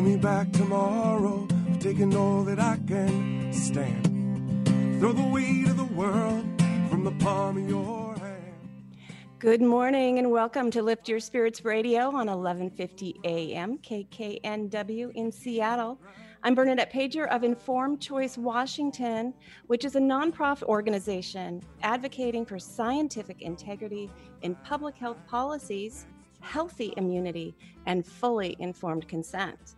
Give 0.00 0.08
me 0.08 0.16
back 0.16 0.50
tomorrow, 0.52 1.46
taking 1.78 2.16
all 2.16 2.42
that 2.44 2.58
I 2.58 2.78
can 2.88 3.52
stand. 3.52 4.98
Throw 4.98 5.12
the 5.12 5.28
weight 5.28 5.68
of 5.68 5.76
the 5.76 5.84
world 5.84 6.46
from 6.88 7.04
the 7.04 7.10
palm 7.22 7.58
of 7.58 7.68
your 7.68 8.16
hand. 8.16 8.96
Good 9.38 9.60
morning 9.60 10.18
and 10.18 10.30
welcome 10.30 10.70
to 10.70 10.80
Lift 10.80 11.06
Your 11.06 11.20
Spirits 11.20 11.66
Radio 11.66 12.06
on 12.06 12.28
1150 12.28 13.20
AM 13.24 13.76
KKNW 13.76 15.12
in 15.16 15.30
Seattle. 15.30 16.00
I'm 16.44 16.54
Bernadette 16.54 16.90
Pajer 16.90 17.28
of 17.28 17.44
Informed 17.44 18.00
Choice 18.00 18.38
Washington, 18.38 19.34
which 19.66 19.84
is 19.84 19.96
a 19.96 20.00
nonprofit 20.00 20.62
organization 20.62 21.60
advocating 21.82 22.46
for 22.46 22.58
scientific 22.58 23.42
integrity 23.42 24.10
in 24.40 24.54
public 24.64 24.96
health 24.96 25.18
policies, 25.26 26.06
healthy 26.40 26.94
immunity, 26.96 27.54
and 27.84 28.06
fully 28.06 28.56
informed 28.60 29.06
consent. 29.06 29.74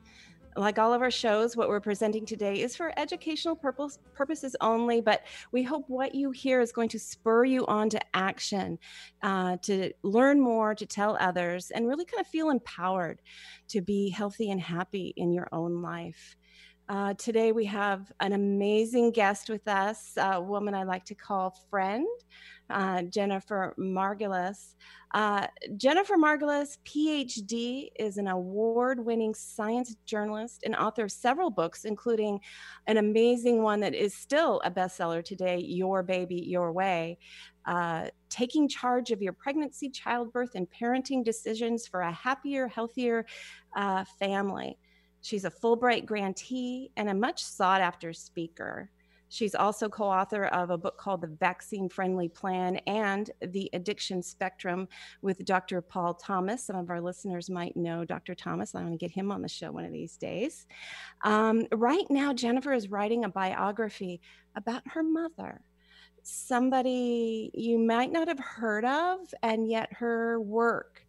Like 0.55 0.79
all 0.79 0.93
of 0.93 1.01
our 1.01 1.11
shows, 1.11 1.57
what 1.57 1.69
we're 1.69 1.81
presenting 1.81 2.27
today 2.27 2.61
is 2.61 2.77
for 2.77 2.93
educational 2.99 3.57
purpose, 3.57 3.99
purposes 4.15 4.55
only, 4.61 5.01
but 5.01 5.23
we 5.51 5.63
hope 5.63 5.85
what 5.89 6.15
you 6.15 6.31
hear 6.31 6.61
is 6.61 6.73
going 6.73 6.91
to 6.91 6.99
spur 6.99 7.45
you 7.45 7.65
on 7.67 7.89
to 7.91 8.01
action, 8.15 8.79
uh, 9.23 9.57
to 9.63 9.93
learn 10.03 10.41
more, 10.41 10.75
to 10.75 10.85
tell 10.85 11.17
others, 11.19 11.71
and 11.71 11.89
really 11.89 12.05
kind 12.05 12.21
of 12.21 12.27
feel 12.27 12.51
empowered 12.51 13.23
to 13.69 13.81
be 13.81 14.11
healthy 14.11 14.51
and 14.51 14.61
happy 14.61 15.15
in 15.17 15.33
your 15.33 15.49
own 15.53 15.81
life. 15.81 16.37
Uh, 16.89 17.15
today 17.15 17.53
we 17.53 17.65
have 17.65 18.13
an 18.21 18.35
amazing 18.35 19.11
guest 19.13 19.49
with 19.49 19.67
us, 19.67 20.13
a 20.19 20.39
woman 20.39 20.75
I 20.75 20.83
like 20.83 21.07
to 21.07 21.15
call 21.15 21.57
friend, 21.71 22.07
uh, 22.73 23.03
Jennifer 23.03 23.75
Margulis. 23.79 24.75
Uh, 25.15 25.47
Jennifer 25.77 26.15
Margulis, 26.15 26.79
PhD, 26.87 27.91
is 27.99 28.17
an 28.17 28.29
award 28.29 29.05
winning 29.05 29.35
science 29.35 29.95
journalist 30.07 30.63
and 30.65 30.75
author 30.75 31.05
of 31.05 31.13
several 31.13 31.51
books, 31.51 31.85
including 31.85 32.41
an 32.87 32.97
amazing 32.97 33.63
one 33.63 33.81
that 33.81 33.95
is 33.95 34.15
still 34.15 34.61
a 34.65 34.71
bestseller 34.71 35.23
today 35.23 35.59
Your 35.59 36.03
Baby, 36.03 36.37
Your 36.37 36.73
Way. 36.73 37.19
Uh, 37.67 38.07
taking 38.29 38.69
charge 38.69 39.11
of 39.11 39.23
your 39.23 39.35
pregnancy, 39.35 39.89
childbirth, 39.89 40.55
and 40.55 40.67
parenting 40.71 41.23
decisions 41.23 41.87
for 41.87 42.01
a 42.01 42.11
happier, 42.11 42.67
healthier 42.67 43.27
uh, 43.77 44.05
family. 44.19 44.79
She's 45.21 45.45
a 45.45 45.51
Fulbright 45.51 46.05
grantee 46.05 46.91
and 46.97 47.09
a 47.09 47.15
much 47.15 47.45
sought 47.45 47.81
after 47.81 48.13
speaker. 48.13 48.91
She's 49.33 49.55
also 49.55 49.89
co 49.89 50.05
author 50.05 50.45
of 50.45 50.69
a 50.69 50.77
book 50.77 50.99
called 50.99 51.23
The 51.23 51.27
Vaccine 51.27 51.89
Friendly 51.89 52.29
Plan 52.29 52.77
and 52.87 53.31
The 53.41 53.71
Addiction 53.73 54.23
Spectrum 54.23 54.89
with 55.23 55.43
Dr. 55.47 55.81
Paul 55.81 56.13
Thomas. 56.13 56.67
Some 56.67 56.77
of 56.77 56.91
our 56.91 57.01
listeners 57.01 57.49
might 57.49 57.75
know 57.75 58.05
Dr. 58.05 58.35
Thomas. 58.35 58.75
I 58.75 58.83
want 58.83 58.93
to 58.93 58.99
get 58.99 59.11
him 59.11 59.33
on 59.33 59.41
the 59.41 59.49
show 59.49 59.73
one 59.73 59.87
of 59.87 59.93
these 59.93 60.19
days. 60.19 60.67
Um, 61.25 61.67
right 61.73 62.05
now, 62.11 62.35
Jennifer 62.35 62.75
is 62.75 62.91
writing 62.91 63.25
a 63.25 63.31
biography 63.31 64.21
about 64.55 64.83
her 64.89 65.03
mother, 65.03 65.63
somebody 66.23 67.51
you 67.55 67.79
might 67.79 68.13
not 68.13 68.29
have 68.29 68.39
heard 68.39 68.85
of, 68.85 69.19
and 69.43 69.67
yet 69.67 69.95
her 69.95 70.43
work 70.43 71.07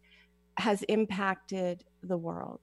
has 0.56 0.82
impacted 0.84 1.84
the 2.02 2.16
world. 2.16 2.60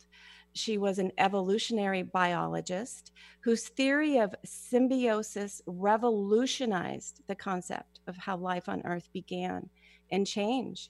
She 0.54 0.78
was 0.78 1.00
an 1.00 1.12
evolutionary 1.18 2.04
biologist 2.04 3.12
whose 3.42 3.70
theory 3.70 4.18
of 4.18 4.36
symbiosis 4.44 5.62
revolutionized 5.66 7.22
the 7.28 7.36
concept 7.36 8.00
of 8.08 8.18
how 8.18 8.38
life 8.38 8.68
on 8.68 8.82
Earth 8.86 9.10
began 9.14 9.70
and 10.12 10.28
changed. 10.28 10.90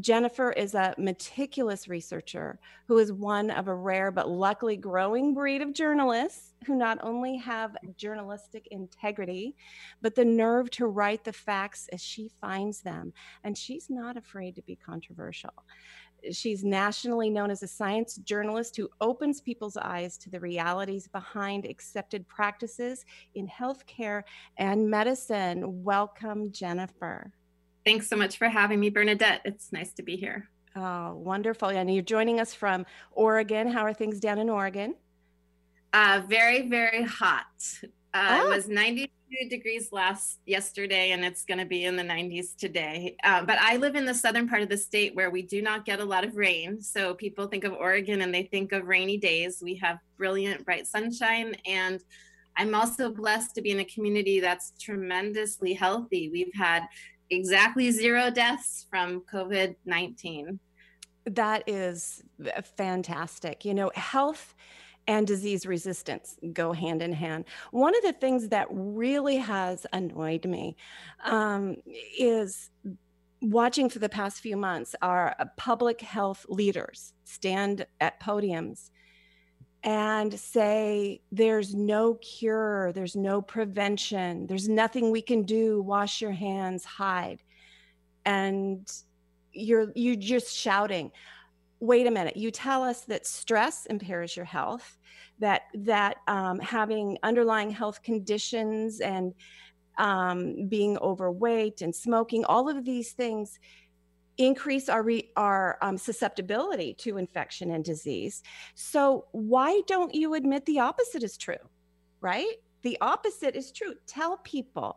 Jennifer 0.00 0.50
is 0.50 0.74
a 0.74 0.94
meticulous 0.98 1.86
researcher 1.86 2.58
who 2.88 2.98
is 2.98 3.12
one 3.12 3.50
of 3.50 3.68
a 3.68 3.74
rare 3.74 4.10
but 4.10 4.28
luckily 4.28 4.76
growing 4.76 5.34
breed 5.34 5.62
of 5.62 5.72
journalists 5.72 6.52
who 6.66 6.74
not 6.74 6.98
only 7.02 7.36
have 7.36 7.76
journalistic 7.96 8.66
integrity, 8.72 9.54
but 10.02 10.16
the 10.16 10.24
nerve 10.24 10.68
to 10.70 10.86
write 10.86 11.22
the 11.22 11.32
facts 11.32 11.88
as 11.92 12.02
she 12.02 12.32
finds 12.40 12.80
them. 12.80 13.12
And 13.44 13.56
she's 13.56 13.88
not 13.88 14.16
afraid 14.16 14.56
to 14.56 14.62
be 14.62 14.74
controversial. 14.74 15.52
She's 16.32 16.64
nationally 16.64 17.30
known 17.30 17.50
as 17.50 17.62
a 17.62 17.68
science 17.68 18.16
journalist 18.16 18.76
who 18.76 18.88
opens 19.00 19.40
people's 19.40 19.76
eyes 19.76 20.16
to 20.18 20.30
the 20.30 20.40
realities 20.40 21.08
behind 21.08 21.64
accepted 21.64 22.26
practices 22.28 23.04
in 23.34 23.48
healthcare 23.48 24.22
and 24.56 24.88
medicine. 24.88 25.82
Welcome, 25.84 26.52
Jennifer. 26.52 27.32
Thanks 27.84 28.08
so 28.08 28.16
much 28.16 28.38
for 28.38 28.48
having 28.48 28.80
me, 28.80 28.90
Bernadette. 28.90 29.42
It's 29.44 29.72
nice 29.72 29.92
to 29.92 30.02
be 30.02 30.16
here. 30.16 30.48
Oh, 30.76 31.14
wonderful. 31.14 31.68
And 31.68 31.92
you're 31.92 32.02
joining 32.02 32.40
us 32.40 32.54
from 32.54 32.86
Oregon. 33.12 33.70
How 33.70 33.82
are 33.82 33.94
things 33.94 34.18
down 34.18 34.38
in 34.38 34.48
Oregon? 34.48 34.94
Uh, 35.92 36.22
very, 36.26 36.68
very 36.68 37.04
hot. 37.04 37.46
Uh, 38.12 38.40
oh. 38.40 38.46
It 38.46 38.56
was 38.56 38.68
92 39.34 39.48
degrees 39.48 39.92
last 39.92 40.40
yesterday, 40.46 41.10
and 41.12 41.24
it's 41.24 41.44
going 41.44 41.58
to 41.58 41.64
be 41.64 41.84
in 41.84 41.96
the 41.96 42.02
90s 42.02 42.56
today. 42.56 43.16
Uh, 43.24 43.44
but 43.44 43.58
I 43.60 43.76
live 43.76 43.96
in 43.96 44.04
the 44.04 44.14
southern 44.14 44.48
part 44.48 44.62
of 44.62 44.68
the 44.68 44.76
state 44.76 45.14
where 45.14 45.30
we 45.30 45.42
do 45.42 45.62
not 45.62 45.84
get 45.84 46.00
a 46.00 46.04
lot 46.04 46.24
of 46.24 46.36
rain. 46.36 46.80
So 46.80 47.14
people 47.14 47.46
think 47.46 47.64
of 47.64 47.72
Oregon 47.72 48.22
and 48.22 48.34
they 48.34 48.44
think 48.44 48.72
of 48.72 48.86
rainy 48.86 49.16
days. 49.16 49.60
We 49.62 49.74
have 49.76 49.98
brilliant, 50.16 50.64
bright 50.64 50.86
sunshine. 50.86 51.54
And 51.66 52.00
I'm 52.56 52.74
also 52.74 53.10
blessed 53.10 53.54
to 53.56 53.62
be 53.62 53.70
in 53.70 53.80
a 53.80 53.84
community 53.84 54.40
that's 54.40 54.72
tremendously 54.80 55.74
healthy. 55.74 56.30
We've 56.30 56.54
had 56.54 56.84
exactly 57.30 57.90
zero 57.90 58.30
deaths 58.30 58.86
from 58.90 59.22
COVID 59.32 59.76
19. 59.84 60.58
That 61.26 61.64
is 61.66 62.22
fantastic. 62.76 63.64
You 63.64 63.74
know, 63.74 63.90
health 63.94 64.54
and 65.06 65.26
disease 65.26 65.66
resistance 65.66 66.36
go 66.52 66.72
hand 66.72 67.02
in 67.02 67.12
hand. 67.12 67.44
One 67.70 67.94
of 67.96 68.02
the 68.02 68.12
things 68.12 68.48
that 68.48 68.66
really 68.70 69.36
has 69.36 69.86
annoyed 69.92 70.46
me 70.46 70.76
um, 71.24 71.76
is 72.18 72.70
watching 73.42 73.90
for 73.90 73.98
the 73.98 74.08
past 74.08 74.40
few 74.40 74.56
months 74.56 74.94
our 75.02 75.36
public 75.56 76.00
health 76.00 76.46
leaders 76.48 77.12
stand 77.24 77.86
at 78.00 78.18
podiums 78.20 78.90
and 79.82 80.38
say 80.40 81.20
there's 81.30 81.74
no 81.74 82.14
cure, 82.14 82.90
there's 82.92 83.14
no 83.14 83.42
prevention, 83.42 84.46
there's 84.46 84.66
nothing 84.66 85.10
we 85.10 85.20
can 85.20 85.42
do, 85.42 85.82
wash 85.82 86.22
your 86.22 86.32
hands, 86.32 86.84
hide. 86.84 87.42
And 88.24 88.90
you're 89.52 89.92
you're 89.94 90.16
just 90.16 90.56
shouting 90.56 91.12
wait 91.80 92.06
a 92.06 92.10
minute 92.10 92.36
you 92.36 92.50
tell 92.50 92.82
us 92.82 93.02
that 93.02 93.26
stress 93.26 93.86
impairs 93.86 94.36
your 94.36 94.44
health 94.44 94.98
that 95.38 95.62
that 95.74 96.18
um, 96.28 96.58
having 96.60 97.18
underlying 97.22 97.70
health 97.70 98.02
conditions 98.02 99.00
and 99.00 99.34
um, 99.98 100.66
being 100.68 100.96
overweight 100.98 101.82
and 101.82 101.94
smoking 101.94 102.44
all 102.44 102.68
of 102.68 102.84
these 102.84 103.12
things 103.12 103.58
increase 104.38 104.88
our 104.88 105.02
re- 105.02 105.30
our 105.36 105.78
um, 105.82 105.96
susceptibility 105.96 106.92
to 106.94 107.18
infection 107.18 107.70
and 107.70 107.84
disease. 107.84 108.42
So 108.74 109.26
why 109.30 109.82
don't 109.86 110.12
you 110.12 110.34
admit 110.34 110.66
the 110.66 110.80
opposite 110.80 111.22
is 111.22 111.36
true 111.36 111.56
right? 112.24 112.56
The 112.82 112.96
opposite 113.02 113.54
is 113.54 113.70
true. 113.70 113.94
Tell 114.06 114.38
people 114.38 114.96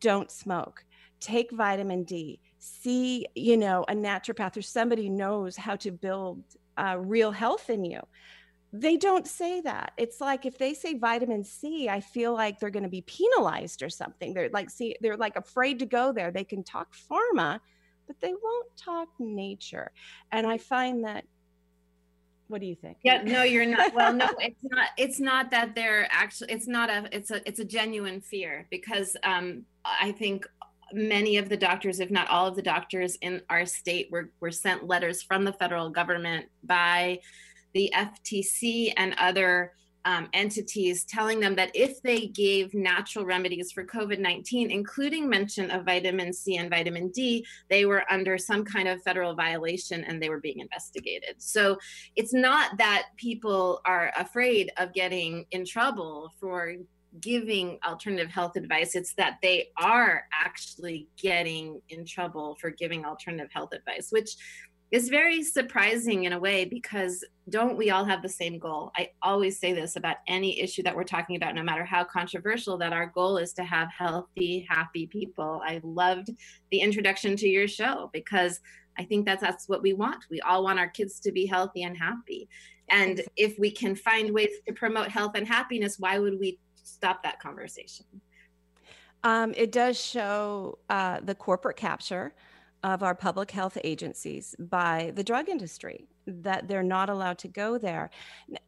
don't 0.00 0.30
smoke. 0.30 0.84
Take 1.20 1.52
vitamin 1.52 2.02
d 2.02 2.40
see 2.64 3.26
you 3.34 3.56
know 3.56 3.84
a 3.88 3.92
naturopath 3.92 4.56
or 4.56 4.62
somebody 4.62 5.08
knows 5.08 5.56
how 5.56 5.74
to 5.74 5.90
build 5.90 6.44
uh, 6.76 6.96
real 6.98 7.32
health 7.32 7.68
in 7.68 7.84
you 7.84 8.00
they 8.74 8.96
don't 8.96 9.26
say 9.26 9.60
that. 9.60 9.92
It's 9.98 10.18
like 10.18 10.46
if 10.46 10.56
they 10.56 10.72
say 10.72 10.94
vitamin 10.94 11.44
c 11.44 11.90
i 11.90 12.00
feel 12.00 12.32
like 12.32 12.58
they're 12.58 12.70
going 12.70 12.84
to 12.84 12.88
be 12.88 13.02
penalized 13.02 13.82
or 13.82 13.90
something. 13.90 14.32
They're 14.32 14.48
like 14.48 14.70
see 14.70 14.96
they're 15.00 15.16
like 15.16 15.36
afraid 15.36 15.80
to 15.80 15.86
go 15.86 16.12
there. 16.12 16.30
They 16.30 16.44
can 16.44 16.62
talk 16.64 16.94
pharma 17.10 17.60
but 18.06 18.16
they 18.20 18.32
won't 18.32 18.76
talk 18.76 19.08
nature. 19.18 19.90
And 20.30 20.46
i 20.46 20.56
find 20.58 21.04
that 21.04 21.24
what 22.48 22.60
do 22.60 22.66
you 22.66 22.74
think? 22.74 22.98
Yeah 23.02 23.22
no 23.22 23.42
you're 23.42 23.66
not 23.66 23.94
well 23.94 24.12
no 24.12 24.28
it's 24.38 24.62
not 24.62 24.88
it's 24.96 25.20
not 25.20 25.50
that 25.50 25.74
they're 25.74 26.08
actually 26.10 26.52
it's 26.52 26.66
not 26.66 26.88
a 26.88 27.08
it's 27.12 27.30
a 27.30 27.46
it's 27.46 27.60
a 27.60 27.64
genuine 27.64 28.20
fear 28.20 28.66
because 28.70 29.16
um 29.22 29.64
i 29.84 30.12
think 30.12 30.46
many 30.94 31.36
of 31.36 31.48
the 31.48 31.56
doctors, 31.56 32.00
if 32.00 32.10
not 32.10 32.28
all 32.28 32.46
of 32.46 32.56
the 32.56 32.62
doctors 32.62 33.16
in 33.22 33.42
our 33.50 33.66
state, 33.66 34.08
were, 34.10 34.30
were 34.40 34.50
sent 34.50 34.86
letters 34.86 35.22
from 35.22 35.44
the 35.44 35.52
federal 35.52 35.90
government 35.90 36.46
by 36.64 37.20
the 37.74 37.92
FTC 37.94 38.92
and 38.96 39.14
other 39.18 39.72
um, 40.04 40.28
entities 40.32 41.04
telling 41.04 41.40
them 41.40 41.54
that 41.54 41.70
if 41.74 42.02
they 42.02 42.26
gave 42.26 42.74
natural 42.74 43.24
remedies 43.24 43.72
for 43.72 43.84
COVID 43.84 44.18
19, 44.18 44.70
including 44.70 45.28
mention 45.28 45.70
of 45.70 45.84
vitamin 45.84 46.32
C 46.32 46.56
and 46.56 46.70
vitamin 46.70 47.08
D, 47.08 47.46
they 47.68 47.86
were 47.86 48.04
under 48.10 48.38
some 48.38 48.64
kind 48.64 48.88
of 48.88 49.02
federal 49.02 49.34
violation 49.34 50.04
and 50.04 50.20
they 50.20 50.28
were 50.28 50.40
being 50.40 50.58
investigated. 50.58 51.36
So 51.38 51.78
it's 52.16 52.34
not 52.34 52.78
that 52.78 53.08
people 53.16 53.80
are 53.84 54.12
afraid 54.16 54.72
of 54.76 54.92
getting 54.92 55.46
in 55.52 55.64
trouble 55.64 56.32
for 56.40 56.74
giving 57.20 57.78
alternative 57.84 58.30
health 58.30 58.56
advice 58.56 58.94
it's 58.94 59.14
that 59.14 59.38
they 59.42 59.68
are 59.76 60.24
actually 60.32 61.08
getting 61.20 61.80
in 61.90 62.04
trouble 62.04 62.56
for 62.60 62.70
giving 62.70 63.04
alternative 63.04 63.50
health 63.52 63.72
advice 63.72 64.08
which 64.10 64.36
is 64.92 65.08
very 65.08 65.42
surprising 65.42 66.24
in 66.24 66.34
a 66.34 66.38
way 66.38 66.66
because 66.66 67.24
don't 67.48 67.78
we 67.78 67.90
all 67.90 68.04
have 68.04 68.20
the 68.20 68.28
same 68.28 68.58
goal? 68.58 68.92
I 68.94 69.08
always 69.22 69.58
say 69.58 69.72
this 69.72 69.96
about 69.96 70.18
any 70.28 70.60
issue 70.60 70.82
that 70.82 70.94
we're 70.94 71.02
talking 71.02 71.34
about, 71.34 71.54
no 71.54 71.62
matter 71.62 71.82
how 71.82 72.04
controversial, 72.04 72.76
that 72.76 72.92
our 72.92 73.06
goal 73.06 73.38
is 73.38 73.54
to 73.54 73.64
have 73.64 73.88
healthy, 73.90 74.66
happy 74.68 75.06
people. 75.06 75.62
I 75.64 75.80
loved 75.82 76.28
the 76.70 76.80
introduction 76.80 77.36
to 77.36 77.48
your 77.48 77.68
show 77.68 78.10
because 78.12 78.60
I 78.98 79.04
think 79.04 79.24
that 79.24 79.40
that's 79.40 79.66
what 79.66 79.80
we 79.80 79.94
want. 79.94 80.26
We 80.30 80.42
all 80.42 80.62
want 80.62 80.78
our 80.78 80.88
kids 80.88 81.18
to 81.20 81.32
be 81.32 81.46
healthy 81.46 81.84
and 81.84 81.96
happy. 81.96 82.50
And 82.90 83.22
if 83.36 83.58
we 83.58 83.70
can 83.70 83.96
find 83.96 84.34
ways 84.34 84.50
to 84.68 84.74
promote 84.74 85.08
health 85.08 85.32
and 85.36 85.48
happiness, 85.48 85.96
why 85.98 86.18
would 86.18 86.38
we 86.38 86.58
stop 86.82 87.22
that 87.22 87.40
conversation? 87.40 88.06
Um, 89.24 89.54
it 89.56 89.70
does 89.72 90.00
show 90.00 90.78
uh, 90.90 91.20
the 91.20 91.34
corporate 91.34 91.76
capture 91.76 92.34
of 92.82 93.02
our 93.02 93.14
public 93.14 93.50
health 93.50 93.78
agencies 93.84 94.56
by 94.58 95.12
the 95.14 95.22
drug 95.22 95.48
industry 95.48 96.08
that 96.26 96.68
they're 96.68 96.82
not 96.82 97.10
allowed 97.10 97.38
to 97.38 97.48
go 97.48 97.78
there. 97.78 98.10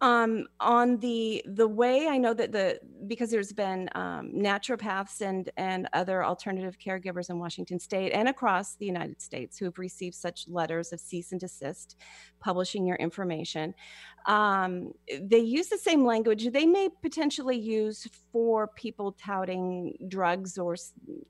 Um, 0.00 0.46
on 0.60 0.98
the 0.98 1.42
the 1.46 1.68
way 1.68 2.08
i 2.08 2.16
know 2.16 2.34
that 2.34 2.52
the 2.52 2.78
because 3.06 3.30
there's 3.30 3.52
been 3.52 3.88
um, 3.94 4.30
naturopaths 4.34 5.20
and 5.20 5.50
and 5.56 5.88
other 5.92 6.24
alternative 6.24 6.76
caregivers 6.78 7.30
in 7.30 7.38
washington 7.38 7.78
state 7.78 8.12
and 8.12 8.28
across 8.28 8.76
the 8.76 8.86
united 8.86 9.20
states 9.20 9.58
who 9.58 9.64
have 9.64 9.78
received 9.78 10.14
such 10.14 10.46
letters 10.48 10.92
of 10.92 11.00
cease 11.00 11.32
and 11.32 11.40
desist 11.40 11.96
publishing 12.40 12.86
your 12.86 12.96
information 12.96 13.74
um, 14.26 14.92
they 15.20 15.38
use 15.38 15.68
the 15.68 15.78
same 15.78 16.04
language 16.04 16.50
they 16.52 16.66
may 16.66 16.88
potentially 17.02 17.58
use 17.58 18.08
for 18.32 18.68
people 18.68 19.12
touting 19.12 19.94
drugs 20.08 20.56
or 20.56 20.76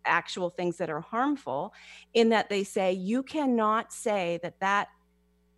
actual 0.05 0.51
things 0.51 0.77
that 0.77 0.91
are 0.91 1.01
harmful 1.01 1.73
in 2.15 2.29
that 2.29 2.49
they 2.49 2.63
say 2.65 2.93
you 2.93 3.23
cannot 3.23 3.93
say 3.93 4.39
that 4.43 4.61
that 4.61 4.89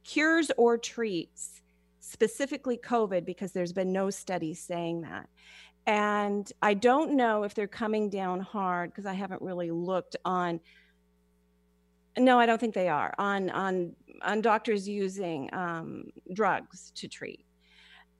cures 0.06 0.50
or 0.56 0.78
treats 0.78 1.60
specifically 2.00 2.78
COVID 2.78 3.24
because 3.24 3.52
there's 3.52 3.72
been 3.72 3.92
no 3.92 4.10
studies 4.10 4.60
saying 4.60 5.02
that. 5.02 5.28
And 5.86 6.50
I 6.62 6.74
don't 6.74 7.16
know 7.16 7.42
if 7.42 7.54
they're 7.54 7.66
coming 7.66 8.08
down 8.08 8.40
hard 8.40 8.90
because 8.90 9.06
I 9.06 9.12
haven't 9.12 9.42
really 9.42 9.70
looked 9.70 10.16
on. 10.24 10.60
No, 12.18 12.38
I 12.38 12.46
don't 12.46 12.58
think 12.58 12.74
they 12.74 12.88
are 12.88 13.14
on 13.18 13.50
on 13.50 13.94
on 14.22 14.40
doctors 14.40 14.88
using 14.88 15.50
um, 15.52 16.04
drugs 16.32 16.92
to 16.96 17.08
treat. 17.08 17.44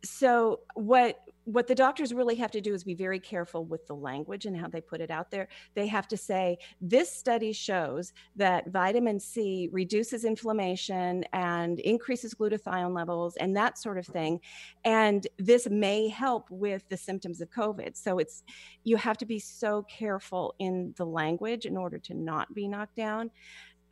So 0.04 0.60
what 0.74 1.18
what 1.46 1.68
the 1.68 1.74
doctors 1.76 2.12
really 2.12 2.34
have 2.34 2.50
to 2.50 2.60
do 2.60 2.74
is 2.74 2.82
be 2.82 2.94
very 2.94 3.20
careful 3.20 3.64
with 3.64 3.86
the 3.86 3.94
language 3.94 4.46
and 4.46 4.56
how 4.56 4.66
they 4.66 4.80
put 4.80 5.00
it 5.00 5.12
out 5.12 5.30
there. 5.30 5.46
They 5.74 5.86
have 5.86 6.08
to 6.08 6.16
say, 6.16 6.58
this 6.80 7.10
study 7.10 7.52
shows 7.52 8.12
that 8.34 8.66
vitamin 8.72 9.20
C 9.20 9.68
reduces 9.70 10.24
inflammation 10.24 11.24
and 11.32 11.78
increases 11.78 12.34
glutathione 12.34 12.92
levels 12.92 13.36
and 13.36 13.56
that 13.56 13.78
sort 13.78 13.96
of 13.96 14.06
thing. 14.06 14.40
And 14.84 15.24
this 15.38 15.68
may 15.70 16.08
help 16.08 16.50
with 16.50 16.82
the 16.88 16.96
symptoms 16.96 17.40
of 17.40 17.48
COVID. 17.50 17.96
So 17.96 18.18
it's, 18.18 18.42
you 18.82 18.96
have 18.96 19.16
to 19.18 19.24
be 19.24 19.38
so 19.38 19.86
careful 19.88 20.56
in 20.58 20.94
the 20.96 21.06
language 21.06 21.64
in 21.64 21.76
order 21.76 21.98
to 21.98 22.14
not 22.14 22.52
be 22.54 22.66
knocked 22.66 22.96
down. 22.96 23.30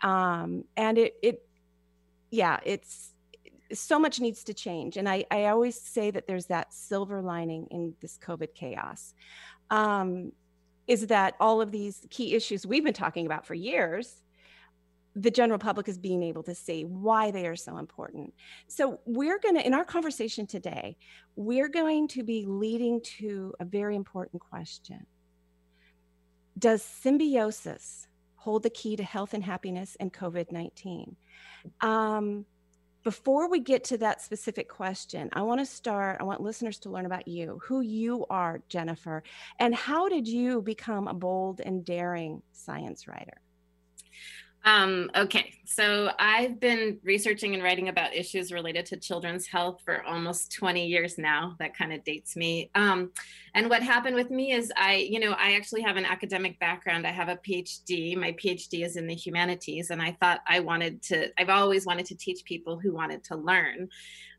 Um, 0.02 0.64
and 0.76 0.98
it, 0.98 1.14
it, 1.22 1.46
yeah, 2.32 2.58
it's, 2.64 3.13
so 3.80 3.98
much 3.98 4.20
needs 4.20 4.44
to 4.44 4.54
change. 4.54 4.96
And 4.96 5.08
I, 5.08 5.24
I 5.30 5.46
always 5.46 5.80
say 5.80 6.10
that 6.10 6.26
there's 6.26 6.46
that 6.46 6.72
silver 6.72 7.20
lining 7.22 7.66
in 7.70 7.94
this 8.00 8.18
COVID 8.18 8.54
chaos. 8.54 9.14
Um, 9.70 10.32
is 10.86 11.06
that 11.06 11.34
all 11.40 11.60
of 11.60 11.70
these 11.70 12.06
key 12.10 12.34
issues 12.34 12.66
we've 12.66 12.84
been 12.84 12.92
talking 12.92 13.26
about 13.26 13.46
for 13.46 13.54
years, 13.54 14.22
the 15.16 15.30
general 15.30 15.58
public 15.58 15.88
is 15.88 15.96
being 15.96 16.22
able 16.22 16.42
to 16.42 16.54
see 16.54 16.84
why 16.84 17.30
they 17.30 17.46
are 17.46 17.56
so 17.56 17.78
important. 17.78 18.34
So, 18.66 19.00
we're 19.06 19.38
going 19.38 19.54
to, 19.54 19.66
in 19.66 19.72
our 19.72 19.84
conversation 19.84 20.46
today, 20.46 20.96
we're 21.36 21.68
going 21.68 22.08
to 22.08 22.22
be 22.22 22.44
leading 22.46 23.00
to 23.18 23.54
a 23.60 23.64
very 23.64 23.96
important 23.96 24.42
question 24.42 25.06
Does 26.58 26.82
symbiosis 26.82 28.08
hold 28.36 28.62
the 28.62 28.70
key 28.70 28.96
to 28.96 29.04
health 29.04 29.34
and 29.34 29.42
happiness 29.42 29.96
in 30.00 30.10
COVID 30.10 30.50
19? 30.52 31.16
Um, 31.80 32.44
before 33.04 33.50
we 33.50 33.60
get 33.60 33.84
to 33.84 33.98
that 33.98 34.22
specific 34.22 34.68
question, 34.68 35.28
I 35.34 35.42
want 35.42 35.60
to 35.60 35.66
start, 35.66 36.16
I 36.20 36.24
want 36.24 36.40
listeners 36.40 36.78
to 36.80 36.90
learn 36.90 37.06
about 37.06 37.28
you, 37.28 37.60
who 37.62 37.82
you 37.82 38.24
are, 38.30 38.62
Jennifer, 38.68 39.22
and 39.60 39.74
how 39.74 40.08
did 40.08 40.26
you 40.26 40.62
become 40.62 41.06
a 41.06 41.14
bold 41.14 41.60
and 41.60 41.84
daring 41.84 42.42
science 42.52 43.06
writer? 43.06 43.43
Um, 44.66 45.10
okay, 45.14 45.52
so 45.66 46.10
I've 46.18 46.58
been 46.58 46.98
researching 47.04 47.52
and 47.52 47.62
writing 47.62 47.88
about 47.90 48.14
issues 48.14 48.50
related 48.50 48.86
to 48.86 48.96
children's 48.96 49.46
health 49.46 49.82
for 49.84 50.02
almost 50.04 50.52
20 50.52 50.86
years 50.86 51.18
now. 51.18 51.54
That 51.58 51.76
kind 51.76 51.92
of 51.92 52.02
dates 52.02 52.34
me. 52.34 52.70
Um, 52.74 53.10
and 53.54 53.68
what 53.68 53.82
happened 53.82 54.16
with 54.16 54.30
me 54.30 54.52
is 54.52 54.72
I, 54.74 54.94
you 54.96 55.20
know, 55.20 55.32
I 55.32 55.52
actually 55.52 55.82
have 55.82 55.98
an 55.98 56.06
academic 56.06 56.58
background. 56.60 57.06
I 57.06 57.10
have 57.10 57.28
a 57.28 57.36
PhD. 57.36 58.16
My 58.16 58.32
PhD 58.32 58.86
is 58.86 58.96
in 58.96 59.06
the 59.06 59.14
humanities, 59.14 59.90
and 59.90 60.00
I 60.00 60.16
thought 60.18 60.40
I 60.48 60.60
wanted 60.60 61.02
to, 61.02 61.28
I've 61.38 61.50
always 61.50 61.84
wanted 61.84 62.06
to 62.06 62.14
teach 62.14 62.42
people 62.44 62.78
who 62.78 62.94
wanted 62.94 63.22
to 63.24 63.36
learn. 63.36 63.90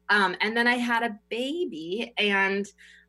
Um, 0.10 0.36
and 0.42 0.57
then 0.57 0.68
I 0.68 0.75
had 0.75 1.04
a 1.04 1.19
baby, 1.30 2.13
and 2.18 2.66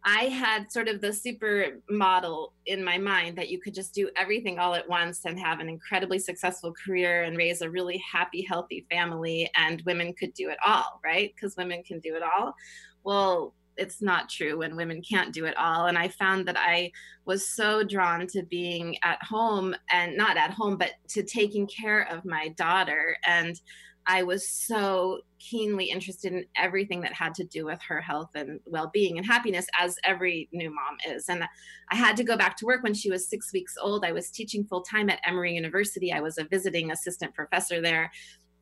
I 0.08 0.26
had 0.26 0.70
sort 0.70 0.86
of 0.86 1.00
the 1.00 1.12
super 1.12 1.80
model 1.90 2.52
in 2.66 2.84
my 2.84 2.96
mind 2.96 3.36
that 3.36 3.48
you 3.48 3.60
could 3.60 3.74
just 3.74 3.92
do 3.92 4.08
everything 4.16 4.60
all 4.60 4.76
at 4.76 4.88
once 4.88 5.24
and 5.24 5.36
have 5.40 5.58
an 5.58 5.68
incredibly 5.68 6.20
successful 6.20 6.72
career 6.72 7.24
and 7.24 7.36
raise 7.36 7.60
a 7.60 7.68
really 7.68 8.00
happy, 8.10 8.42
healthy 8.42 8.86
family, 8.88 9.50
and 9.56 9.82
women 9.84 10.14
could 10.14 10.32
do 10.34 10.48
it 10.48 10.58
all, 10.64 11.00
right? 11.04 11.32
Because 11.34 11.56
women 11.56 11.82
can 11.82 11.98
do 11.98 12.14
it 12.14 12.22
all. 12.22 12.54
Well, 13.02 13.52
it's 13.76 14.00
not 14.00 14.28
true 14.28 14.58
when 14.58 14.76
women 14.76 15.02
can't 15.02 15.34
do 15.34 15.44
it 15.44 15.56
all. 15.56 15.86
And 15.86 15.98
I 15.98 16.06
found 16.06 16.46
that 16.46 16.56
I 16.56 16.92
was 17.24 17.50
so 17.50 17.82
drawn 17.82 18.28
to 18.28 18.44
being 18.44 18.96
at 19.02 19.22
home 19.24 19.74
and 19.90 20.16
not 20.16 20.36
at 20.36 20.52
home, 20.52 20.76
but 20.76 20.92
to 21.08 21.24
taking 21.24 21.66
care 21.66 22.08
of 22.08 22.24
my 22.24 22.48
daughter. 22.50 23.16
And 23.26 23.60
I 24.06 24.22
was 24.22 24.48
so 24.48 25.20
keenly 25.38 25.86
interested 25.86 26.32
in 26.32 26.44
everything 26.56 27.00
that 27.00 27.12
had 27.12 27.34
to 27.34 27.44
do 27.44 27.64
with 27.64 27.80
her 27.88 28.00
health 28.00 28.30
and 28.34 28.60
well-being 28.64 29.18
and 29.18 29.26
happiness 29.26 29.66
as 29.78 29.96
every 30.04 30.48
new 30.52 30.70
mom 30.70 30.96
is. 31.08 31.28
And 31.28 31.44
i 31.90 31.96
had 31.96 32.16
to 32.16 32.24
go 32.24 32.36
back 32.36 32.56
to 32.58 32.66
work 32.66 32.82
when 32.82 32.94
she 32.94 33.10
was 33.10 33.28
six 33.28 33.52
weeks 33.52 33.74
old. 33.80 34.04
I 34.04 34.12
was 34.12 34.30
teaching 34.30 34.64
full-time 34.64 35.10
at 35.10 35.20
emory 35.26 35.54
university. 35.54 36.12
I 36.12 36.20
was 36.20 36.38
a 36.38 36.44
visiting 36.44 36.90
assistant 36.90 37.34
professor 37.34 37.80
there 37.80 38.10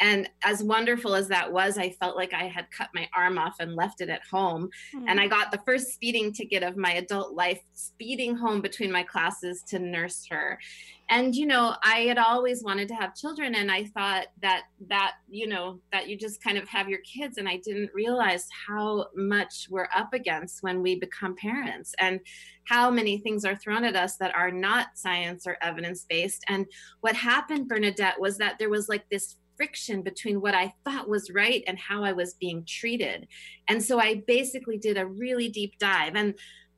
and 0.00 0.29
as 0.43 0.62
wonderful 0.62 1.14
as 1.14 1.28
that 1.28 1.52
was 1.52 1.78
i 1.78 1.90
felt 1.90 2.16
like 2.16 2.33
i 2.33 2.45
had 2.45 2.71
cut 2.71 2.88
my 2.95 3.09
arm 3.16 3.38
off 3.38 3.57
and 3.61 3.75
left 3.75 4.00
it 4.00 4.09
at 4.09 4.23
home. 4.30 4.69
Mm-hmm. 4.95 5.09
and 5.09 5.21
i 5.21 5.26
got 5.26 5.52
the 5.52 5.61
first 5.64 5.92
speeding 5.92 6.33
ticket 6.33 6.62
of 6.62 6.76
my 6.76 6.95
adult 6.95 7.35
life 7.35 7.61
speeding 7.73 8.37
home 8.37 8.61
between 8.61 8.90
my 8.90 9.02
classes 9.02 9.62
to 9.69 9.78
nurse 9.78 10.26
her. 10.30 10.59
And 11.11 11.35
you 11.35 11.47
know 11.47 11.75
i 11.83 12.00
had 12.00 12.19
always 12.19 12.64
wanted 12.64 12.88
to 12.88 12.95
have 12.95 13.14
children 13.14 13.54
and 13.54 13.71
i 13.71 13.85
thought 13.85 14.26
that 14.40 14.62
that 14.88 15.12
you 15.28 15.47
know 15.47 15.78
that 15.92 16.09
you 16.09 16.16
just 16.16 16.42
kind 16.42 16.57
of 16.57 16.66
have 16.69 16.88
your 16.88 17.00
kids 17.00 17.37
and 17.37 17.47
i 17.47 17.59
didn't 17.59 17.90
realize 17.95 18.47
how 18.66 19.07
much 19.14 19.69
we're 19.71 19.88
up 19.95 20.14
against 20.14 20.62
when 20.62 20.80
we 20.80 20.99
become 20.99 21.37
parents 21.37 21.95
and 21.99 22.21
how 22.64 22.90
many 22.90 23.19
things 23.19 23.45
are 23.45 23.54
thrown 23.54 23.85
at 23.85 23.95
us 23.95 24.16
that 24.16 24.35
are 24.35 24.50
not 24.50 24.87
science 24.95 25.47
or 25.47 25.59
evidence 25.61 26.07
based 26.09 26.42
and 26.49 26.64
what 27.02 27.14
happened 27.14 27.69
bernadette 27.69 28.19
was 28.19 28.38
that 28.38 28.59
there 28.59 28.71
was 28.71 28.88
like 28.88 29.07
this 29.11 29.37
friction 29.56 30.02
between 30.02 30.40
what 30.40 30.54
I 30.54 30.75
thought 30.84 31.08
was 31.08 31.30
right 31.30 31.62
and 31.66 31.78
how 31.78 32.04
I 32.04 32.12
was 32.12 32.34
being 32.34 32.64
treated. 32.66 33.28
And 33.68 33.82
so 33.82 34.00
I 34.00 34.23
basically 34.26 34.78
did 34.78 34.96
a 34.96 35.06
really 35.06 35.49
deep 35.49 35.78
dive. 35.78 36.14
And 36.16 36.34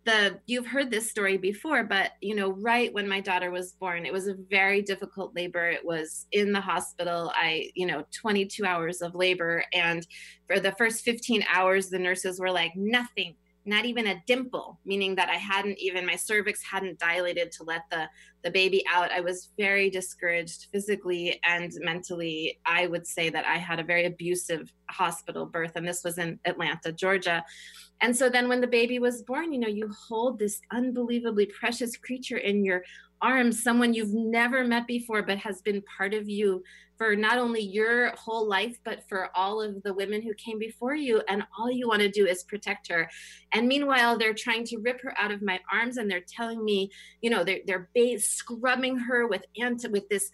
the 0.07 0.39
you've 0.47 0.69
heard 0.69 0.91
this 0.91 1.11
story 1.11 1.37
before 1.37 1.83
but 1.83 2.13
you 2.21 2.35
know 2.35 2.53
right 2.53 2.95
when 2.95 3.09
my 3.09 3.21
daughter 3.21 3.51
was 3.51 3.73
born 3.73 4.07
it 4.07 4.13
was 4.13 4.29
a 4.29 4.37
very 4.49 4.81
difficult 4.81 5.35
labor 5.35 5.69
it 5.69 5.85
was 5.85 6.27
in 6.31 6.53
the 6.53 6.61
hospital 6.61 7.33
i 7.35 7.69
you 7.75 7.85
know 7.85 8.05
22 8.13 8.65
hours 8.65 9.03
of 9.03 9.17
labor 9.17 9.65
and 9.75 10.07
for 10.47 10.61
the 10.61 10.73
first 10.73 11.03
15 11.05 11.45
hours 11.53 11.89
the 11.89 11.99
nurses 11.99 12.39
were 12.39 12.53
like 12.53 12.71
nothing 12.77 13.35
not 13.67 13.85
even 13.85 14.07
a 14.07 14.23
dimple, 14.27 14.79
meaning 14.85 15.15
that 15.17 15.29
I 15.29 15.35
hadn't 15.35 15.79
even, 15.79 16.07
my 16.07 16.17
cervix 16.17 16.63
hadn't 16.63 16.99
dilated 16.99 17.51
to 17.53 17.65
let 17.65 17.83
the, 17.91 18.09
the 18.45 18.51
baby 18.51 18.85
out. 18.93 19.11
I 19.11 19.21
was 19.21 19.51
very 19.59 19.91
discouraged 19.91 20.69
physically 20.73 21.41
and 21.45 21.73
mentally. 21.81 22.61
I 22.65 22.87
would 22.87 23.07
say 23.07 23.29
that 23.31 23.45
I 23.45 23.57
had 23.57 23.81
a 23.81 23.85
very 23.85 24.07
abusive 24.07 24.73
hospital 24.89 25.47
birth, 25.47 25.73
and 25.75 25.87
this 25.87 26.05
was 26.05 26.19
in 26.19 26.39
Atlanta, 26.45 26.93
Georgia. 26.93 27.45
And 28.01 28.17
so 28.17 28.29
then 28.29 28.49
when 28.49 28.61
the 28.61 28.67
baby 28.67 28.99
was 28.99 29.23
born, 29.23 29.53
you 29.53 29.59
know, 29.59 29.69
you 29.69 29.91
hold 30.09 30.39
this 30.39 30.61
unbelievably 30.71 31.47
precious 31.47 31.97
creature 31.97 32.39
in 32.39 32.65
your 32.65 32.83
arms, 33.21 33.63
someone 33.63 33.95
you've 33.95 34.15
never 34.15 34.65
met 34.65 34.87
before, 34.87 35.23
but 35.23 35.39
has 35.39 35.63
been 35.63 35.83
part 35.97 36.15
of 36.15 36.29
you 36.29 36.63
for 36.97 37.15
not 37.15 37.39
only 37.39 37.61
your 37.61 38.15
whole 38.17 38.49
life, 38.49 38.79
but 38.85 39.07
for 39.09 39.31
all 39.35 39.61
of 39.61 39.83
the 39.83 39.95
women 39.95 40.23
who 40.23 40.35
came 40.35 40.59
before 40.59 40.95
you. 40.95 41.23
And 41.29 41.45
all 41.59 41.71
you 41.71 41.89
want 41.89 42.03
to 42.03 42.09
do 42.09 42.27
is 42.27 42.45
protect 42.45 42.89
her. 42.89 43.09
And 43.53 43.69
meanwhile, 43.69 44.19
they're 44.19 44.35
trying 44.35 44.65
to 44.67 44.79
rip 44.79 45.01
her 45.03 45.15
out 45.19 45.31
of 45.31 45.43
my 45.43 45.61
arms 45.73 45.97
and 45.97 46.11
they're 46.11 46.25
telling 46.27 46.65
me, 46.65 46.91
you 47.21 47.31
know, 47.31 47.45
they're, 47.45 47.61
they're 47.67 48.19
scrubbing 48.19 48.99
her 48.99 49.27
with 49.27 49.45
anti, 49.61 49.89
with 49.89 50.09
this 50.09 50.31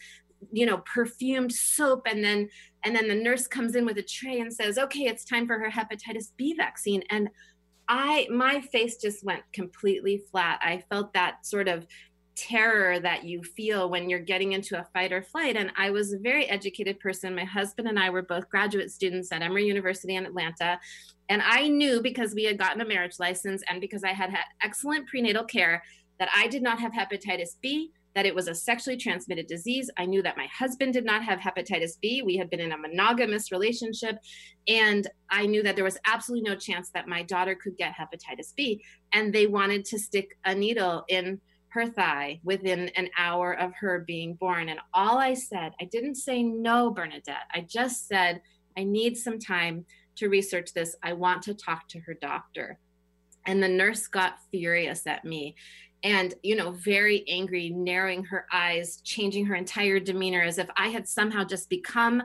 you 0.50 0.66
know 0.66 0.78
perfumed 0.78 1.52
soap 1.52 2.02
and 2.06 2.24
then 2.24 2.48
and 2.82 2.96
then 2.96 3.06
the 3.06 3.14
nurse 3.14 3.46
comes 3.46 3.76
in 3.76 3.84
with 3.86 3.96
a 3.98 4.02
tray 4.02 4.40
and 4.40 4.52
says 4.52 4.76
okay 4.76 5.04
it's 5.04 5.24
time 5.24 5.46
for 5.46 5.58
her 5.58 5.70
hepatitis 5.70 6.32
b 6.36 6.54
vaccine 6.56 7.02
and 7.10 7.28
i 7.88 8.26
my 8.28 8.60
face 8.60 8.96
just 8.96 9.24
went 9.24 9.42
completely 9.52 10.20
flat 10.32 10.58
i 10.62 10.82
felt 10.90 11.12
that 11.12 11.46
sort 11.46 11.68
of 11.68 11.86
terror 12.34 12.98
that 13.00 13.24
you 13.24 13.42
feel 13.42 13.90
when 13.90 14.08
you're 14.08 14.18
getting 14.18 14.52
into 14.52 14.78
a 14.78 14.84
fight 14.92 15.12
or 15.12 15.22
flight 15.22 15.56
and 15.56 15.70
i 15.76 15.90
was 15.90 16.12
a 16.12 16.18
very 16.18 16.46
educated 16.46 16.98
person 17.00 17.34
my 17.34 17.44
husband 17.44 17.88
and 17.88 17.98
i 17.98 18.08
were 18.08 18.22
both 18.22 18.48
graduate 18.48 18.90
students 18.90 19.30
at 19.32 19.42
emory 19.42 19.66
university 19.66 20.16
in 20.16 20.24
atlanta 20.26 20.78
and 21.28 21.42
i 21.44 21.68
knew 21.68 22.00
because 22.00 22.34
we 22.34 22.44
had 22.44 22.58
gotten 22.58 22.80
a 22.80 22.86
marriage 22.86 23.18
license 23.18 23.62
and 23.68 23.80
because 23.80 24.02
i 24.04 24.12
had 24.12 24.30
had 24.30 24.44
excellent 24.62 25.06
prenatal 25.06 25.44
care 25.44 25.82
that 26.18 26.28
i 26.34 26.46
did 26.46 26.62
not 26.62 26.80
have 26.80 26.92
hepatitis 26.92 27.56
b 27.60 27.90
that 28.14 28.26
it 28.26 28.34
was 28.34 28.48
a 28.48 28.54
sexually 28.54 28.96
transmitted 28.96 29.46
disease. 29.46 29.90
I 29.96 30.06
knew 30.06 30.22
that 30.22 30.36
my 30.36 30.46
husband 30.46 30.92
did 30.92 31.04
not 31.04 31.24
have 31.24 31.38
hepatitis 31.38 31.98
B. 32.00 32.22
We 32.22 32.36
had 32.36 32.50
been 32.50 32.60
in 32.60 32.72
a 32.72 32.78
monogamous 32.78 33.50
relationship. 33.50 34.16
And 34.68 35.08
I 35.30 35.46
knew 35.46 35.62
that 35.62 35.76
there 35.76 35.84
was 35.84 35.98
absolutely 36.06 36.48
no 36.48 36.56
chance 36.56 36.90
that 36.90 37.08
my 37.08 37.22
daughter 37.22 37.54
could 37.54 37.76
get 37.76 37.94
hepatitis 37.94 38.54
B. 38.54 38.82
And 39.12 39.32
they 39.32 39.46
wanted 39.46 39.84
to 39.86 39.98
stick 39.98 40.36
a 40.44 40.54
needle 40.54 41.04
in 41.08 41.40
her 41.72 41.86
thigh 41.86 42.40
within 42.44 42.88
an 42.90 43.08
hour 43.16 43.52
of 43.52 43.72
her 43.80 44.00
being 44.00 44.34
born. 44.34 44.68
And 44.68 44.80
all 44.92 45.18
I 45.18 45.34
said, 45.34 45.72
I 45.80 45.84
didn't 45.86 46.16
say 46.16 46.42
no, 46.42 46.90
Bernadette. 46.90 47.48
I 47.54 47.66
just 47.68 48.08
said, 48.08 48.42
I 48.76 48.84
need 48.84 49.16
some 49.16 49.38
time 49.38 49.86
to 50.16 50.28
research 50.28 50.72
this. 50.74 50.96
I 51.02 51.14
want 51.14 51.42
to 51.44 51.54
talk 51.54 51.88
to 51.88 52.00
her 52.00 52.14
doctor. 52.14 52.78
And 53.46 53.62
the 53.62 53.68
nurse 53.68 54.06
got 54.06 54.36
furious 54.50 55.06
at 55.06 55.24
me 55.24 55.56
and 56.04 56.34
you 56.42 56.56
know 56.56 56.72
very 56.72 57.24
angry 57.28 57.70
narrowing 57.70 58.24
her 58.24 58.46
eyes 58.52 59.00
changing 59.04 59.46
her 59.46 59.54
entire 59.54 60.00
demeanor 60.00 60.42
as 60.42 60.58
if 60.58 60.68
i 60.76 60.88
had 60.88 61.06
somehow 61.08 61.44
just 61.44 61.68
become 61.68 62.22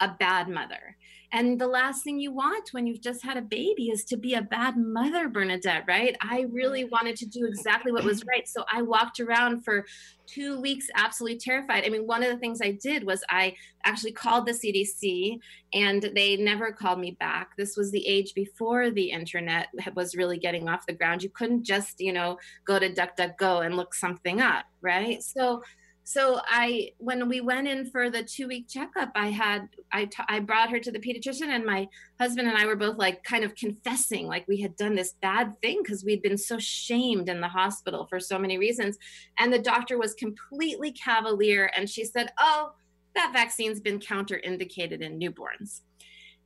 a 0.00 0.08
bad 0.18 0.48
mother 0.48 0.96
and 1.34 1.60
the 1.60 1.66
last 1.66 2.04
thing 2.04 2.20
you 2.20 2.30
want 2.30 2.68
when 2.70 2.86
you've 2.86 3.00
just 3.00 3.24
had 3.24 3.36
a 3.36 3.42
baby 3.42 3.90
is 3.90 4.04
to 4.04 4.16
be 4.16 4.34
a 4.34 4.42
bad 4.42 4.76
mother, 4.76 5.28
Bernadette, 5.28 5.82
right? 5.88 6.16
I 6.20 6.46
really 6.52 6.84
wanted 6.84 7.16
to 7.16 7.26
do 7.26 7.44
exactly 7.44 7.90
what 7.90 8.04
was 8.04 8.24
right. 8.24 8.46
So 8.46 8.64
I 8.72 8.82
walked 8.82 9.18
around 9.18 9.64
for 9.64 9.84
two 10.26 10.60
weeks 10.60 10.86
absolutely 10.94 11.40
terrified. 11.40 11.84
I 11.84 11.88
mean, 11.88 12.06
one 12.06 12.22
of 12.22 12.30
the 12.30 12.38
things 12.38 12.60
I 12.62 12.78
did 12.80 13.02
was 13.02 13.24
I 13.30 13.56
actually 13.84 14.12
called 14.12 14.46
the 14.46 14.52
CDC 14.52 15.40
and 15.72 16.08
they 16.14 16.36
never 16.36 16.70
called 16.70 17.00
me 17.00 17.16
back. 17.18 17.56
This 17.58 17.76
was 17.76 17.90
the 17.90 18.06
age 18.06 18.32
before 18.34 18.92
the 18.92 19.10
internet 19.10 19.70
was 19.96 20.14
really 20.14 20.38
getting 20.38 20.68
off 20.68 20.86
the 20.86 20.92
ground. 20.92 21.24
You 21.24 21.30
couldn't 21.30 21.64
just, 21.64 21.98
you 21.98 22.12
know, 22.12 22.38
go 22.64 22.78
to 22.78 22.88
DuckDuckGo 22.88 23.66
and 23.66 23.76
look 23.76 23.92
something 23.92 24.40
up, 24.40 24.66
right? 24.82 25.20
So 25.20 25.64
so 26.04 26.40
i 26.46 26.90
when 26.98 27.28
we 27.28 27.40
went 27.40 27.66
in 27.66 27.90
for 27.90 28.10
the 28.10 28.22
two 28.22 28.46
week 28.46 28.68
checkup 28.68 29.10
i 29.14 29.28
had 29.28 29.68
I, 29.92 30.06
t- 30.06 30.24
I 30.28 30.40
brought 30.40 30.70
her 30.70 30.80
to 30.80 30.90
the 30.90 30.98
pediatrician 30.98 31.48
and 31.48 31.64
my 31.64 31.88
husband 32.20 32.48
and 32.48 32.56
i 32.56 32.66
were 32.66 32.76
both 32.76 32.98
like 32.98 33.24
kind 33.24 33.44
of 33.44 33.54
confessing 33.54 34.26
like 34.26 34.46
we 34.46 34.60
had 34.60 34.76
done 34.76 34.94
this 34.94 35.14
bad 35.22 35.58
thing 35.60 35.80
because 35.82 36.04
we'd 36.04 36.22
been 36.22 36.38
so 36.38 36.58
shamed 36.58 37.28
in 37.28 37.40
the 37.40 37.48
hospital 37.48 38.06
for 38.06 38.20
so 38.20 38.38
many 38.38 38.58
reasons. 38.58 38.98
And 39.38 39.52
the 39.52 39.58
doctor 39.58 39.98
was 39.98 40.14
completely 40.14 40.92
cavalier 40.92 41.70
and 41.76 41.88
she 41.88 42.04
said 42.04 42.32
oh 42.38 42.72
that 43.14 43.32
vaccine's 43.32 43.80
been 43.80 44.00
counterindicated 44.00 45.00
in 45.00 45.18
newborns 45.18 45.82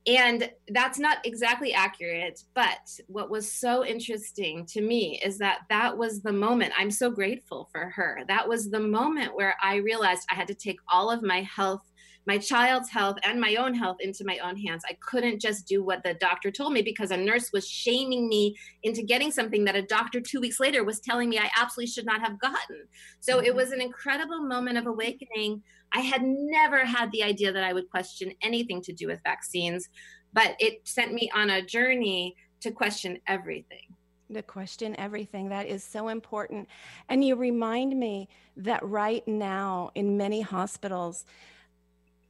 and 0.07 0.49
that's 0.69 0.97
not 0.97 1.17
exactly 1.25 1.73
accurate 1.73 2.43
but 2.53 2.79
what 3.07 3.29
was 3.29 3.51
so 3.51 3.85
interesting 3.85 4.65
to 4.65 4.81
me 4.81 5.19
is 5.23 5.37
that 5.37 5.59
that 5.69 5.97
was 5.97 6.21
the 6.21 6.31
moment 6.31 6.71
i'm 6.77 6.91
so 6.91 7.09
grateful 7.09 7.69
for 7.71 7.89
her. 7.89 8.21
That 8.27 8.47
was 8.47 8.69
the 8.69 8.79
moment 8.79 9.35
where 9.35 9.55
i 9.61 9.75
realized 9.75 10.25
i 10.31 10.35
had 10.35 10.47
to 10.47 10.53
take 10.53 10.79
all 10.91 11.11
of 11.11 11.21
my 11.21 11.41
health 11.41 11.81
my 12.29 12.37
child's 12.37 12.91
health 12.91 13.17
and 13.23 13.41
my 13.41 13.55
own 13.55 13.73
health 13.73 13.97
into 14.01 14.23
my 14.23 14.37
own 14.37 14.55
hands. 14.55 14.83
I 14.87 14.95
couldn't 15.01 15.41
just 15.41 15.65
do 15.65 15.83
what 15.83 16.03
the 16.03 16.13
doctor 16.13 16.51
told 16.51 16.73
me 16.73 16.83
because 16.83 17.09
a 17.09 17.17
nurse 17.17 17.49
was 17.51 17.67
shaming 17.67 18.29
me 18.29 18.55
into 18.83 19.01
getting 19.01 19.31
something 19.31 19.65
that 19.65 19.75
a 19.75 19.81
doctor 19.81 20.21
two 20.21 20.39
weeks 20.39 20.59
later 20.59 20.83
was 20.83 20.99
telling 20.99 21.27
me 21.27 21.39
I 21.39 21.49
absolutely 21.57 21.89
should 21.91 22.05
not 22.05 22.21
have 22.21 22.39
gotten. 22.39 22.83
So 23.19 23.37
mm-hmm. 23.37 23.47
it 23.47 23.55
was 23.55 23.71
an 23.71 23.81
incredible 23.81 24.43
moment 24.43 24.77
of 24.77 24.85
awakening. 24.85 25.63
I 25.91 26.01
had 26.01 26.21
never 26.23 26.85
had 26.85 27.11
the 27.11 27.23
idea 27.23 27.51
that 27.51 27.63
I 27.63 27.73
would 27.73 27.89
question 27.89 28.31
anything 28.43 28.83
to 28.83 28.93
do 28.93 29.07
with 29.07 29.19
vaccines, 29.23 29.89
but 30.31 30.55
it 30.59 30.87
sent 30.87 31.11
me 31.11 31.31
on 31.33 31.49
a 31.49 31.65
journey 31.65 32.35
to 32.61 32.69
question 32.69 33.17
everything 33.25 33.95
to 34.31 34.43
question 34.43 34.95
everything. 34.99 35.49
That 35.49 35.65
is 35.65 35.83
so 35.83 36.09
important. 36.09 36.67
And 37.09 37.25
you 37.25 37.35
remind 37.35 37.99
me 37.99 38.29
that 38.57 38.87
right 38.87 39.27
now 39.27 39.89
in 39.95 40.17
many 40.17 40.41
hospitals, 40.41 41.25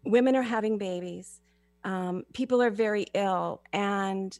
women 0.03 0.35
are 0.35 0.43
having 0.43 0.77
babies, 0.77 1.41
um, 1.83 2.23
people 2.33 2.61
are 2.61 2.69
very 2.69 3.05
ill, 3.13 3.61
and 3.73 4.37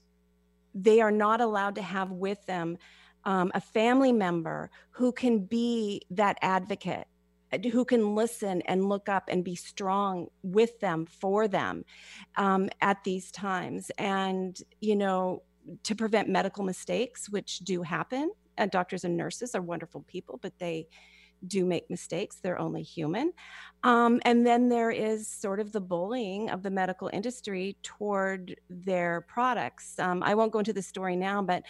they 0.75 1.01
are 1.01 1.11
not 1.11 1.41
allowed 1.41 1.75
to 1.75 1.81
have 1.81 2.11
with 2.11 2.45
them 2.45 2.77
um, 3.25 3.51
a 3.53 3.61
family 3.61 4.11
member 4.11 4.69
who 4.91 5.11
can 5.11 5.39
be 5.39 6.01
that 6.11 6.37
advocate 6.41 7.07
who 7.71 7.83
can 7.83 8.13
listen 8.13 8.61
and 8.67 8.87
look 8.87 9.09
up 9.09 9.23
and 9.27 9.43
be 9.43 9.55
strong 9.55 10.27
with 10.43 10.79
them 10.81 11.07
for 11.07 11.47
them 11.47 11.83
um, 12.37 12.69
at 12.79 13.03
these 13.03 13.31
times. 13.31 13.89
And 13.97 14.55
you 14.81 14.95
know 14.95 15.41
to 15.83 15.95
prevent 15.95 16.29
medical 16.29 16.63
mistakes 16.63 17.29
which 17.29 17.59
do 17.59 17.83
happen 17.83 18.31
and 18.57 18.71
doctors 18.71 19.03
and 19.03 19.15
nurses 19.15 19.55
are 19.55 19.61
wonderful 19.61 20.01
people 20.07 20.39
but 20.41 20.57
they 20.59 20.87
do 21.47 21.65
make 21.65 21.89
mistakes. 21.89 22.37
They're 22.41 22.59
only 22.59 22.83
human. 22.83 23.33
Um, 23.83 24.19
and 24.25 24.45
then 24.45 24.67
there 24.67 24.91
is 24.91 25.27
sort 25.27 25.59
of 25.59 25.71
the 25.71 25.79
bullying 25.79 26.49
of 26.49 26.63
the 26.63 26.69
medical 26.69 27.09
industry 27.13 27.77
toward 27.81 28.55
their 28.69 29.21
products. 29.21 29.97
Um, 29.99 30.21
I 30.21 30.35
won't 30.35 30.51
go 30.51 30.59
into 30.59 30.73
the 30.73 30.81
story 30.81 31.15
now, 31.15 31.41
but 31.41 31.63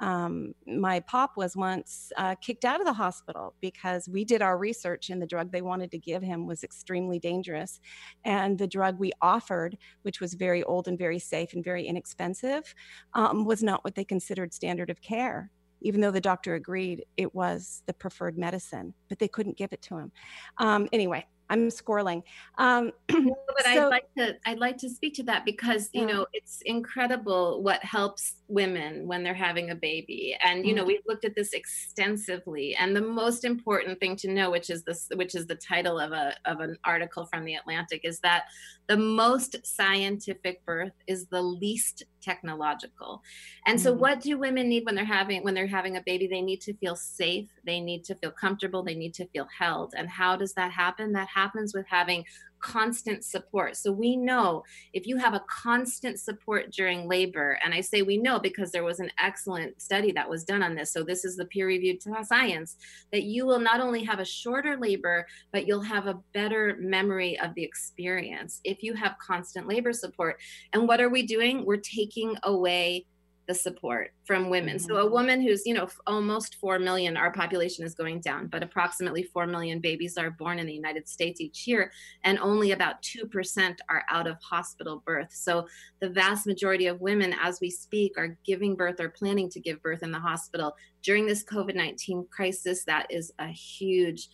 um, 0.00 0.54
my 0.66 1.00
pop 1.00 1.36
was 1.36 1.56
once 1.56 2.12
uh, 2.18 2.34
kicked 2.34 2.64
out 2.64 2.80
of 2.80 2.86
the 2.86 2.92
hospital 2.92 3.54
because 3.60 4.08
we 4.08 4.24
did 4.24 4.42
our 4.42 4.58
research 4.58 5.08
and 5.08 5.22
the 5.22 5.26
drug 5.26 5.52
they 5.52 5.62
wanted 5.62 5.90
to 5.92 5.98
give 5.98 6.22
him 6.22 6.46
was 6.46 6.64
extremely 6.64 7.18
dangerous. 7.18 7.80
And 8.24 8.58
the 8.58 8.66
drug 8.66 8.98
we 8.98 9.12
offered, 9.22 9.78
which 10.02 10.20
was 10.20 10.34
very 10.34 10.62
old 10.64 10.88
and 10.88 10.98
very 10.98 11.18
safe 11.18 11.54
and 11.54 11.64
very 11.64 11.86
inexpensive, 11.86 12.74
um, 13.14 13.44
was 13.44 13.62
not 13.62 13.84
what 13.84 13.94
they 13.94 14.04
considered 14.04 14.52
standard 14.52 14.90
of 14.90 15.00
care 15.00 15.50
even 15.84 16.00
though 16.00 16.10
the 16.10 16.20
doctor 16.20 16.54
agreed 16.54 17.04
it 17.18 17.34
was 17.34 17.82
the 17.86 17.92
preferred 17.92 18.38
medicine, 18.38 18.94
but 19.14 19.20
they 19.20 19.28
couldn't 19.28 19.56
give 19.56 19.72
it 19.72 19.80
to 19.80 19.96
him. 19.96 20.10
Um, 20.58 20.88
anyway, 20.92 21.24
I'm 21.48 21.68
squirreling. 21.68 22.24
Um, 22.58 22.90
but 23.08 23.64
so, 23.64 23.86
I'd 23.86 23.88
like 23.88 24.14
to 24.18 24.36
I'd 24.44 24.58
like 24.58 24.76
to 24.78 24.90
speak 24.90 25.14
to 25.14 25.22
that 25.24 25.44
because 25.44 25.88
you 25.92 26.04
know 26.04 26.26
it's 26.32 26.62
incredible 26.64 27.62
what 27.62 27.84
helps 27.84 28.36
women 28.48 29.06
when 29.06 29.22
they're 29.22 29.34
having 29.34 29.70
a 29.70 29.74
baby, 29.74 30.36
and 30.44 30.64
you 30.64 30.70
mm-hmm. 30.70 30.76
know 30.78 30.84
we've 30.84 31.06
looked 31.06 31.24
at 31.24 31.36
this 31.36 31.52
extensively. 31.52 32.74
And 32.74 32.96
the 32.96 33.02
most 33.02 33.44
important 33.44 34.00
thing 34.00 34.16
to 34.16 34.32
know, 34.32 34.50
which 34.50 34.70
is 34.70 34.82
this, 34.84 35.06
which 35.14 35.34
is 35.34 35.46
the 35.46 35.54
title 35.54 36.00
of 36.00 36.12
a 36.12 36.34
of 36.44 36.60
an 36.60 36.76
article 36.84 37.26
from 37.26 37.44
the 37.44 37.54
Atlantic, 37.54 38.00
is 38.04 38.20
that 38.20 38.44
the 38.86 38.96
most 38.96 39.56
scientific 39.64 40.64
birth 40.64 40.92
is 41.06 41.26
the 41.26 41.42
least 41.42 42.04
technological. 42.22 43.22
And 43.66 43.78
so, 43.78 43.90
mm-hmm. 43.90 44.00
what 44.00 44.20
do 44.20 44.38
women 44.38 44.68
need 44.68 44.86
when 44.86 44.94
they're 44.94 45.04
having 45.04 45.44
when 45.44 45.54
they're 45.54 45.66
having 45.66 45.98
a 45.98 46.02
baby? 46.02 46.26
They 46.26 46.42
need 46.42 46.62
to 46.62 46.74
feel 46.74 46.96
safe. 46.96 47.50
They 47.64 47.80
need 47.80 48.04
to 48.04 48.14
feel 48.14 48.30
comfortable. 48.30 48.82
They 48.82 48.94
need 48.94 49.03
to 49.12 49.26
feel 49.28 49.46
held. 49.58 49.94
And 49.96 50.08
how 50.08 50.36
does 50.36 50.54
that 50.54 50.72
happen? 50.72 51.12
That 51.12 51.28
happens 51.28 51.74
with 51.74 51.86
having 51.88 52.24
constant 52.64 53.22
support. 53.24 53.76
So 53.76 53.92
we 53.92 54.16
know 54.16 54.64
if 54.94 55.06
you 55.06 55.18
have 55.18 55.34
a 55.34 55.44
constant 55.50 56.18
support 56.18 56.72
during 56.72 57.06
labor, 57.06 57.58
and 57.62 57.74
I 57.74 57.82
say 57.82 58.00
we 58.00 58.16
know 58.16 58.38
because 58.38 58.72
there 58.72 58.84
was 58.84 59.00
an 59.00 59.10
excellent 59.22 59.82
study 59.82 60.12
that 60.12 60.28
was 60.28 60.44
done 60.44 60.62
on 60.62 60.74
this. 60.74 60.90
So 60.90 61.02
this 61.02 61.26
is 61.26 61.36
the 61.36 61.44
peer 61.44 61.66
reviewed 61.66 62.02
science 62.22 62.76
that 63.12 63.24
you 63.24 63.44
will 63.44 63.58
not 63.58 63.80
only 63.80 64.02
have 64.04 64.18
a 64.18 64.24
shorter 64.24 64.78
labor, 64.78 65.26
but 65.52 65.66
you'll 65.66 65.82
have 65.82 66.06
a 66.06 66.18
better 66.32 66.76
memory 66.80 67.38
of 67.38 67.54
the 67.54 67.62
experience 67.62 68.60
if 68.64 68.82
you 68.82 68.94
have 68.94 69.18
constant 69.18 69.68
labor 69.68 69.92
support. 69.92 70.40
And 70.72 70.88
what 70.88 71.02
are 71.02 71.10
we 71.10 71.26
doing? 71.26 71.66
We're 71.66 71.76
taking 71.76 72.34
away 72.44 73.04
the 73.46 73.54
support 73.54 74.12
from 74.24 74.48
women. 74.48 74.76
Mm-hmm. 74.76 74.86
So 74.86 74.96
a 74.96 75.10
woman 75.10 75.40
who's, 75.40 75.66
you 75.66 75.74
know, 75.74 75.88
almost 76.06 76.56
4 76.56 76.78
million, 76.78 77.16
our 77.16 77.32
population 77.32 77.84
is 77.84 77.94
going 77.94 78.20
down, 78.20 78.46
but 78.46 78.62
approximately 78.62 79.22
4 79.22 79.46
million 79.46 79.80
babies 79.80 80.16
are 80.16 80.30
born 80.30 80.58
in 80.58 80.66
the 80.66 80.72
United 80.72 81.08
States 81.08 81.40
each 81.40 81.66
year, 81.66 81.92
and 82.22 82.38
only 82.38 82.72
about 82.72 83.02
2% 83.02 83.76
are 83.88 84.04
out 84.10 84.26
of 84.26 84.40
hospital 84.40 85.02
birth. 85.04 85.32
So 85.32 85.66
the 86.00 86.08
vast 86.08 86.46
majority 86.46 86.86
of 86.86 87.00
women, 87.00 87.34
as 87.40 87.60
we 87.60 87.70
speak, 87.70 88.12
are 88.16 88.38
giving 88.44 88.74
birth 88.76 89.00
or 89.00 89.10
planning 89.10 89.50
to 89.50 89.60
give 89.60 89.82
birth 89.82 90.02
in 90.02 90.10
the 90.10 90.18
hospital. 90.20 90.74
During 91.02 91.26
this 91.26 91.44
COVID 91.44 91.74
19 91.74 92.26
crisis, 92.30 92.84
that 92.84 93.06
is 93.10 93.32
a 93.38 93.48
huge 93.48 94.28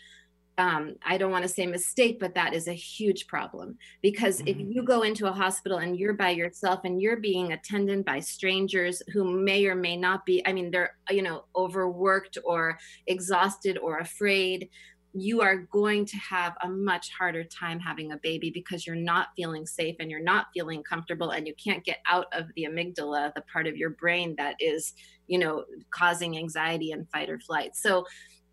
um, 0.61 0.97
I 1.03 1.17
don't 1.17 1.31
want 1.31 1.43
to 1.43 1.49
say 1.49 1.67
mistake, 1.67 2.21
but 2.21 2.35
that 2.35 2.53
is 2.53 2.69
a 2.69 2.75
huge 2.75 3.27
problem 3.27 3.79
because 4.03 4.39
mm-hmm. 4.39 4.49
if 4.49 4.57
you 4.59 4.83
go 4.83 5.03
into 5.03 5.27
a 5.27 5.33
hospital 5.33 5.79
and 5.79 5.99
you're 5.99 6.13
by 6.13 6.31
yourself 6.31 6.81
and 6.85 7.01
you're 7.01 7.17
being 7.17 7.55
attended 7.55 8.05
by 8.05 8.21
strangers 8.21 9.03
who 9.11 9.25
may 9.25 9.65
or 9.65 9.75
may 9.75 9.97
not 9.97 10.27
be, 10.27 10.47
I 10.47 10.53
mean, 10.53 10.71
they're, 10.71 10.97
you 11.09 11.23
know, 11.23 11.45
overworked 11.57 12.37
or 12.45 12.79
exhausted 13.07 13.79
or 13.79 13.99
afraid, 14.01 14.69
you 15.15 15.41
are 15.41 15.57
going 15.57 16.05
to 16.05 16.17
have 16.19 16.55
a 16.63 16.69
much 16.69 17.11
harder 17.11 17.43
time 17.43 17.81
having 17.81 18.13
a 18.13 18.19
baby 18.19 18.51
because 18.51 18.87
you're 18.87 18.95
not 18.95 19.29
feeling 19.35 19.67
safe 19.67 19.97
and 19.99 20.11
you're 20.11 20.23
not 20.23 20.49
feeling 20.55 20.83
comfortable 20.83 21.31
and 21.31 21.49
you 21.49 21.55
can't 21.63 21.85
get 21.85 21.99
out 22.07 22.27
of 22.33 22.45
the 22.55 22.63
amygdala 22.63 23.35
the 23.35 23.43
part 23.53 23.67
of 23.67 23.77
your 23.77 23.91
brain 23.91 24.37
that 24.39 24.55
is 24.61 24.95
you 25.27 25.37
know 25.37 25.65
causing 25.91 26.39
anxiety 26.39 26.93
and 26.93 27.09
fight 27.11 27.29
or 27.29 27.41
flight 27.41 27.75
so 27.75 28.05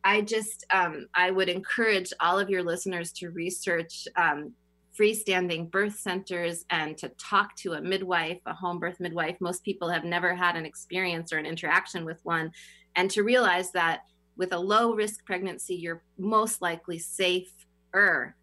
i 0.08 0.22
just 0.22 0.66
um, 0.74 1.08
i 1.14 1.30
would 1.32 1.50
encourage 1.50 2.12
all 2.20 2.38
of 2.40 2.50
your 2.50 2.64
listeners 2.64 3.12
to 3.12 3.30
research 3.30 4.08
um, 4.16 4.54
freestanding 4.98 5.70
birth 5.70 5.98
centers 5.98 6.66
and 6.72 6.98
to 6.98 7.08
talk 7.32 7.56
to 7.56 7.74
a 7.74 7.82
midwife 7.82 8.40
a 8.46 8.54
home 8.54 8.80
birth 8.80 9.00
midwife 9.00 9.36
most 9.40 9.64
people 9.64 9.90
have 9.90 10.04
never 10.04 10.36
had 10.36 10.56
an 10.56 10.66
experience 10.66 11.32
or 11.32 11.38
an 11.38 11.46
interaction 11.46 12.06
with 12.06 12.20
one 12.24 12.52
and 12.96 13.12
to 13.12 13.22
realize 13.22 13.72
that 13.72 14.02
with 14.38 14.54
a 14.54 14.60
low 14.60 14.94
risk 14.94 15.26
pregnancy, 15.26 15.76
you're 15.76 16.04
most 16.18 16.62
likely 16.62 17.00
safer 17.00 18.36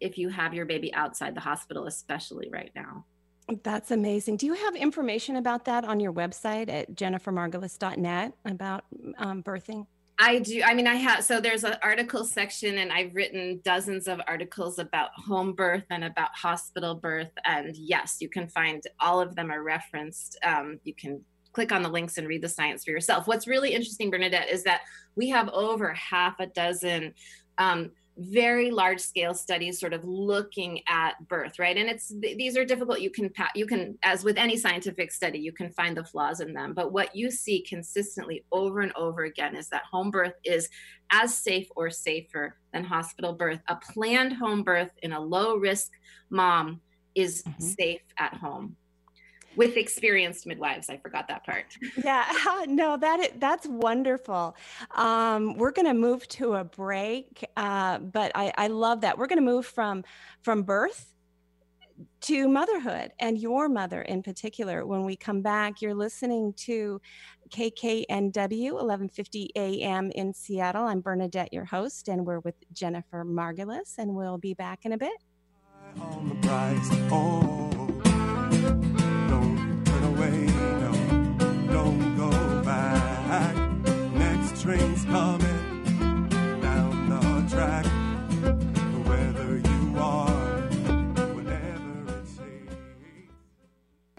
if 0.00 0.16
you 0.16 0.28
have 0.28 0.54
your 0.54 0.64
baby 0.64 0.94
outside 0.94 1.34
the 1.34 1.40
hospital, 1.40 1.86
especially 1.86 2.48
right 2.50 2.70
now. 2.74 3.04
That's 3.64 3.90
amazing. 3.90 4.36
Do 4.36 4.46
you 4.46 4.54
have 4.54 4.76
information 4.76 5.36
about 5.36 5.64
that 5.64 5.84
on 5.84 5.98
your 5.98 6.12
website 6.12 6.70
at 6.70 6.94
jennifermargulis.net 6.94 8.32
about 8.44 8.84
um, 9.18 9.42
birthing? 9.42 9.86
I 10.22 10.38
do. 10.40 10.60
I 10.62 10.74
mean, 10.74 10.86
I 10.86 10.96
have. 10.96 11.24
So 11.24 11.40
there's 11.40 11.64
an 11.64 11.76
article 11.82 12.24
section, 12.24 12.76
and 12.78 12.92
I've 12.92 13.14
written 13.14 13.60
dozens 13.64 14.06
of 14.06 14.20
articles 14.28 14.78
about 14.78 15.10
home 15.14 15.54
birth 15.54 15.84
and 15.88 16.04
about 16.04 16.28
hospital 16.34 16.94
birth. 16.94 17.30
And 17.46 17.74
yes, 17.74 18.18
you 18.20 18.28
can 18.28 18.46
find 18.46 18.82
all 19.00 19.18
of 19.18 19.34
them 19.34 19.50
are 19.50 19.62
referenced. 19.62 20.38
Um, 20.44 20.78
you 20.84 20.94
can 20.94 21.24
click 21.52 21.72
on 21.72 21.82
the 21.82 21.88
links 21.88 22.18
and 22.18 22.28
read 22.28 22.42
the 22.42 22.50
science 22.50 22.84
for 22.84 22.90
yourself. 22.90 23.26
What's 23.26 23.48
really 23.48 23.72
interesting, 23.72 24.10
Bernadette, 24.10 24.50
is 24.50 24.62
that 24.64 24.82
we 25.16 25.30
have 25.30 25.48
over 25.48 25.94
half 25.94 26.38
a 26.38 26.46
dozen 26.48 27.14
um, 27.56 27.90
very 28.20 28.70
large 28.70 29.00
scale 29.00 29.32
studies 29.32 29.80
sort 29.80 29.94
of 29.94 30.04
looking 30.04 30.80
at 30.88 31.14
birth 31.28 31.58
right? 31.58 31.76
And 31.76 31.88
it's 31.88 32.12
these 32.20 32.56
are 32.56 32.64
difficult. 32.64 33.00
You 33.00 33.10
can 33.10 33.30
you 33.54 33.66
can 33.66 33.98
as 34.02 34.24
with 34.24 34.36
any 34.36 34.56
scientific 34.56 35.10
study 35.10 35.38
you 35.38 35.52
can 35.52 35.70
find 35.72 35.96
the 35.96 36.04
flaws 36.04 36.40
in 36.40 36.52
them. 36.52 36.74
But 36.74 36.92
what 36.92 37.16
you 37.16 37.30
see 37.30 37.62
consistently 37.62 38.44
over 38.52 38.80
and 38.80 38.92
over 38.94 39.24
again 39.24 39.56
is 39.56 39.68
that 39.70 39.82
home 39.90 40.10
birth 40.10 40.34
is 40.44 40.68
as 41.10 41.34
safe 41.34 41.68
or 41.76 41.90
safer 41.90 42.56
than 42.72 42.84
hospital 42.84 43.32
birth. 43.32 43.60
A 43.68 43.76
planned 43.76 44.34
home 44.34 44.62
birth 44.62 44.92
in 45.02 45.12
a 45.12 45.20
low 45.20 45.56
risk 45.56 45.90
mom 46.28 46.80
is 47.14 47.42
mm-hmm. 47.42 47.62
safe 47.62 48.02
at 48.18 48.34
home 48.34 48.76
with 49.56 49.76
experienced 49.76 50.46
midwives. 50.46 50.88
I 50.88 50.96
forgot 50.96 51.28
that 51.28 51.44
part. 51.44 51.66
Yeah, 52.04 52.24
no, 52.68 52.96
that 52.96 53.40
that's 53.40 53.66
wonderful. 53.66 54.56
Um, 54.94 55.56
we're 55.56 55.72
going 55.72 55.86
to 55.86 55.94
move 55.94 56.26
to 56.28 56.54
a 56.54 56.64
break, 56.64 57.44
uh, 57.56 57.98
but 57.98 58.32
I, 58.34 58.52
I 58.56 58.68
love 58.68 59.02
that. 59.02 59.18
We're 59.18 59.26
going 59.26 59.38
to 59.38 59.44
move 59.44 59.66
from 59.66 60.04
from 60.42 60.62
birth 60.62 61.12
to 62.22 62.48
motherhood 62.48 63.12
and 63.18 63.38
your 63.38 63.68
mother 63.68 64.02
in 64.02 64.22
particular. 64.22 64.86
When 64.86 65.04
we 65.04 65.16
come 65.16 65.42
back, 65.42 65.82
you're 65.82 65.94
listening 65.94 66.54
to 66.58 67.00
KKNW 67.50 68.72
1150 68.72 69.50
AM 69.56 70.10
in 70.12 70.32
Seattle. 70.32 70.84
I'm 70.84 71.00
Bernadette, 71.00 71.52
your 71.52 71.64
host, 71.64 72.08
and 72.08 72.24
we're 72.24 72.40
with 72.40 72.54
Jennifer 72.72 73.24
Margulis, 73.24 73.98
and 73.98 74.14
we'll 74.14 74.38
be 74.38 74.54
back 74.54 74.84
in 74.84 74.92
a 74.92 74.98
bit. 74.98 75.10
Train's 84.70 85.04
coming 85.04 86.28
down 86.60 87.08
the 87.08 87.54
track. 87.54 87.84
Whether 89.06 89.58
you 89.58 89.98
are, 89.98 90.70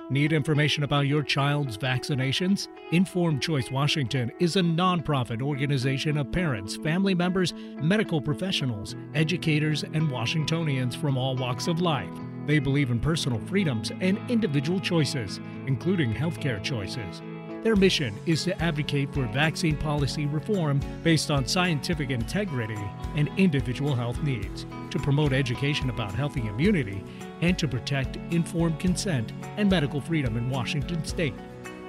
Need 0.09 0.33
information 0.33 0.83
about 0.83 1.07
your 1.07 1.23
child's 1.23 1.77
vaccinations? 1.77 2.67
Informed 2.91 3.41
Choice 3.41 3.71
Washington 3.71 4.29
is 4.39 4.57
a 4.57 4.59
nonprofit 4.59 5.41
organization 5.41 6.17
of 6.17 6.33
parents, 6.33 6.75
family 6.75 7.15
members, 7.15 7.53
medical 7.81 8.19
professionals, 8.19 8.97
educators, 9.15 9.83
and 9.83 10.11
Washingtonians 10.11 10.97
from 10.97 11.17
all 11.17 11.37
walks 11.37 11.67
of 11.67 11.79
life. 11.79 12.11
They 12.45 12.59
believe 12.59 12.91
in 12.91 12.99
personal 12.99 13.39
freedoms 13.47 13.93
and 14.01 14.19
individual 14.29 14.81
choices, 14.81 15.39
including 15.65 16.13
healthcare 16.13 16.61
choices. 16.61 17.21
Their 17.63 17.75
mission 17.75 18.15
is 18.25 18.43
to 18.45 18.59
advocate 18.59 19.13
for 19.13 19.27
vaccine 19.27 19.77
policy 19.77 20.25
reform 20.25 20.81
based 21.03 21.29
on 21.29 21.45
scientific 21.45 22.09
integrity 22.09 22.81
and 23.15 23.29
individual 23.37 23.93
health 23.93 24.21
needs, 24.23 24.65
to 24.89 24.97
promote 24.97 25.31
education 25.31 25.91
about 25.91 26.15
healthy 26.15 26.47
immunity, 26.47 27.03
and 27.41 27.57
to 27.59 27.67
protect 27.67 28.17
informed 28.31 28.79
consent 28.79 29.31
and 29.57 29.69
medical 29.69 30.01
freedom 30.01 30.37
in 30.37 30.49
Washington 30.49 31.05
state. 31.05 31.35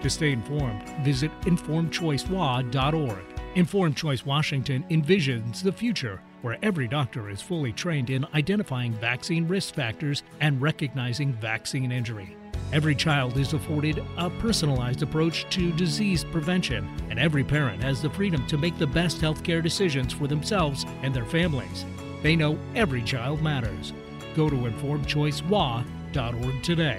To 0.02 0.10
stay 0.10 0.32
informed, 0.32 0.86
visit 1.04 1.30
informedchoicewa.org. 1.42 3.24
Informed 3.54 3.96
Choice 3.96 4.26
Washington 4.26 4.84
envisions 4.90 5.62
the 5.62 5.72
future 5.72 6.20
where 6.42 6.58
every 6.62 6.88
doctor 6.88 7.30
is 7.30 7.40
fully 7.40 7.72
trained 7.72 8.10
in 8.10 8.26
identifying 8.34 8.92
vaccine 8.94 9.46
risk 9.48 9.74
factors 9.74 10.22
and 10.40 10.60
recognizing 10.60 11.32
vaccine 11.34 11.92
injury. 11.92 12.36
Every 12.72 12.94
child 12.94 13.36
is 13.36 13.52
afforded 13.52 14.02
a 14.16 14.30
personalized 14.30 15.02
approach 15.02 15.44
to 15.50 15.72
disease 15.72 16.24
prevention, 16.24 16.88
and 17.10 17.18
every 17.18 17.44
parent 17.44 17.82
has 17.82 18.00
the 18.00 18.08
freedom 18.08 18.46
to 18.46 18.56
make 18.56 18.78
the 18.78 18.86
best 18.86 19.20
healthcare 19.20 19.62
decisions 19.62 20.14
for 20.14 20.26
themselves 20.26 20.86
and 21.02 21.12
their 21.12 21.26
families. 21.26 21.84
They 22.22 22.34
know 22.34 22.58
every 22.74 23.02
child 23.02 23.42
matters. 23.42 23.92
Go 24.34 24.48
to 24.48 24.56
informedchoicewa.org 24.56 26.62
today. 26.62 26.98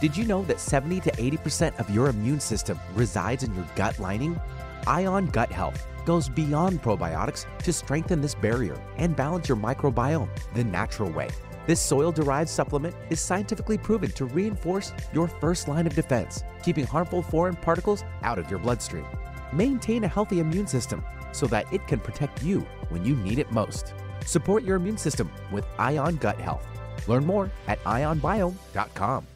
Did 0.00 0.16
you 0.16 0.24
know 0.24 0.42
that 0.44 0.60
70 0.60 1.00
to 1.00 1.12
80% 1.12 1.78
of 1.78 1.90
your 1.90 2.08
immune 2.08 2.40
system 2.40 2.80
resides 2.94 3.42
in 3.42 3.54
your 3.54 3.66
gut 3.76 3.98
lining? 3.98 4.40
Ion 4.86 5.26
Gut 5.26 5.52
Health 5.52 5.86
goes 6.06 6.30
beyond 6.30 6.82
probiotics 6.82 7.44
to 7.58 7.72
strengthen 7.72 8.22
this 8.22 8.34
barrier 8.34 8.80
and 8.96 9.14
balance 9.14 9.46
your 9.46 9.58
microbiome 9.58 10.30
the 10.54 10.64
natural 10.64 11.10
way. 11.10 11.28
This 11.66 11.80
soil 11.80 12.10
derived 12.10 12.50
supplement 12.50 12.94
is 13.10 13.20
scientifically 13.20 13.78
proven 13.78 14.10
to 14.12 14.24
reinforce 14.24 14.92
your 15.12 15.28
first 15.28 15.68
line 15.68 15.86
of 15.86 15.94
defense, 15.94 16.42
keeping 16.62 16.86
harmful 16.86 17.22
foreign 17.22 17.54
particles 17.54 18.04
out 18.22 18.38
of 18.38 18.50
your 18.50 18.58
bloodstream. 18.58 19.06
Maintain 19.52 20.04
a 20.04 20.08
healthy 20.08 20.40
immune 20.40 20.66
system 20.66 21.04
so 21.30 21.46
that 21.46 21.72
it 21.72 21.86
can 21.86 22.00
protect 22.00 22.42
you 22.42 22.66
when 22.88 23.04
you 23.04 23.14
need 23.16 23.38
it 23.38 23.50
most. 23.52 23.94
Support 24.26 24.64
your 24.64 24.76
immune 24.76 24.98
system 24.98 25.30
with 25.52 25.64
Ion 25.78 26.16
Gut 26.16 26.40
Health. 26.40 26.66
Learn 27.06 27.24
more 27.24 27.50
at 27.68 27.82
ionbiome.com. 27.84 29.26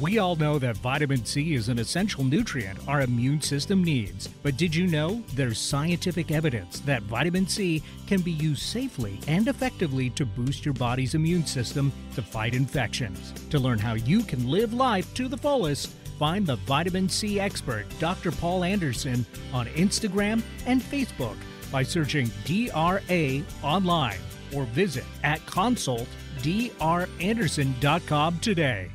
We 0.00 0.18
all 0.18 0.36
know 0.36 0.58
that 0.58 0.78
vitamin 0.78 1.22
C 1.24 1.54
is 1.54 1.68
an 1.68 1.78
essential 1.78 2.24
nutrient 2.24 2.78
our 2.88 3.02
immune 3.02 3.42
system 3.42 3.84
needs. 3.84 4.26
But 4.26 4.56
did 4.56 4.74
you 4.74 4.86
know 4.86 5.22
there's 5.34 5.58
scientific 5.58 6.30
evidence 6.30 6.80
that 6.80 7.02
vitamin 7.02 7.46
C 7.46 7.82
can 8.06 8.22
be 8.22 8.32
used 8.32 8.62
safely 8.62 9.20
and 9.28 9.48
effectively 9.48 10.08
to 10.10 10.24
boost 10.24 10.64
your 10.64 10.72
body's 10.74 11.14
immune 11.14 11.44
system 11.44 11.92
to 12.14 12.22
fight 12.22 12.54
infections? 12.54 13.34
To 13.50 13.58
learn 13.58 13.78
how 13.78 13.92
you 13.94 14.22
can 14.22 14.50
live 14.50 14.72
life 14.72 15.12
to 15.14 15.28
the 15.28 15.36
fullest, 15.36 15.88
find 16.18 16.46
the 16.46 16.56
vitamin 16.56 17.06
C 17.08 17.38
expert, 17.38 17.84
Dr. 17.98 18.32
Paul 18.32 18.64
Anderson, 18.64 19.26
on 19.52 19.66
Instagram 19.68 20.42
and 20.66 20.80
Facebook 20.80 21.36
by 21.70 21.82
searching 21.82 22.30
DRA 22.44 23.42
online 23.62 24.18
or 24.54 24.64
visit 24.64 25.04
at 25.22 25.40
consultdranderson.com 25.46 28.38
today. 28.38 28.90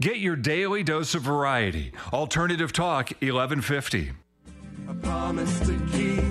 Get 0.00 0.16
your 0.16 0.34
daily 0.34 0.82
dose 0.82 1.14
of 1.14 1.20
variety. 1.20 1.92
Alternative 2.10 2.72
Talk 2.72 3.10
1150. 3.20 4.12
A 4.88 4.94
promise 4.94 5.60
to 5.60 5.78
keep. 5.92 6.24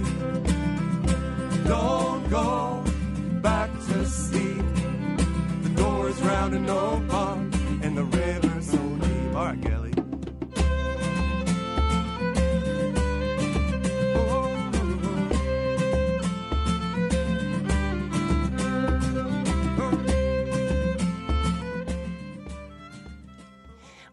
Don't 1.67 2.27
go 2.32 2.84
back 3.43 3.69
to 3.71 4.05
sleep. 4.08 4.65
The 5.62 5.69
door 5.75 6.10
is 6.10 6.19
round 6.23 6.55
and 6.55 6.67
open, 6.67 7.53
and 7.84 7.95
the 7.95 8.05
river's 8.05 8.48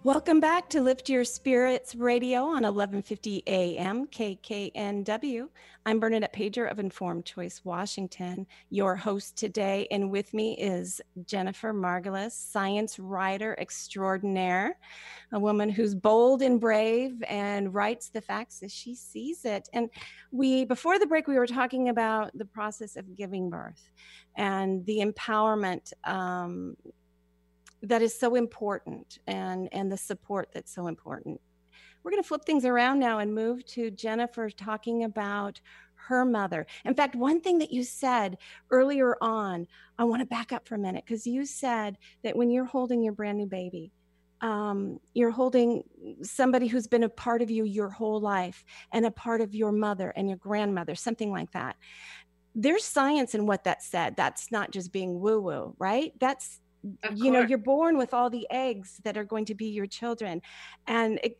Welcome 0.07 0.39
back 0.39 0.69
to 0.69 0.81
Lift 0.81 1.09
Your 1.09 1.25
Spirits 1.25 1.97
Radio 1.97 2.43
on 2.43 2.63
1150 2.63 3.43
AM 3.49 4.07
KKNW. 4.07 5.49
I'm 5.85 5.99
Bernadette 5.99 6.33
Pajer 6.33 6.71
of 6.71 6.79
Informed 6.79 7.25
Choice 7.25 7.63
Washington, 7.65 8.47
your 8.71 8.95
host 8.95 9.37
today. 9.37 9.89
And 9.91 10.09
with 10.13 10.33
me 10.33 10.57
is 10.59 11.01
Jennifer 11.25 11.75
Margulis, 11.75 12.31
science 12.31 13.01
writer 13.01 13.57
extraordinaire, 13.59 14.79
a 15.33 15.41
woman 15.41 15.69
who's 15.69 15.97
bold 15.97 16.41
and 16.41 16.61
brave 16.61 17.21
and 17.27 17.75
writes 17.75 18.09
the 18.09 18.21
facts 18.21 18.63
as 18.63 18.73
she 18.73 18.95
sees 18.95 19.45
it. 19.45 19.69
And 19.73 19.91
we, 20.31 20.67
before 20.67 21.01
the 21.01 21.07
break, 21.07 21.27
we 21.27 21.37
were 21.37 21.49
talking 21.49 21.89
about 21.89 22.31
the 22.39 22.45
process 22.45 22.95
of 22.95 23.17
giving 23.17 23.51
birth 23.51 23.91
and 24.37 24.87
the 24.87 24.99
empowerment 25.01 25.93
um, 26.05 26.77
that 27.83 28.03
is 28.03 28.19
so 28.19 28.35
important 28.35 29.19
and 29.27 29.69
and 29.73 29.91
the 29.91 29.97
support 29.97 30.49
that's 30.53 30.75
so 30.75 30.87
important. 30.87 31.41
We're 32.03 32.13
going 32.13 32.23
to 32.23 32.29
flip 32.29 32.45
things 32.45 32.65
around 32.65 33.01
now 33.01 33.19
and 33.19 33.35
move 33.35 33.65
to 33.67 33.91
jennifer 33.91 34.49
talking 34.51 35.05
about 35.05 35.61
her 35.95 36.25
mother. 36.25 36.67
In 36.85 36.95
fact 36.95 37.17
one 37.17 37.41
thing 37.41 37.59
that 37.59 37.73
you 37.73 37.83
said 37.83 38.39
earlier 38.71 39.17
on 39.21 39.67
i 39.99 40.05
want 40.05 40.21
to 40.21 40.27
back 40.27 40.53
up 40.53 40.69
for 40.69 40.77
a 40.77 40.79
minute 40.79 41.05
because 41.05 41.27
you 41.27 41.45
said 41.45 41.99
that 42.23 42.37
when 42.37 42.51
you're 42.51 42.65
holding 42.65 43.03
your 43.03 43.13
brand 43.13 43.39
new 43.39 43.47
baby 43.47 43.93
um, 44.41 45.01
you're 45.15 45.31
holding 45.31 45.83
somebody 46.23 46.67
who's 46.67 46.87
been 46.87 47.05
a 47.05 47.09
part 47.09 47.43
of 47.43 47.51
you 47.51 47.65
your 47.65 47.89
whole 47.89 48.21
life 48.21 48.65
and 48.93 49.07
a 49.07 49.11
part 49.11 49.41
of 49.41 49.55
your 49.55 49.73
mother 49.73 50.13
and 50.17 50.29
your 50.29 50.39
grandmother 50.39 50.95
something 50.95 51.31
like 51.31 51.53
that. 51.53 51.77
There's 52.55 52.85
science 52.85 53.35
in 53.35 53.47
what 53.47 53.65
that 53.65 53.83
said. 53.83 54.17
That's 54.17 54.51
not 54.51 54.71
just 54.71 54.93
being 54.93 55.21
woo 55.21 55.41
woo 55.41 55.75
right? 55.79 56.13
That's 56.21 56.61
you 57.15 57.31
know 57.31 57.41
you're 57.41 57.59
born 57.59 57.97
with 57.99 58.15
all 58.15 58.31
the 58.31 58.47
eggs 58.51 59.01
that 59.05 59.17
are 59.17 59.25
going 59.25 59.45
to 59.47 59.55
be 59.55 59.67
your 59.67 59.87
children. 59.87 60.43
And 60.87 61.21
it, 61.23 61.39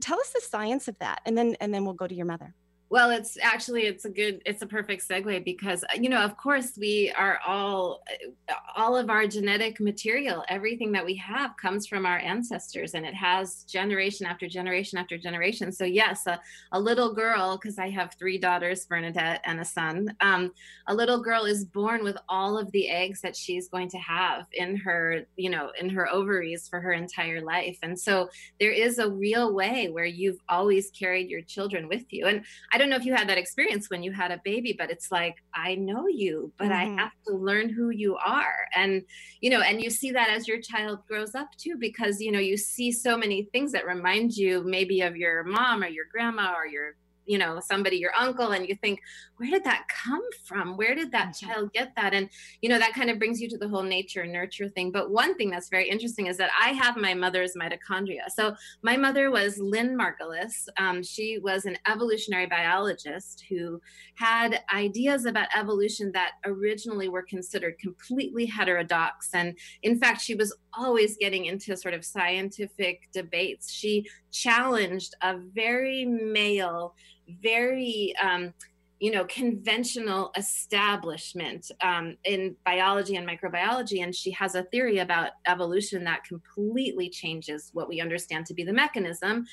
tell 0.00 0.18
us 0.20 0.30
the 0.30 0.40
science 0.40 0.88
of 0.88 0.98
that 0.98 1.20
and 1.26 1.36
then 1.36 1.56
and 1.60 1.72
then 1.72 1.84
we'll 1.84 1.94
go 1.94 2.06
to 2.06 2.14
your 2.14 2.26
mother 2.26 2.54
well, 2.90 3.10
it's 3.10 3.36
actually 3.42 3.82
it's 3.82 4.06
a 4.06 4.10
good 4.10 4.40
it's 4.46 4.62
a 4.62 4.66
perfect 4.66 5.06
segue 5.06 5.44
because 5.44 5.84
uh, 5.84 5.98
you 6.00 6.08
know, 6.08 6.22
of 6.22 6.36
course, 6.38 6.78
we 6.78 7.12
are 7.16 7.38
all 7.46 8.02
uh, 8.48 8.54
all 8.76 8.96
of 8.96 9.10
our 9.10 9.26
genetic 9.26 9.78
material, 9.78 10.42
everything 10.48 10.92
that 10.92 11.04
we 11.04 11.14
have 11.16 11.56
comes 11.58 11.86
from 11.86 12.06
our 12.06 12.18
ancestors 12.18 12.94
and 12.94 13.04
it 13.04 13.14
has 13.14 13.64
generation 13.64 14.26
after 14.26 14.48
generation 14.48 14.98
after 14.98 15.18
generation. 15.18 15.70
So 15.70 15.84
yes, 15.84 16.26
a, 16.26 16.40
a 16.72 16.80
little 16.80 17.12
girl 17.12 17.58
because 17.60 17.78
I 17.78 17.90
have 17.90 18.14
three 18.14 18.38
daughters, 18.38 18.86
Bernadette 18.86 19.42
and 19.44 19.60
a 19.60 19.64
son. 19.64 20.16
Um, 20.20 20.52
a 20.86 20.94
little 20.94 21.20
girl 21.20 21.44
is 21.44 21.66
born 21.66 22.02
with 22.02 22.16
all 22.28 22.56
of 22.56 22.72
the 22.72 22.88
eggs 22.88 23.20
that 23.20 23.36
she's 23.36 23.68
going 23.68 23.90
to 23.90 23.98
have 23.98 24.46
in 24.54 24.76
her, 24.76 25.26
you 25.36 25.50
know, 25.50 25.72
in 25.78 25.90
her 25.90 26.08
ovaries 26.08 26.66
for 26.66 26.80
her 26.80 26.92
entire 26.92 27.42
life. 27.42 27.78
And 27.82 27.98
so 27.98 28.30
there 28.58 28.72
is 28.72 28.98
a 28.98 29.10
real 29.10 29.52
way 29.52 29.90
where 29.90 30.06
you've 30.06 30.40
always 30.48 30.90
carried 30.90 31.28
your 31.28 31.42
children 31.42 31.86
with 31.86 32.04
you. 32.10 32.26
And 32.26 32.44
I 32.72 32.77
I 32.78 32.80
don't 32.80 32.90
know 32.90 32.96
if 32.96 33.04
you 33.04 33.12
had 33.12 33.28
that 33.28 33.38
experience 33.38 33.90
when 33.90 34.04
you 34.04 34.12
had 34.12 34.30
a 34.30 34.40
baby, 34.44 34.72
but 34.72 34.88
it's 34.88 35.10
like, 35.10 35.42
I 35.52 35.74
know 35.74 36.06
you, 36.06 36.52
but 36.58 36.68
mm-hmm. 36.68 36.96
I 36.96 37.02
have 37.02 37.10
to 37.26 37.34
learn 37.34 37.70
who 37.70 37.90
you 37.90 38.14
are. 38.24 38.68
And, 38.72 39.02
you 39.40 39.50
know, 39.50 39.62
and 39.62 39.82
you 39.82 39.90
see 39.90 40.12
that 40.12 40.30
as 40.30 40.46
your 40.46 40.60
child 40.60 41.00
grows 41.08 41.34
up 41.34 41.48
too, 41.56 41.74
because, 41.76 42.20
you 42.20 42.30
know, 42.30 42.38
you 42.38 42.56
see 42.56 42.92
so 42.92 43.16
many 43.18 43.48
things 43.50 43.72
that 43.72 43.84
remind 43.84 44.36
you 44.36 44.62
maybe 44.62 45.00
of 45.00 45.16
your 45.16 45.42
mom 45.42 45.82
or 45.82 45.88
your 45.88 46.04
grandma 46.12 46.54
or 46.56 46.68
your 46.68 46.94
you 47.28 47.38
know 47.38 47.60
somebody 47.60 47.96
your 47.96 48.12
uncle 48.18 48.50
and 48.50 48.68
you 48.68 48.74
think 48.74 49.00
where 49.36 49.50
did 49.50 49.64
that 49.64 49.86
come 49.88 50.22
from? 50.44 50.76
Where 50.76 50.94
did 50.94 51.12
that 51.12 51.28
mm-hmm. 51.28 51.46
child 51.46 51.72
get 51.72 51.92
that? 51.96 52.12
And 52.12 52.28
you 52.60 52.68
know 52.68 52.78
that 52.78 52.94
kind 52.94 53.10
of 53.10 53.18
brings 53.18 53.40
you 53.40 53.48
to 53.50 53.58
the 53.58 53.68
whole 53.68 53.82
nature 53.82 54.26
nurture 54.26 54.68
thing. 54.68 54.90
But 54.90 55.10
one 55.10 55.36
thing 55.36 55.50
that's 55.50 55.68
very 55.68 55.88
interesting 55.88 56.26
is 56.26 56.36
that 56.38 56.50
i 56.60 56.70
have 56.70 56.96
my 56.96 57.14
mother's 57.14 57.54
mitochondria. 57.54 58.30
So 58.34 58.54
my 58.82 58.96
mother 58.96 59.30
was 59.30 59.58
lynn 59.58 59.96
margulis. 59.96 60.68
Um, 60.78 61.02
she 61.02 61.38
was 61.38 61.66
an 61.66 61.76
evolutionary 61.86 62.46
biologist 62.46 63.44
who 63.48 63.80
had 64.14 64.60
ideas 64.74 65.26
about 65.26 65.48
evolution 65.56 66.10
that 66.12 66.32
originally 66.44 67.08
were 67.08 67.22
considered 67.22 67.78
completely 67.78 68.46
heterodox. 68.46 69.30
And 69.34 69.56
in 69.82 69.98
fact 69.98 70.22
she 70.22 70.34
was 70.34 70.56
always 70.76 71.16
getting 71.16 71.46
into 71.46 71.76
sort 71.76 71.94
of 71.94 72.04
scientific 72.04 73.08
debates. 73.12 73.72
She 73.72 74.06
challenged 74.30 75.14
a 75.22 75.38
very 75.38 76.04
male 76.04 76.94
very 77.42 78.14
um, 78.22 78.52
you 79.00 79.10
know 79.12 79.24
conventional 79.26 80.32
establishment 80.36 81.70
um, 81.82 82.16
in 82.24 82.56
biology 82.64 83.16
and 83.16 83.28
microbiology 83.28 84.02
and 84.02 84.14
she 84.14 84.30
has 84.32 84.54
a 84.54 84.64
theory 84.64 84.98
about 84.98 85.32
evolution 85.46 86.04
that 86.04 86.24
completely 86.24 87.08
changes 87.08 87.70
what 87.72 87.88
we 87.88 88.00
understand 88.00 88.46
to 88.46 88.54
be 88.54 88.64
the 88.64 88.72
mechanism. 88.72 89.44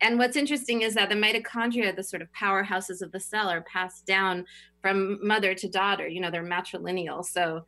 And 0.00 0.18
what's 0.18 0.36
interesting 0.36 0.82
is 0.82 0.94
that 0.94 1.08
the 1.08 1.14
mitochondria 1.14 1.94
the 1.94 2.02
sort 2.02 2.22
of 2.22 2.28
powerhouses 2.32 3.02
of 3.02 3.12
the 3.12 3.20
cell 3.20 3.48
are 3.48 3.62
passed 3.62 4.06
down 4.06 4.44
from 4.80 5.24
mother 5.26 5.54
to 5.54 5.68
daughter 5.68 6.08
you 6.08 6.20
know 6.20 6.30
they're 6.30 6.44
matrilineal. 6.44 7.24
So 7.24 7.64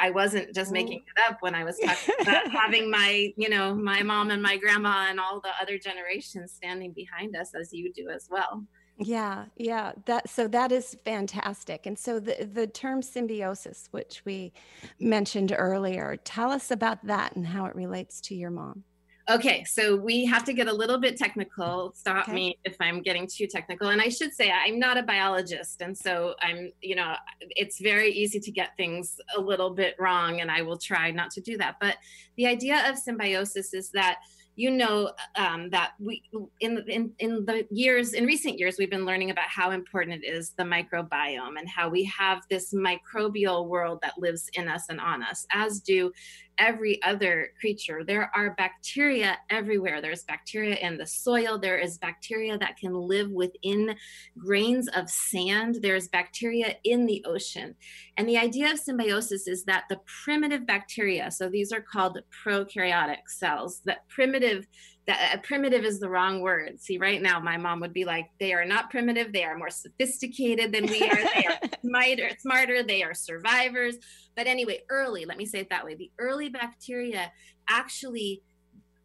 I 0.00 0.10
wasn't 0.10 0.54
just 0.54 0.70
oh. 0.70 0.74
making 0.74 0.98
it 0.98 1.30
up 1.30 1.38
when 1.40 1.54
I 1.54 1.64
was 1.64 1.78
talking 1.84 2.14
about 2.20 2.50
having 2.50 2.90
my, 2.90 3.32
you 3.36 3.48
know, 3.48 3.74
my 3.74 4.02
mom 4.02 4.30
and 4.30 4.42
my 4.42 4.56
grandma 4.56 5.06
and 5.08 5.20
all 5.20 5.40
the 5.40 5.50
other 5.60 5.78
generations 5.78 6.52
standing 6.52 6.92
behind 6.92 7.36
us 7.36 7.54
as 7.54 7.72
you 7.72 7.92
do 7.92 8.08
as 8.08 8.28
well. 8.30 8.64
Yeah, 9.00 9.44
yeah. 9.56 9.92
That 10.06 10.28
so 10.28 10.48
that 10.48 10.72
is 10.72 10.96
fantastic. 11.04 11.86
And 11.86 11.96
so 11.96 12.18
the 12.18 12.48
the 12.52 12.66
term 12.66 13.00
symbiosis, 13.00 13.88
which 13.92 14.22
we 14.24 14.52
mentioned 14.98 15.54
earlier, 15.56 16.16
tell 16.24 16.50
us 16.50 16.72
about 16.72 17.06
that 17.06 17.36
and 17.36 17.46
how 17.46 17.66
it 17.66 17.76
relates 17.76 18.20
to 18.22 18.34
your 18.34 18.50
mom. 18.50 18.82
Okay, 19.30 19.62
so 19.64 19.94
we 19.94 20.24
have 20.24 20.42
to 20.44 20.54
get 20.54 20.68
a 20.68 20.72
little 20.72 20.98
bit 20.98 21.18
technical. 21.18 21.92
Stop 21.94 22.28
okay. 22.28 22.34
me 22.34 22.58
if 22.64 22.76
I'm 22.80 23.02
getting 23.02 23.26
too 23.26 23.46
technical. 23.46 23.88
And 23.88 24.00
I 24.00 24.08
should 24.08 24.32
say 24.32 24.50
I'm 24.50 24.78
not 24.78 24.96
a 24.96 25.02
biologist, 25.02 25.82
and 25.82 25.96
so 25.96 26.34
I'm, 26.40 26.72
you 26.80 26.94
know, 26.94 27.14
it's 27.40 27.78
very 27.78 28.10
easy 28.10 28.40
to 28.40 28.50
get 28.50 28.74
things 28.78 29.20
a 29.36 29.40
little 29.40 29.70
bit 29.70 29.96
wrong, 29.98 30.40
and 30.40 30.50
I 30.50 30.62
will 30.62 30.78
try 30.78 31.10
not 31.10 31.30
to 31.32 31.42
do 31.42 31.58
that. 31.58 31.76
But 31.78 31.96
the 32.36 32.46
idea 32.46 32.88
of 32.88 32.96
symbiosis 32.96 33.74
is 33.74 33.90
that 33.90 34.20
you 34.58 34.72
know 34.72 35.12
um, 35.36 35.70
that 35.70 35.92
we 36.00 36.20
in, 36.58 36.82
in 36.88 37.12
in 37.20 37.44
the 37.44 37.64
years 37.70 38.12
in 38.12 38.26
recent 38.26 38.58
years 38.58 38.74
we've 38.76 38.90
been 38.90 39.06
learning 39.06 39.30
about 39.30 39.46
how 39.46 39.70
important 39.70 40.24
it 40.24 40.26
is 40.26 40.50
the 40.56 40.64
microbiome 40.64 41.56
and 41.56 41.68
how 41.68 41.88
we 41.88 42.02
have 42.04 42.42
this 42.50 42.74
microbial 42.74 43.68
world 43.68 44.00
that 44.02 44.14
lives 44.18 44.50
in 44.54 44.66
us 44.66 44.86
and 44.88 45.00
on 45.00 45.22
us 45.22 45.46
as 45.52 45.78
do 45.78 46.10
every 46.58 47.02
other 47.02 47.50
creature. 47.60 48.04
There 48.04 48.30
are 48.34 48.54
bacteria 48.54 49.38
everywhere. 49.50 50.00
There's 50.00 50.24
bacteria 50.24 50.76
in 50.76 50.98
the 50.98 51.06
soil. 51.06 51.58
There 51.58 51.78
is 51.78 51.98
bacteria 51.98 52.58
that 52.58 52.76
can 52.76 52.94
live 52.94 53.30
within 53.30 53.94
grains 54.36 54.88
of 54.88 55.08
sand. 55.08 55.78
There's 55.82 56.08
bacteria 56.08 56.76
in 56.84 57.06
the 57.06 57.24
ocean. 57.24 57.74
And 58.16 58.28
the 58.28 58.38
idea 58.38 58.72
of 58.72 58.78
symbiosis 58.78 59.46
is 59.46 59.64
that 59.64 59.84
the 59.88 60.00
primitive 60.24 60.66
bacteria, 60.66 61.30
so 61.30 61.48
these 61.48 61.72
are 61.72 61.80
called 61.80 62.18
prokaryotic 62.44 63.28
cells, 63.28 63.80
that 63.84 64.08
primitive 64.08 64.66
that 65.08 65.34
uh, 65.34 65.40
primitive 65.40 65.84
is 65.84 65.98
the 65.98 66.08
wrong 66.08 66.42
word. 66.42 66.78
See, 66.80 66.98
right 66.98 67.20
now, 67.20 67.40
my 67.40 67.56
mom 67.56 67.80
would 67.80 67.94
be 67.94 68.04
like, 68.04 68.28
they 68.38 68.52
are 68.52 68.66
not 68.66 68.90
primitive. 68.90 69.32
They 69.32 69.42
are 69.42 69.56
more 69.56 69.70
sophisticated 69.70 70.70
than 70.70 70.86
we 70.86 71.02
are. 71.02 71.16
They 71.16 71.46
are 71.46 71.70
smarter, 71.82 72.30
smarter. 72.38 72.82
They 72.82 73.02
are 73.02 73.14
survivors. 73.14 73.96
But 74.36 74.46
anyway, 74.46 74.82
early, 74.90 75.24
let 75.24 75.38
me 75.38 75.46
say 75.46 75.60
it 75.60 75.70
that 75.70 75.84
way. 75.84 75.94
The 75.94 76.12
early 76.18 76.50
bacteria 76.50 77.32
actually 77.70 78.42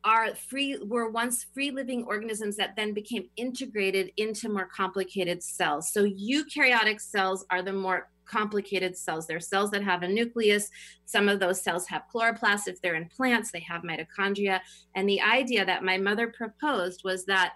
are 0.03 0.35
free 0.35 0.77
were 0.83 1.09
once 1.09 1.45
free 1.53 1.71
living 1.71 2.03
organisms 2.03 2.57
that 2.57 2.75
then 2.75 2.93
became 2.93 3.29
integrated 3.37 4.11
into 4.17 4.49
more 4.49 4.67
complicated 4.75 5.41
cells. 5.41 5.93
So 5.93 6.05
eukaryotic 6.05 6.99
cells 6.99 7.45
are 7.49 7.61
the 7.61 7.71
more 7.71 8.09
complicated 8.25 8.97
cells. 8.97 9.27
They're 9.27 9.39
cells 9.39 9.71
that 9.71 9.83
have 9.83 10.03
a 10.03 10.07
nucleus. 10.07 10.69
Some 11.05 11.29
of 11.29 11.39
those 11.39 11.63
cells 11.63 11.88
have 11.88 12.03
chloroplasts. 12.13 12.67
If 12.67 12.81
they're 12.81 12.95
in 12.95 13.09
plants, 13.09 13.51
they 13.51 13.62
have 13.62 13.83
mitochondria. 13.83 14.59
And 14.95 15.07
the 15.07 15.21
idea 15.21 15.65
that 15.65 15.83
my 15.83 15.97
mother 15.97 16.27
proposed 16.27 17.01
was 17.03 17.25
that 17.25 17.53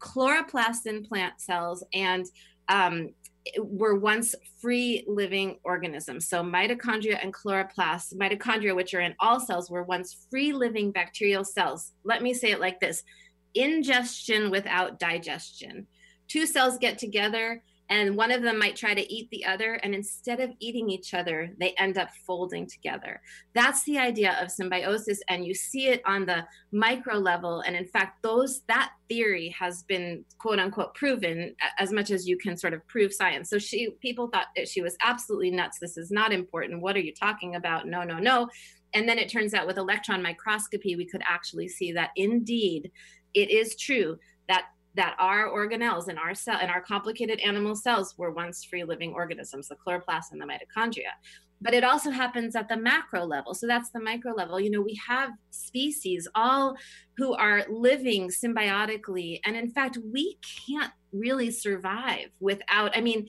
chloroplasts 0.00 0.86
in 0.86 1.04
plant 1.04 1.40
cells 1.40 1.84
and 1.92 2.26
um, 2.68 3.10
were 3.58 3.96
once 3.96 4.34
free 4.60 5.04
living 5.06 5.58
organisms. 5.64 6.28
So 6.28 6.42
mitochondria 6.42 7.18
and 7.22 7.34
chloroplasts, 7.34 8.14
mitochondria, 8.14 8.74
which 8.74 8.94
are 8.94 9.00
in 9.00 9.14
all 9.20 9.40
cells, 9.40 9.70
were 9.70 9.82
once 9.82 10.26
free 10.30 10.52
living 10.52 10.92
bacterial 10.92 11.44
cells. 11.44 11.92
Let 12.04 12.22
me 12.22 12.34
say 12.34 12.52
it 12.52 12.60
like 12.60 12.80
this 12.80 13.02
ingestion 13.54 14.50
without 14.50 14.98
digestion. 14.98 15.86
Two 16.28 16.46
cells 16.46 16.78
get 16.78 16.98
together 16.98 17.62
and 17.88 18.16
one 18.16 18.30
of 18.30 18.42
them 18.42 18.58
might 18.58 18.76
try 18.76 18.94
to 18.94 19.12
eat 19.12 19.28
the 19.30 19.44
other 19.44 19.74
and 19.74 19.94
instead 19.94 20.40
of 20.40 20.50
eating 20.60 20.88
each 20.90 21.14
other 21.14 21.50
they 21.58 21.74
end 21.78 21.98
up 21.98 22.08
folding 22.26 22.66
together. 22.66 23.20
That's 23.54 23.82
the 23.84 23.98
idea 23.98 24.38
of 24.40 24.50
symbiosis 24.50 25.20
and 25.28 25.44
you 25.44 25.54
see 25.54 25.88
it 25.88 26.02
on 26.06 26.26
the 26.26 26.44
micro 26.72 27.16
level 27.16 27.60
and 27.60 27.76
in 27.76 27.86
fact 27.86 28.22
those 28.22 28.62
that 28.68 28.92
theory 29.08 29.54
has 29.58 29.82
been 29.82 30.24
quote 30.38 30.58
unquote 30.58 30.94
proven 30.94 31.54
as 31.78 31.92
much 31.92 32.10
as 32.10 32.26
you 32.26 32.36
can 32.38 32.56
sort 32.56 32.72
of 32.74 32.86
prove 32.88 33.12
science. 33.12 33.50
So 33.50 33.58
she 33.58 33.90
people 34.00 34.28
thought 34.28 34.48
that 34.56 34.68
she 34.68 34.82
was 34.82 34.96
absolutely 35.02 35.50
nuts 35.50 35.78
this 35.78 35.96
is 35.96 36.10
not 36.10 36.32
important 36.32 36.82
what 36.82 36.96
are 36.96 37.00
you 37.00 37.12
talking 37.12 37.56
about? 37.56 37.86
No 37.86 38.04
no 38.04 38.18
no. 38.18 38.48
And 38.94 39.08
then 39.08 39.18
it 39.18 39.30
turns 39.30 39.54
out 39.54 39.66
with 39.66 39.78
electron 39.78 40.22
microscopy, 40.22 40.96
we 40.96 41.06
could 41.06 41.22
actually 41.26 41.68
see 41.68 41.92
that 41.92 42.10
indeed 42.14 42.90
it 43.34 43.50
is 43.50 43.76
true 43.76 44.18
that 44.48 44.66
that 44.94 45.16
our 45.18 45.48
organelles 45.48 46.08
and 46.08 46.18
our 46.18 46.34
cell 46.34 46.58
and 46.60 46.70
our 46.70 46.82
complicated 46.82 47.40
animal 47.40 47.74
cells 47.74 48.14
were 48.18 48.30
once 48.30 48.64
free 48.64 48.84
living 48.84 49.12
organisms, 49.14 49.68
the 49.68 49.76
chloroplast 49.76 50.32
and 50.32 50.40
the 50.40 50.46
mitochondria. 50.46 51.12
But 51.60 51.74
it 51.74 51.84
also 51.84 52.10
happens 52.10 52.56
at 52.56 52.68
the 52.68 52.76
macro 52.76 53.24
level. 53.24 53.54
So 53.54 53.66
that's 53.66 53.90
the 53.90 54.00
micro 54.00 54.32
level. 54.32 54.58
You 54.58 54.70
know, 54.70 54.80
we 54.80 55.00
have 55.06 55.30
species 55.50 56.26
all 56.34 56.76
who 57.16 57.34
are 57.34 57.64
living 57.70 58.30
symbiotically. 58.30 59.38
And 59.44 59.56
in 59.56 59.70
fact, 59.70 59.98
we 60.12 60.38
can't 60.66 60.92
really 61.12 61.50
survive 61.50 62.28
without, 62.40 62.96
I 62.96 63.00
mean, 63.00 63.28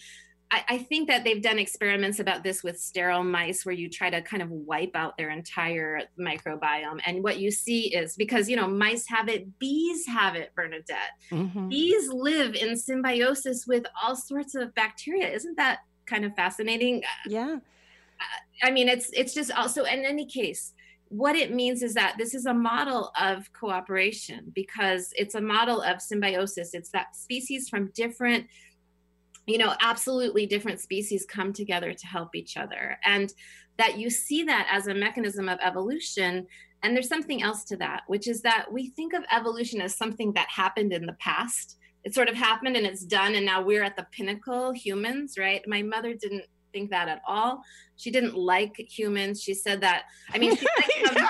I, 0.53 0.63
I 0.69 0.77
think 0.77 1.07
that 1.07 1.23
they've 1.23 1.41
done 1.41 1.57
experiments 1.57 2.19
about 2.19 2.43
this 2.43 2.61
with 2.61 2.79
sterile 2.79 3.23
mice 3.23 3.65
where 3.65 3.73
you 3.73 3.89
try 3.89 4.11
to 4.11 4.21
kind 4.21 4.43
of 4.43 4.51
wipe 4.51 4.91
out 4.93 5.17
their 5.17 5.31
entire 5.31 6.01
microbiome. 6.19 6.99
And 7.07 7.23
what 7.23 7.39
you 7.39 7.49
see 7.49 7.95
is 7.95 8.15
because, 8.15 8.47
you 8.47 8.55
know, 8.55 8.67
mice 8.67 9.07
have 9.07 9.29
it, 9.29 9.57
bees 9.57 10.05
have 10.05 10.35
it, 10.35 10.51
Bernadette. 10.55 11.17
Mm-hmm. 11.31 11.69
Bees 11.69 12.07
live 12.09 12.53
in 12.53 12.77
symbiosis 12.77 13.65
with 13.65 13.83
all 14.01 14.15
sorts 14.15 14.53
of 14.53 14.75
bacteria. 14.75 15.27
Isn't 15.27 15.57
that 15.57 15.79
kind 16.05 16.23
of 16.23 16.35
fascinating? 16.35 17.01
Yeah. 17.27 17.57
I 18.61 18.69
mean, 18.69 18.87
it's 18.89 19.09
it's 19.13 19.33
just 19.33 19.51
also 19.51 19.85
in 19.85 20.05
any 20.05 20.27
case, 20.27 20.73
what 21.07 21.35
it 21.35 21.51
means 21.51 21.81
is 21.81 21.95
that 21.95 22.15
this 22.19 22.35
is 22.35 22.45
a 22.45 22.53
model 22.53 23.11
of 23.19 23.51
cooperation 23.53 24.51
because 24.53 25.11
it's 25.15 25.33
a 25.33 25.41
model 25.41 25.81
of 25.81 25.99
symbiosis. 25.99 26.75
It's 26.75 26.89
that 26.89 27.15
species 27.15 27.69
from 27.69 27.91
different 27.95 28.45
you 29.45 29.57
know 29.57 29.73
absolutely 29.81 30.45
different 30.45 30.79
species 30.79 31.25
come 31.27 31.53
together 31.53 31.93
to 31.93 32.07
help 32.07 32.35
each 32.35 32.57
other. 32.57 32.97
And 33.03 33.33
that 33.77 33.97
you 33.97 34.09
see 34.09 34.43
that 34.43 34.67
as 34.71 34.87
a 34.87 34.93
mechanism 34.93 35.49
of 35.49 35.59
evolution 35.61 36.45
and 36.83 36.95
there's 36.95 37.07
something 37.07 37.41
else 37.41 37.63
to 37.63 37.77
that 37.77 38.01
which 38.07 38.27
is 38.27 38.41
that 38.41 38.71
we 38.71 38.89
think 38.89 39.13
of 39.13 39.23
evolution 39.31 39.81
as 39.81 39.95
something 39.95 40.31
that 40.33 40.47
happened 40.49 40.93
in 40.93 41.05
the 41.05 41.13
past. 41.13 41.77
It 42.03 42.13
sort 42.13 42.27
of 42.27 42.35
happened 42.35 42.75
and 42.75 42.85
it's 42.85 43.05
done 43.05 43.35
and 43.35 43.45
now 43.45 43.61
we're 43.61 43.83
at 43.83 43.95
the 43.95 44.07
pinnacle 44.11 44.71
humans 44.71 45.35
right? 45.37 45.61
My 45.67 45.81
mother 45.81 46.13
didn't 46.13 46.45
think 46.71 46.89
that 46.89 47.07
at 47.07 47.21
all. 47.27 47.61
She 47.95 48.11
didn't 48.11 48.35
like 48.35 48.75
humans. 48.77 49.41
She 49.41 49.53
said 49.53 49.81
that 49.81 50.03
i 50.33 50.37
mean 50.37 50.55
she, 50.55 50.65
liked, 50.65 51.17
um, 51.17 51.27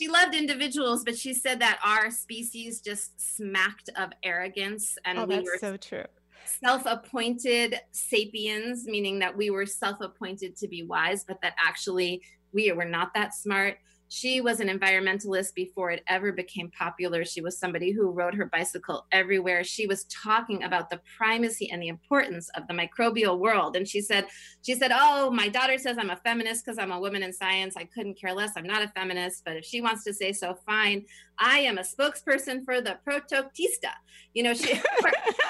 she 0.00 0.08
loved 0.08 0.34
individuals 0.34 1.04
but 1.04 1.16
she 1.16 1.34
said 1.34 1.60
that 1.60 1.78
our 1.84 2.10
species 2.10 2.80
just 2.80 3.12
smacked 3.36 3.90
of 3.96 4.10
arrogance 4.22 4.96
and 5.04 5.18
oh, 5.18 5.24
we 5.24 5.40
were 5.40 5.58
so 5.60 5.76
true 5.76 6.04
self-appointed 6.46 7.80
sapiens 7.92 8.86
meaning 8.86 9.18
that 9.18 9.36
we 9.36 9.50
were 9.50 9.66
self-appointed 9.66 10.56
to 10.56 10.68
be 10.68 10.82
wise 10.82 11.24
but 11.24 11.40
that 11.42 11.54
actually 11.58 12.22
we 12.52 12.70
were 12.72 12.84
not 12.84 13.12
that 13.14 13.34
smart 13.34 13.76
she 14.14 14.40
was 14.40 14.60
an 14.60 14.68
environmentalist 14.68 15.54
before 15.54 15.90
it 15.90 16.04
ever 16.06 16.30
became 16.30 16.70
popular. 16.70 17.24
She 17.24 17.40
was 17.40 17.58
somebody 17.58 17.90
who 17.90 18.10
rode 18.10 18.34
her 18.34 18.46
bicycle 18.46 19.06
everywhere. 19.10 19.64
She 19.64 19.88
was 19.88 20.04
talking 20.04 20.62
about 20.62 20.88
the 20.88 21.00
primacy 21.16 21.70
and 21.70 21.82
the 21.82 21.88
importance 21.88 22.48
of 22.50 22.68
the 22.68 22.74
microbial 22.74 23.40
world. 23.40 23.74
And 23.74 23.88
she 23.88 24.00
said, 24.00 24.26
she 24.62 24.76
said, 24.76 24.92
"Oh, 24.94 25.30
my 25.30 25.48
daughter 25.48 25.78
says 25.78 25.96
I'm 25.98 26.10
a 26.10 26.16
feminist 26.16 26.64
because 26.64 26.78
I'm 26.78 26.92
a 26.92 27.00
woman 27.00 27.24
in 27.24 27.32
science. 27.32 27.76
I 27.76 27.84
couldn't 27.84 28.14
care 28.14 28.32
less. 28.32 28.52
I'm 28.56 28.66
not 28.66 28.82
a 28.82 28.88
feminist, 28.88 29.42
but 29.44 29.56
if 29.56 29.64
she 29.64 29.80
wants 29.80 30.04
to 30.04 30.14
say 30.14 30.32
so, 30.32 30.54
fine. 30.66 31.06
I 31.38 31.58
am 31.58 31.78
a 31.78 31.82
spokesperson 31.82 32.64
for 32.64 32.80
the 32.80 32.98
protoctista." 33.04 33.94
You 34.34 34.44
know, 34.44 34.54
she 34.54 34.74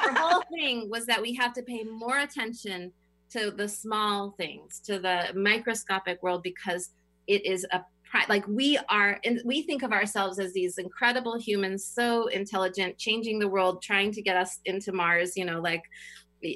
her, 0.05 0.15
whole 0.15 0.43
thing 0.53 0.89
was 0.91 1.07
that 1.07 1.21
we 1.21 1.35
have 1.35 1.53
to 1.55 1.63
pay 1.63 1.85
more 1.85 2.19
attention 2.19 2.93
to 3.31 3.51
the 3.51 3.69
small 3.69 4.35
things, 4.39 4.81
to 4.81 4.99
the 4.99 5.33
microscopic 5.35 6.23
world 6.23 6.43
because 6.43 6.91
it 7.27 7.45
is 7.45 7.67
a 7.73 7.81
like 8.29 8.47
we 8.47 8.79
are 8.91 9.19
and 9.25 9.41
we 9.45 9.63
think 9.63 9.83
of 9.83 9.91
ourselves 9.91 10.39
as 10.39 10.53
these 10.53 10.79
incredible 10.79 11.37
humans 11.37 11.85
so 11.85 12.29
intelligent 12.29 12.97
changing 12.97 13.41
the 13.41 13.49
world 13.49 13.83
trying 13.83 14.13
to 14.13 14.23
get 14.23 14.37
us 14.37 14.61
into 14.67 14.93
mars 14.93 15.37
you 15.37 15.45
know 15.45 15.61
like 15.61 15.83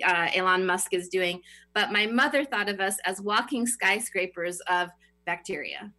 uh, 0.04 0.28
elon 0.34 0.66
musk 0.66 0.94
is 0.94 1.08
doing. 1.08 1.40
But 1.74 1.92
my 1.92 2.06
mother 2.06 2.44
thought 2.44 2.68
of 2.68 2.80
us 2.80 2.96
as 3.04 3.20
walking 3.20 3.66
skyscrapers 3.66 4.60
of 4.68 4.88
bacteria 5.26 5.92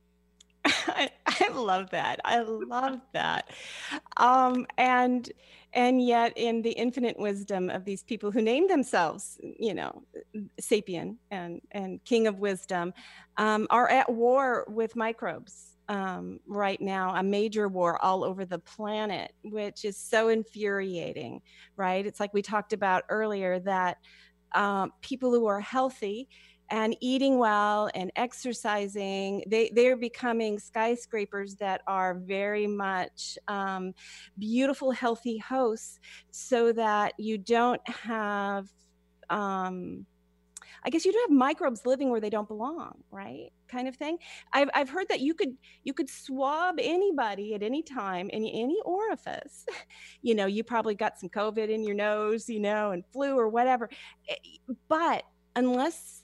I, 0.65 1.09
I 1.25 1.49
love 1.53 1.89
that. 1.91 2.19
I 2.25 2.41
love 2.41 2.99
that. 3.13 3.49
Um, 4.17 4.65
and 4.77 5.29
and 5.73 6.05
yet 6.05 6.33
in 6.35 6.63
the 6.63 6.71
infinite 6.71 7.17
wisdom 7.19 7.69
of 7.69 7.85
these 7.85 8.03
people 8.03 8.31
who 8.31 8.41
name 8.41 8.67
themselves 8.67 9.37
you 9.59 9.75
know 9.75 10.01
sapien 10.59 11.15
and 11.29 11.61
and 11.71 12.03
king 12.05 12.25
of 12.25 12.39
wisdom 12.39 12.91
um, 13.37 13.67
are 13.69 13.87
at 13.89 14.11
war 14.11 14.65
with 14.67 14.95
microbes 14.95 15.77
um, 15.87 16.39
right 16.47 16.81
now 16.81 17.15
a 17.15 17.23
major 17.23 17.67
war 17.67 18.03
all 18.03 18.23
over 18.23 18.45
the 18.45 18.59
planet 18.59 19.31
which 19.43 19.85
is 19.85 19.95
so 19.95 20.29
infuriating 20.29 21.41
right? 21.77 22.05
It's 22.05 22.19
like 22.19 22.33
we 22.33 22.41
talked 22.41 22.73
about 22.73 23.03
earlier 23.09 23.59
that 23.61 23.97
um, 24.55 24.91
people 25.01 25.31
who 25.31 25.45
are 25.45 25.59
healthy 25.59 26.27
and 26.71 26.95
eating 27.01 27.38
well 27.38 27.89
and 27.95 28.12
exercising 28.15 29.43
they 29.47 29.71
they're 29.73 29.97
becoming 29.97 30.60
skyscrapers 30.60 31.55
that 31.55 31.82
are 31.88 32.15
very 32.15 32.67
much 32.67 33.38
um, 33.47 33.93
beautiful 34.38 34.91
healthy 34.91 35.38
hosts 35.38 35.99
so 36.32 36.71
that 36.71 37.13
you 37.17 37.38
don't 37.38 37.82
have 37.88 38.67
um, 39.29 40.05
I 40.84 40.89
guess 40.89 41.05
you 41.05 41.12
do 41.12 41.19
have 41.27 41.36
microbes 41.36 41.86
living 41.86 42.10
where 42.10 42.21
they 42.21 42.29
don't 42.29 42.47
belong, 42.47 43.03
right? 43.12 43.51
Kind 43.67 43.88
of 43.88 43.95
thing. 43.95 44.17
I've, 44.53 44.69
I've 44.73 44.89
heard 44.89 45.10
that 45.10 45.19
you 45.19 45.34
could 45.34 45.55
you 45.84 45.93
could 45.93 46.10
swab 46.10 46.75
anybody 46.79 47.53
at 47.53 47.63
any 47.63 47.84
time 47.84 48.29
in 48.29 48.45
any 48.45 48.79
orifice. 48.86 49.65
you 50.21 50.36
know, 50.36 50.45
you 50.45 50.63
probably 50.63 50.95
got 50.95 51.19
some 51.19 51.29
COVID 51.29 51.69
in 51.69 51.84
your 51.84 51.95
nose, 51.95 52.49
you 52.49 52.60
know, 52.60 52.91
and 52.91 53.03
flu 53.12 53.38
or 53.38 53.49
whatever. 53.49 53.89
Eh, 54.29 54.36
but 54.88 55.23
unless 55.55 56.18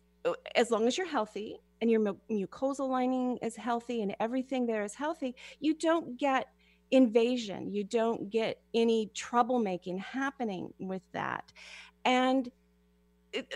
as 0.55 0.71
long 0.71 0.87
as 0.87 0.97
you're 0.97 1.07
healthy 1.07 1.57
and 1.81 1.91
your 1.91 2.01
mucosal 2.29 2.89
lining 2.89 3.37
is 3.41 3.55
healthy 3.55 4.01
and 4.01 4.15
everything 4.19 4.65
there 4.65 4.83
is 4.83 4.95
healthy, 4.95 5.35
you 5.59 5.73
don't 5.73 6.17
get 6.17 6.47
invasion. 6.91 7.73
You 7.73 7.83
don't 7.83 8.29
get 8.29 8.61
any 8.73 9.11
troublemaking 9.13 9.99
happening 9.99 10.73
with 10.79 11.01
that. 11.13 11.51
And 12.03 12.49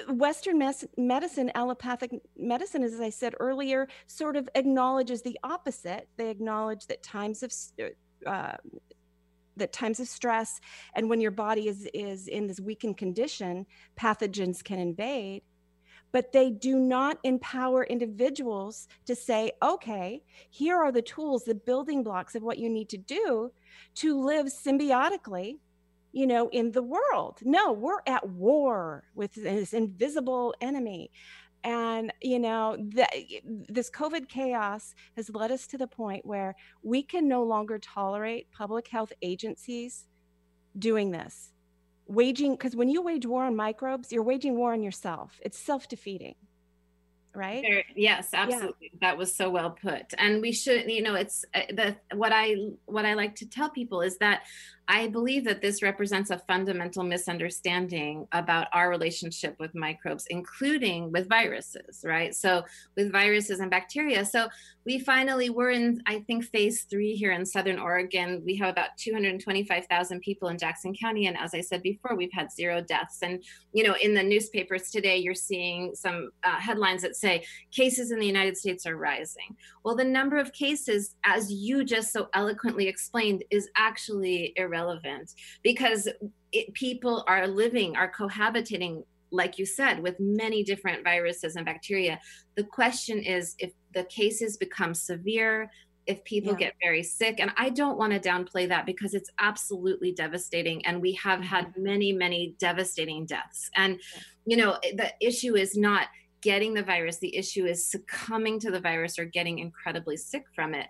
Western 0.09 0.57
medicine, 0.97 1.51
allopathic 1.55 2.11
medicine, 2.37 2.83
as 2.83 2.99
I 2.99 3.09
said 3.09 3.33
earlier, 3.39 3.87
sort 4.07 4.35
of 4.35 4.49
acknowledges 4.55 5.21
the 5.21 5.39
opposite. 5.43 6.09
They 6.17 6.29
acknowledge 6.29 6.87
that 6.87 7.01
times 7.01 7.43
of 7.43 7.53
uh, 7.79 8.29
uh 8.29 8.57
that 9.55 9.73
times 9.73 9.99
of 9.99 10.07
stress 10.07 10.61
and 10.95 11.09
when 11.09 11.19
your 11.19 11.31
body 11.31 11.67
is 11.67 11.87
is 11.93 12.27
in 12.27 12.47
this 12.47 12.59
weakened 12.59 12.97
condition, 12.97 13.65
pathogens 13.97 14.63
can 14.63 14.79
invade 14.79 15.43
but 16.11 16.31
they 16.31 16.49
do 16.49 16.77
not 16.77 17.19
empower 17.23 17.83
individuals 17.83 18.87
to 19.05 19.15
say, 19.15 19.51
okay, 19.61 20.23
here 20.49 20.77
are 20.77 20.91
the 20.91 21.01
tools, 21.01 21.43
the 21.43 21.55
building 21.55 22.03
blocks 22.03 22.35
of 22.35 22.43
what 22.43 22.57
you 22.57 22.69
need 22.69 22.89
to 22.89 22.97
do 22.97 23.51
to 23.95 24.19
live 24.19 24.47
symbiotically, 24.47 25.57
you 26.11 26.25
know, 26.25 26.49
in 26.49 26.71
the 26.71 26.83
world. 26.83 27.39
No, 27.43 27.71
we're 27.71 28.01
at 28.07 28.27
war 28.27 29.03
with 29.13 29.33
this 29.33 29.73
invisible 29.73 30.55
enemy. 30.61 31.11
And, 31.63 32.13
you 32.21 32.39
know, 32.39 32.77
the, 32.77 33.05
this 33.67 33.91
COVID 33.91 34.29
chaos 34.29 34.95
has 35.17 35.29
led 35.29 35.51
us 35.51 35.67
to 35.67 35.77
the 35.77 35.87
point 35.87 36.25
where 36.25 36.55
we 36.83 37.03
can 37.03 37.27
no 37.27 37.43
longer 37.43 37.77
tolerate 37.77 38.49
public 38.51 38.87
health 38.87 39.11
agencies 39.21 40.05
doing 40.77 41.11
this 41.11 41.51
waging 42.09 42.51
because 42.53 42.75
when 42.75 42.89
you 42.89 43.01
wage 43.01 43.25
war 43.25 43.45
on 43.45 43.55
microbes 43.55 44.11
you're 44.11 44.23
waging 44.23 44.57
war 44.57 44.73
on 44.73 44.83
yourself. 44.83 45.39
It's 45.41 45.57
self-defeating 45.57 46.35
right? 47.35 47.61
There, 47.61 47.83
yes 47.95 48.29
absolutely. 48.33 48.91
Yeah. 48.93 48.97
that 49.01 49.17
was 49.17 49.35
so 49.35 49.49
well 49.49 49.71
put. 49.71 50.13
And 50.17 50.41
we 50.41 50.51
should 50.51 50.89
you 50.89 51.03
know 51.03 51.15
it's 51.15 51.45
uh, 51.53 51.61
the 51.69 51.95
what 52.15 52.31
i 52.33 52.55
what 52.85 53.05
i 53.05 53.13
like 53.13 53.35
to 53.35 53.47
tell 53.47 53.69
people 53.69 54.01
is 54.01 54.17
that 54.17 54.43
I 54.91 55.07
believe 55.07 55.45
that 55.45 55.61
this 55.61 55.83
represents 55.83 56.31
a 56.31 56.39
fundamental 56.39 57.03
misunderstanding 57.03 58.27
about 58.31 58.67
our 58.73 58.89
relationship 58.89 59.55
with 59.59 59.75
microbes, 59.75 60.25
including 60.31 61.11
with 61.11 61.29
viruses, 61.29 62.03
right? 62.03 62.33
So, 62.33 62.63
with 62.97 63.11
viruses 63.11 63.59
and 63.59 63.69
bacteria. 63.69 64.25
So, 64.25 64.47
we 64.85 64.97
finally 64.97 65.51
were 65.51 65.69
in, 65.69 66.01
I 66.07 66.21
think, 66.21 66.45
phase 66.45 66.85
three 66.85 67.13
here 67.13 67.33
in 67.33 67.45
Southern 67.45 67.77
Oregon. 67.77 68.41
We 68.43 68.55
have 68.55 68.69
about 68.69 68.97
225,000 68.97 70.21
people 70.21 70.49
in 70.49 70.57
Jackson 70.57 70.95
County. 70.95 71.27
And 71.27 71.37
as 71.37 71.53
I 71.53 71.61
said 71.61 71.83
before, 71.83 72.15
we've 72.15 72.33
had 72.33 72.51
zero 72.51 72.81
deaths. 72.81 73.19
And, 73.21 73.43
you 73.71 73.83
know, 73.83 73.95
in 74.01 74.15
the 74.15 74.23
newspapers 74.23 74.89
today, 74.89 75.17
you're 75.17 75.35
seeing 75.35 75.93
some 75.93 76.31
uh, 76.43 76.59
headlines 76.59 77.03
that 77.03 77.15
say 77.15 77.45
cases 77.69 78.09
in 78.09 78.17
the 78.17 78.25
United 78.25 78.57
States 78.57 78.87
are 78.87 78.97
rising. 78.97 79.55
Well, 79.83 79.95
the 79.95 80.03
number 80.03 80.37
of 80.37 80.51
cases, 80.53 81.15
as 81.23 81.51
you 81.51 81.83
just 81.83 82.11
so 82.11 82.29
eloquently 82.33 82.87
explained, 82.87 83.43
is 83.51 83.69
actually 83.77 84.53
irrelevant 84.55 84.78
relevant 84.79 85.33
because 85.63 86.07
it, 86.51 86.73
people 86.73 87.23
are 87.27 87.47
living, 87.47 87.95
are 87.95 88.11
cohabitating 88.11 89.03
like 89.31 89.59
you 89.59 89.65
said, 89.65 90.01
with 90.01 90.15
many 90.19 90.63
different 90.63 91.03
viruses 91.03 91.55
and 91.55 91.63
bacteria. 91.63 92.19
The 92.55 92.63
question 92.63 93.19
is 93.19 93.55
if 93.59 93.71
the 93.93 94.03
cases 94.05 94.57
become 94.57 94.95
severe, 94.95 95.69
if 96.07 96.23
people 96.23 96.53
yeah. 96.53 96.65
get 96.65 96.73
very 96.81 97.03
sick. 97.03 97.39
And 97.39 97.51
I 97.55 97.69
don't 97.69 97.97
want 97.97 98.13
to 98.13 98.19
downplay 98.19 98.67
that 98.69 98.87
because 98.87 99.13
it's 99.13 99.29
absolutely 99.37 100.11
devastating. 100.11 100.83
And 100.85 100.99
we 100.99 101.13
have 101.13 101.41
had 101.41 101.67
mm-hmm. 101.67 101.83
many, 101.83 102.13
many 102.13 102.55
devastating 102.59 103.27
deaths. 103.27 103.69
And, 103.75 103.99
you 104.45 104.57
know, 104.57 104.79
the 104.95 105.11
issue 105.21 105.55
is 105.55 105.77
not 105.77 106.07
getting 106.41 106.73
the 106.73 106.83
virus, 106.83 107.17
the 107.17 107.35
issue 107.35 107.65
is 107.65 107.85
succumbing 107.85 108.59
to 108.61 108.71
the 108.71 108.79
virus 108.79 109.19
or 109.19 109.25
getting 109.25 109.59
incredibly 109.59 110.15
sick 110.17 110.45
from 110.55 110.73
it 110.73 110.87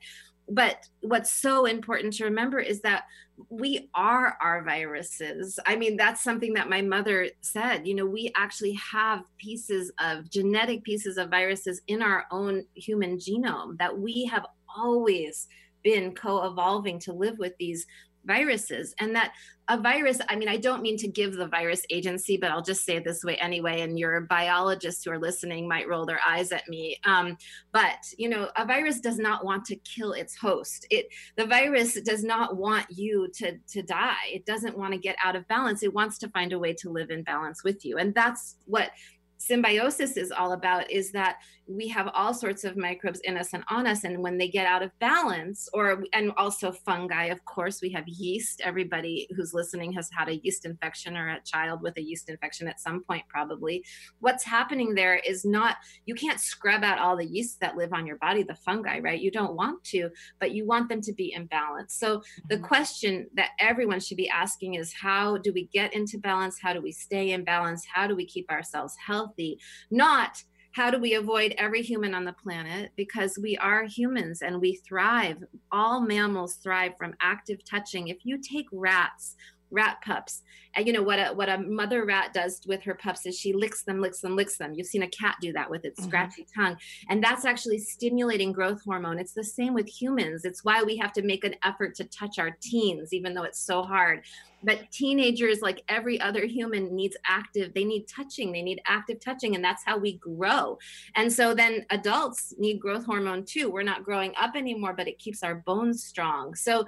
but 0.50 0.88
what's 1.02 1.32
so 1.32 1.66
important 1.66 2.14
to 2.14 2.26
remember 2.26 2.60
is 2.60 2.82
that 2.82 3.04
we 3.50 3.90
are 3.94 4.38
our 4.42 4.64
viruses. 4.64 5.60
I 5.66 5.76
mean, 5.76 5.96
that's 5.96 6.22
something 6.22 6.54
that 6.54 6.70
my 6.70 6.82
mother 6.82 7.30
said. 7.42 7.88
You 7.88 7.96
know, 7.96 8.06
we 8.06 8.32
actually 8.36 8.74
have 8.74 9.24
pieces 9.38 9.92
of 10.00 10.30
genetic 10.30 10.84
pieces 10.84 11.18
of 11.18 11.30
viruses 11.30 11.82
in 11.88 12.02
our 12.02 12.26
own 12.32 12.66
human 12.74 13.18
genome 13.18 13.78
that 13.78 13.98
we 13.98 14.26
have 14.26 14.46
always 14.76 15.48
been 15.84 16.14
co 16.14 16.46
evolving 16.46 17.00
to 17.00 17.14
live 17.14 17.38
with 17.38 17.54
these 17.58 17.86
viruses. 18.26 18.94
And 19.00 19.16
that 19.16 19.32
a 19.70 19.80
virus 19.80 20.20
i 20.28 20.36
mean 20.36 20.50
i 20.50 20.58
don't 20.58 20.82
mean 20.82 20.98
to 20.98 21.08
give 21.08 21.36
the 21.36 21.48
virus 21.48 21.86
agency 21.92 22.36
but 22.36 22.50
i'll 22.50 22.62
just 22.62 22.84
say 22.84 22.96
it 22.96 23.04
this 23.04 23.24
way 23.24 23.38
anyway 23.38 23.82
and 23.82 24.00
your 24.00 24.22
biologists 24.22 25.06
who 25.06 25.12
are 25.12 25.20
listening 25.20 25.68
might 25.68 25.88
roll 25.88 26.06
their 26.06 26.20
eyes 26.28 26.52
at 26.52 26.68
me. 26.68 26.98
Um, 27.06 27.38
but 27.72 28.04
you 28.18 28.30
know 28.30 28.50
a 28.58 28.66
virus 28.66 29.00
does 29.00 29.20
not 29.20 29.46
want 29.46 29.66
to 29.66 29.76
kill 29.78 30.14
its 30.14 30.36
host. 30.36 30.88
It 30.90 31.08
the 31.38 31.46
virus 31.46 32.00
does 32.02 32.24
not 32.24 32.58
want 32.58 32.88
you 32.90 33.30
to 33.36 33.58
to 33.70 33.82
die. 33.84 34.26
It 34.34 34.46
doesn't 34.46 34.78
want 34.78 34.94
to 34.94 35.00
get 35.00 35.16
out 35.24 35.36
of 35.36 35.48
balance. 35.48 35.84
It 35.84 35.94
wants 35.94 36.18
to 36.20 36.30
find 36.30 36.52
a 36.52 36.60
way 36.60 36.74
to 36.74 36.90
live 36.90 37.12
in 37.12 37.24
balance 37.24 37.64
with 37.64 37.86
you. 37.86 37.98
And 37.98 38.14
that's 38.16 38.56
what 38.66 38.90
symbiosis 39.38 40.18
is 40.18 40.32
all 40.32 40.52
about 40.52 40.90
is 40.92 41.12
that 41.12 41.38
we 41.70 41.88
have 41.88 42.10
all 42.16 42.34
sorts 42.34 42.64
of 42.64 42.76
microbes 42.76 43.20
in 43.22 43.38
us 43.38 43.54
and 43.54 43.64
on 43.70 43.86
us 43.86 44.04
and 44.04 44.22
when 44.24 44.38
they 44.38 44.48
get 44.48 44.66
out 44.66 44.82
of 44.82 44.98
balance 45.00 45.70
or 45.74 46.04
and 46.14 46.32
also 46.36 46.72
fungi 46.72 47.26
of 47.26 47.44
course 47.46 47.80
we 47.82 47.92
have 47.92 48.08
yeast. 48.08 48.62
Everybody 48.64 49.28
who's 49.36 49.54
listening 49.54 49.92
has 49.94 50.10
had 50.12 50.30
a 50.30 50.38
yeast 50.38 50.66
infection 50.66 51.16
or 51.16 51.30
a 51.30 51.42
child 51.42 51.82
with 51.82 51.96
a 51.98 52.02
yeast 52.02 52.30
infection 52.30 52.68
at 52.68 52.80
some 52.80 53.04
point 53.04 53.24
probably. 53.30 53.86
What's 54.20 54.44
happening 54.44 54.96
there 54.96 55.18
is 55.18 55.46
not 55.46 55.78
you 56.06 56.16
can't 56.16 56.40
scrub 56.40 56.84
out 56.84 56.98
all 56.98 57.16
the 57.16 57.26
yeasts 57.26 57.58
that 57.62 57.78
live 57.78 57.94
on 57.94 58.08
your 58.08 58.18
body 58.18 58.42
the 58.42 58.56
fungi 58.56 59.00
right? 59.00 59.22
You 59.22 59.30
don't 59.30 59.56
want 59.56 59.84
to 59.86 60.10
but 60.40 60.52
you 60.52 60.66
want 60.66 60.90
them 60.90 61.02
to 61.02 61.14
be 61.14 61.34
in 61.34 61.46
balance. 61.46 61.94
So 61.94 62.24
the 62.48 62.56
mm-hmm. 62.56 62.66
question 62.66 63.28
that 63.36 63.52
everyone 63.60 64.00
should 64.00 64.18
be 64.18 64.30
asking 64.30 64.74
is 64.74 64.92
how 64.94 65.38
do 65.38 65.54
we 65.54 65.68
get 65.68 65.94
into 65.94 66.18
balance? 66.18 66.58
How 66.60 66.74
do 66.74 66.82
we 66.82 66.92
stay 66.92 67.32
in 67.32 67.44
balance? 67.44 67.86
How 67.94 68.08
do 68.08 68.16
we 68.16 68.26
keep 68.26 68.50
ourselves 68.52 68.96
healthy? 69.06 69.60
Not 69.92 70.44
how 70.80 70.90
do 70.90 70.98
we 70.98 71.16
avoid 71.16 71.54
every 71.58 71.82
human 71.82 72.14
on 72.14 72.24
the 72.24 72.32
planet? 72.32 72.94
Because 72.96 73.38
we 73.38 73.58
are 73.58 73.84
humans 73.84 74.42
and 74.42 74.62
we 74.62 74.76
thrive. 74.76 75.44
All 75.74 76.00
mammals 76.00 76.54
thrive 76.54 76.94
from 76.98 77.16
active 77.20 77.66
touching. 77.66 78.08
If 78.08 78.20
you 78.24 78.38
take 78.38 78.68
rats 78.72 79.36
rat 79.72 79.98
pups. 80.04 80.42
And 80.76 80.86
you 80.86 80.94
know 80.94 81.02
what 81.02 81.20
a 81.20 81.34
what 81.34 81.50
a 81.50 81.58
mother 81.58 82.06
rat 82.06 82.34
does 82.34 82.62
with 82.68 82.84
her 82.84 82.94
pups 82.94 83.26
is 83.26 83.38
she 83.38 83.54
licks 83.54 83.84
them 83.84 84.02
licks 84.02 84.22
them 84.22 84.36
licks 84.36 84.58
them. 84.58 84.74
You've 84.74 84.88
seen 84.88 85.04
a 85.04 85.08
cat 85.08 85.36
do 85.42 85.52
that 85.54 85.70
with 85.70 85.84
its 85.84 86.00
mm-hmm. 86.00 86.10
scratchy 86.10 86.48
tongue. 86.56 86.78
And 87.10 87.24
that's 87.24 87.46
actually 87.46 87.80
stimulating 87.80 88.52
growth 88.52 88.82
hormone. 88.84 89.20
It's 89.20 89.34
the 89.34 89.44
same 89.44 89.74
with 89.74 89.88
humans. 89.88 90.46
It's 90.46 90.64
why 90.64 90.84
we 90.84 90.96
have 90.98 91.14
to 91.14 91.24
make 91.24 91.44
an 91.44 91.56
effort 91.64 91.96
to 91.96 92.04
touch 92.06 92.38
our 92.40 92.56
teens 92.62 93.14
even 93.14 93.34
though 93.34 93.44
it's 93.44 93.60
so 93.60 93.82
hard. 93.82 94.24
But 94.64 94.92
teenagers 94.92 95.62
like 95.62 95.84
every 95.88 96.20
other 96.22 96.46
human 96.46 96.96
needs 96.96 97.18
active 97.26 97.74
they 97.74 97.84
need 97.84 98.08
touching. 98.08 98.52
They 98.52 98.62
need 98.62 98.82
active 98.86 99.20
touching 99.20 99.56
and 99.56 99.64
that's 99.64 99.84
how 99.84 99.98
we 99.98 100.18
grow. 100.18 100.78
And 101.16 101.32
so 101.32 101.56
then 101.56 101.86
adults 101.90 102.54
need 102.60 102.80
growth 102.80 103.06
hormone 103.06 103.44
too. 103.46 103.72
We're 103.72 103.84
not 103.84 104.04
growing 104.04 104.34
up 104.40 104.56
anymore 104.56 104.94
but 104.94 105.08
it 105.08 105.18
keeps 105.18 105.42
our 105.42 105.56
bones 105.56 106.04
strong. 106.04 106.54
So 106.54 106.86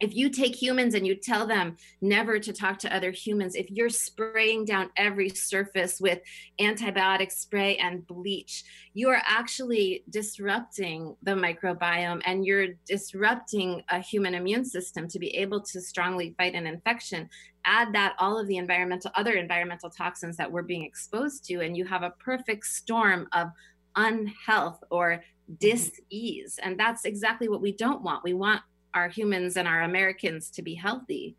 if 0.00 0.14
you 0.14 0.30
take 0.30 0.54
humans 0.54 0.94
and 0.94 1.06
you 1.06 1.14
tell 1.14 1.46
them 1.46 1.76
never 2.00 2.38
to 2.38 2.52
talk 2.52 2.78
to 2.78 2.94
other 2.94 3.10
humans, 3.10 3.54
if 3.54 3.70
you're 3.70 3.90
spraying 3.90 4.64
down 4.64 4.90
every 4.96 5.28
surface 5.28 6.00
with 6.00 6.20
antibiotic 6.58 7.30
spray 7.30 7.76
and 7.76 8.06
bleach, 8.06 8.64
you 8.94 9.10
are 9.10 9.22
actually 9.26 10.02
disrupting 10.08 11.14
the 11.22 11.32
microbiome 11.32 12.22
and 12.24 12.46
you're 12.46 12.68
disrupting 12.86 13.82
a 13.90 14.00
human 14.00 14.34
immune 14.34 14.64
system 14.64 15.06
to 15.06 15.18
be 15.18 15.36
able 15.36 15.60
to 15.60 15.80
strongly 15.80 16.34
fight 16.38 16.54
an 16.54 16.66
infection. 16.66 17.28
Add 17.66 17.92
that 17.92 18.14
all 18.18 18.38
of 18.38 18.48
the 18.48 18.56
environmental, 18.56 19.10
other 19.14 19.34
environmental 19.34 19.90
toxins 19.90 20.38
that 20.38 20.50
we're 20.50 20.62
being 20.62 20.84
exposed 20.84 21.44
to, 21.44 21.60
and 21.60 21.76
you 21.76 21.84
have 21.84 22.02
a 22.02 22.14
perfect 22.18 22.64
storm 22.64 23.28
of 23.32 23.48
unhealth 23.96 24.82
or 24.90 25.12
mm-hmm. 25.12 25.54
dis-ease 25.58 26.58
and 26.62 26.78
that's 26.78 27.04
exactly 27.04 27.48
what 27.48 27.60
we 27.60 27.72
don't 27.72 28.02
want 28.02 28.22
we 28.22 28.32
want 28.32 28.62
our 28.94 29.08
humans 29.08 29.56
and 29.56 29.68
our 29.68 29.82
Americans 29.82 30.50
to 30.50 30.62
be 30.62 30.74
healthy. 30.74 31.36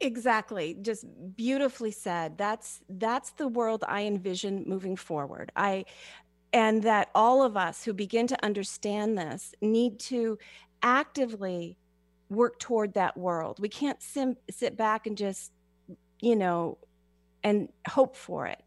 Exactly. 0.00 0.76
Just 0.82 1.06
beautifully 1.36 1.90
said. 1.90 2.36
That's 2.36 2.80
that's 2.88 3.30
the 3.30 3.48
world 3.48 3.84
I 3.86 4.02
envision 4.02 4.64
moving 4.66 4.96
forward. 4.96 5.52
I 5.56 5.86
and 6.52 6.82
that 6.82 7.10
all 7.14 7.42
of 7.42 7.56
us 7.56 7.84
who 7.84 7.92
begin 7.92 8.26
to 8.26 8.44
understand 8.44 9.16
this 9.16 9.54
need 9.62 9.98
to 10.00 10.38
actively 10.82 11.78
work 12.28 12.58
toward 12.58 12.94
that 12.94 13.16
world. 13.16 13.58
We 13.60 13.68
can't 13.68 14.02
sim- 14.02 14.36
sit 14.50 14.76
back 14.76 15.06
and 15.06 15.16
just, 15.16 15.52
you 16.20 16.36
know, 16.36 16.78
and 17.42 17.68
hope 17.88 18.16
for 18.16 18.46
it 18.46 18.62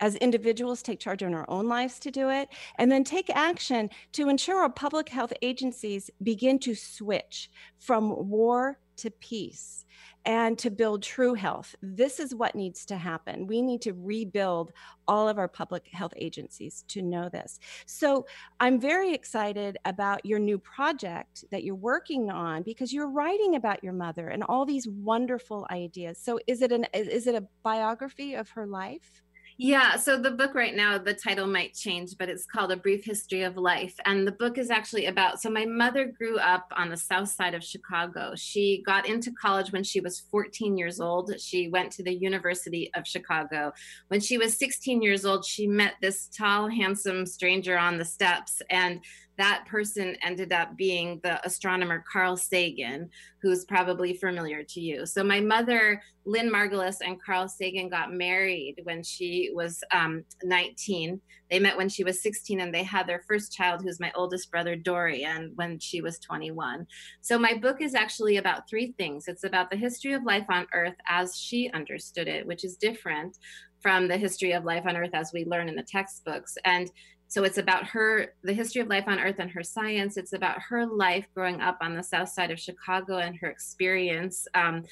as 0.00 0.16
individuals 0.16 0.82
take 0.82 1.00
charge 1.00 1.22
in 1.22 1.34
our 1.34 1.48
own 1.48 1.68
lives 1.68 1.98
to 2.00 2.10
do 2.10 2.30
it, 2.30 2.48
and 2.78 2.90
then 2.90 3.04
take 3.04 3.30
action 3.30 3.90
to 4.12 4.28
ensure 4.28 4.62
our 4.62 4.70
public 4.70 5.08
health 5.08 5.32
agencies 5.42 6.10
begin 6.22 6.58
to 6.60 6.74
switch 6.74 7.50
from 7.78 8.28
war 8.28 8.78
to 8.96 9.10
peace 9.10 9.84
and 10.26 10.58
to 10.58 10.70
build 10.70 11.02
true 11.02 11.34
health. 11.34 11.74
This 11.82 12.18
is 12.18 12.34
what 12.34 12.54
needs 12.54 12.86
to 12.86 12.96
happen. 12.96 13.46
We 13.46 13.60
need 13.60 13.82
to 13.82 13.92
rebuild 13.92 14.72
all 15.06 15.28
of 15.28 15.38
our 15.38 15.48
public 15.48 15.86
health 15.88 16.14
agencies 16.16 16.84
to 16.88 17.02
know 17.02 17.28
this. 17.28 17.60
So 17.84 18.26
I'm 18.60 18.80
very 18.80 19.12
excited 19.12 19.76
about 19.84 20.24
your 20.24 20.38
new 20.38 20.58
project 20.58 21.44
that 21.50 21.62
you're 21.62 21.74
working 21.74 22.30
on 22.30 22.62
because 22.62 22.92
you're 22.92 23.10
writing 23.10 23.56
about 23.56 23.84
your 23.84 23.92
mother 23.92 24.28
and 24.28 24.42
all 24.44 24.64
these 24.64 24.88
wonderful 24.88 25.66
ideas. 25.70 26.18
So 26.18 26.38
is 26.46 26.62
it 26.62 26.72
an 26.72 26.86
is 26.94 27.26
it 27.26 27.34
a 27.34 27.46
biography 27.62 28.34
of 28.34 28.48
her 28.50 28.66
life? 28.66 29.22
Yeah, 29.56 29.94
so 29.94 30.18
the 30.18 30.32
book 30.32 30.52
right 30.56 30.74
now, 30.74 30.98
the 30.98 31.14
title 31.14 31.46
might 31.46 31.74
change, 31.74 32.16
but 32.18 32.28
it's 32.28 32.44
called 32.44 32.72
A 32.72 32.76
Brief 32.76 33.04
History 33.04 33.42
of 33.42 33.56
Life. 33.56 33.94
And 34.04 34.26
the 34.26 34.32
book 34.32 34.58
is 34.58 34.68
actually 34.68 35.06
about 35.06 35.40
so 35.40 35.48
my 35.48 35.64
mother 35.64 36.06
grew 36.06 36.38
up 36.38 36.66
on 36.76 36.90
the 36.90 36.96
south 36.96 37.28
side 37.28 37.54
of 37.54 37.62
Chicago. 37.62 38.32
She 38.34 38.82
got 38.84 39.06
into 39.06 39.30
college 39.30 39.70
when 39.70 39.84
she 39.84 40.00
was 40.00 40.18
14 40.32 40.76
years 40.76 40.98
old. 40.98 41.32
She 41.38 41.68
went 41.68 41.92
to 41.92 42.02
the 42.02 42.12
University 42.12 42.90
of 42.96 43.06
Chicago. 43.06 43.72
When 44.08 44.20
she 44.20 44.38
was 44.38 44.58
16 44.58 45.02
years 45.02 45.24
old, 45.24 45.44
she 45.44 45.68
met 45.68 45.94
this 46.02 46.28
tall, 46.36 46.68
handsome 46.68 47.24
stranger 47.24 47.78
on 47.78 47.98
the 47.98 48.04
steps 48.04 48.60
and 48.70 49.00
that 49.36 49.64
person 49.66 50.16
ended 50.22 50.52
up 50.52 50.76
being 50.76 51.20
the 51.22 51.44
astronomer 51.44 52.04
Carl 52.10 52.36
Sagan, 52.36 53.10
who's 53.42 53.64
probably 53.64 54.14
familiar 54.14 54.62
to 54.62 54.80
you. 54.80 55.06
So 55.06 55.24
my 55.24 55.40
mother, 55.40 56.00
Lynn 56.24 56.50
Margulis, 56.50 56.96
and 57.04 57.22
Carl 57.22 57.48
Sagan 57.48 57.88
got 57.88 58.12
married 58.12 58.76
when 58.84 59.02
she 59.02 59.50
was 59.52 59.82
um, 59.92 60.24
19. 60.42 61.20
They 61.50 61.58
met 61.58 61.76
when 61.76 61.88
she 61.88 62.04
was 62.04 62.22
16, 62.22 62.60
and 62.60 62.72
they 62.72 62.84
had 62.84 63.06
their 63.06 63.24
first 63.28 63.52
child, 63.52 63.82
who's 63.82 64.00
my 64.00 64.12
oldest 64.14 64.50
brother, 64.50 64.76
Dorian, 64.76 65.52
when 65.56 65.78
she 65.78 66.00
was 66.00 66.18
21. 66.20 66.86
So 67.20 67.38
my 67.38 67.54
book 67.54 67.82
is 67.82 67.94
actually 67.94 68.36
about 68.36 68.68
three 68.68 68.94
things. 68.96 69.28
It's 69.28 69.44
about 69.44 69.70
the 69.70 69.76
history 69.76 70.12
of 70.12 70.24
life 70.24 70.46
on 70.48 70.66
Earth 70.72 70.96
as 71.08 71.36
she 71.36 71.70
understood 71.74 72.28
it, 72.28 72.46
which 72.46 72.64
is 72.64 72.76
different 72.76 73.36
from 73.84 74.08
the 74.08 74.16
history 74.16 74.52
of 74.52 74.64
life 74.64 74.84
on 74.86 74.96
Earth 74.96 75.10
as 75.12 75.30
we 75.34 75.44
learn 75.44 75.68
in 75.68 75.76
the 75.76 75.82
textbooks. 75.82 76.56
And 76.64 76.90
so 77.34 77.42
it's 77.42 77.58
about 77.58 77.84
her, 77.88 78.28
the 78.44 78.52
history 78.52 78.80
of 78.80 78.86
life 78.86 79.08
on 79.08 79.18
Earth 79.18 79.40
and 79.40 79.50
her 79.50 79.64
science. 79.64 80.16
It's 80.16 80.34
about 80.34 80.62
her 80.68 80.86
life 80.86 81.26
growing 81.34 81.60
up 81.60 81.78
on 81.80 81.96
the 81.96 82.02
south 82.04 82.28
side 82.28 82.52
of 82.52 82.60
Chicago 82.60 83.18
and 83.18 83.34
her 83.38 83.48
experience. 83.48 84.46
Um, 84.54 84.84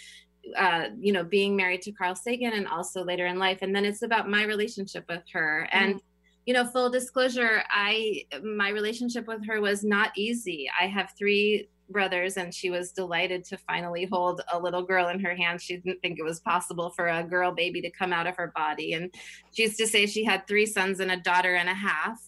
uh, 0.59 0.87
you 0.99 1.13
know, 1.13 1.23
being 1.23 1.55
married 1.55 1.83
to 1.83 1.93
Carl 1.93 2.17
Sagan 2.17 2.55
and 2.55 2.67
also 2.67 3.05
later 3.05 3.27
in 3.27 3.39
life. 3.39 3.59
And 3.63 3.73
then 3.73 3.85
it's 3.85 4.03
about 4.03 4.29
my 4.29 4.43
relationship 4.43 5.05
with 5.09 5.23
her. 5.33 5.69
Mm-hmm. 5.73 5.85
And, 5.85 6.01
you 6.45 6.53
know, 6.53 6.67
full 6.67 6.91
disclosure, 6.91 7.63
I, 7.71 8.25
my 8.43 8.71
relationship 8.71 9.29
with 9.29 9.47
her 9.47 9.61
was 9.61 9.85
not 9.85 10.11
easy. 10.17 10.69
I 10.81 10.89
have 10.89 11.13
three 11.17 11.69
brothers 11.91 12.37
and 12.37 12.55
she 12.55 12.71
was 12.71 12.93
delighted 12.93 13.45
to 13.45 13.59
finally 13.59 14.09
hold 14.11 14.41
a 14.53 14.59
little 14.59 14.83
girl 14.83 15.09
in 15.09 15.21
her 15.21 15.35
hand 15.35 15.61
she 15.61 15.77
didn't 15.77 16.01
think 16.01 16.19
it 16.19 16.25
was 16.25 16.41
possible 16.41 16.91
for 16.91 17.09
a 17.09 17.23
girl 17.23 17.53
baby 17.53 17.81
to 17.83 17.91
come 17.91 18.13
out 18.13 18.27
of 18.27 18.37
her 18.37 18.53
body 18.55 18.95
and 18.95 19.13
she 19.53 19.63
used 19.65 19.79
to 19.79 19.87
say 19.87 20.07
she 20.07 20.25
had 20.25 20.47
three 20.47 20.67
sons 20.67 21.01
and 21.01 21.11
a 21.11 21.17
daughter 21.17 21.55
and 21.55 21.69
a 21.69 21.75
half. 21.75 22.19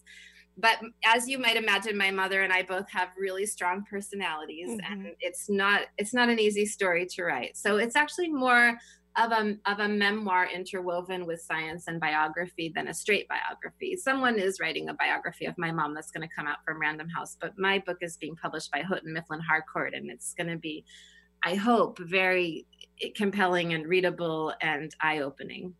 But 0.57 0.79
as 1.05 1.29
you 1.29 1.39
might 1.39 1.57
imagine 1.57 1.97
my 1.97 2.12
mother 2.12 2.43
and 2.43 2.53
i 2.53 2.62
both 2.62 2.89
have 2.91 3.09
really 3.18 3.45
strong 3.45 3.85
personalities 3.91 4.68
mm-hmm. 4.68 4.93
and 4.93 5.09
it's 5.20 5.51
not 5.51 5.83
it's 5.99 6.14
not 6.14 6.29
an 6.29 6.39
easy 6.39 6.66
story 6.66 7.07
to 7.14 7.24
write. 7.24 7.57
So 7.57 7.79
it's 7.79 7.97
actually 7.97 8.31
more 8.31 8.79
of 9.17 9.31
a 9.31 9.57
of 9.67 9.79
a 9.79 9.89
memoir 9.89 10.49
interwoven 10.53 11.25
with 11.25 11.41
science 11.41 11.85
and 11.87 12.01
biography 12.01 12.73
than 12.75 12.89
a 12.89 12.95
straight 12.95 13.29
biography. 13.29 13.97
Someone 13.97 14.39
is 14.39 14.59
writing 14.61 14.89
a 14.89 14.95
biography 14.95 15.47
of 15.47 15.57
my 15.57 15.71
mom 15.71 15.95
that's 15.95 16.11
going 16.11 16.29
to 16.29 16.35
come 16.35 16.47
out 16.47 16.65
from 16.65 16.81
Random 16.81 17.09
House, 17.09 17.37
but 17.41 17.53
my 17.57 17.79
book 17.79 17.99
is 18.01 18.17
being 18.17 18.37
published 18.37 18.73
by 18.73 18.81
Houghton 18.81 19.12
Mifflin 19.12 19.41
Harcourt, 19.41 19.95
and 19.95 20.11
it's 20.11 20.35
going 20.35 20.51
to 20.51 20.57
be, 20.57 20.85
I 21.45 21.55
hope, 21.55 21.99
very 21.99 22.67
eh, 23.03 23.11
compelling 23.15 23.75
and 23.75 23.87
readable 23.87 24.53
and 24.61 24.93
eye 25.01 25.21
opening. 25.21 25.75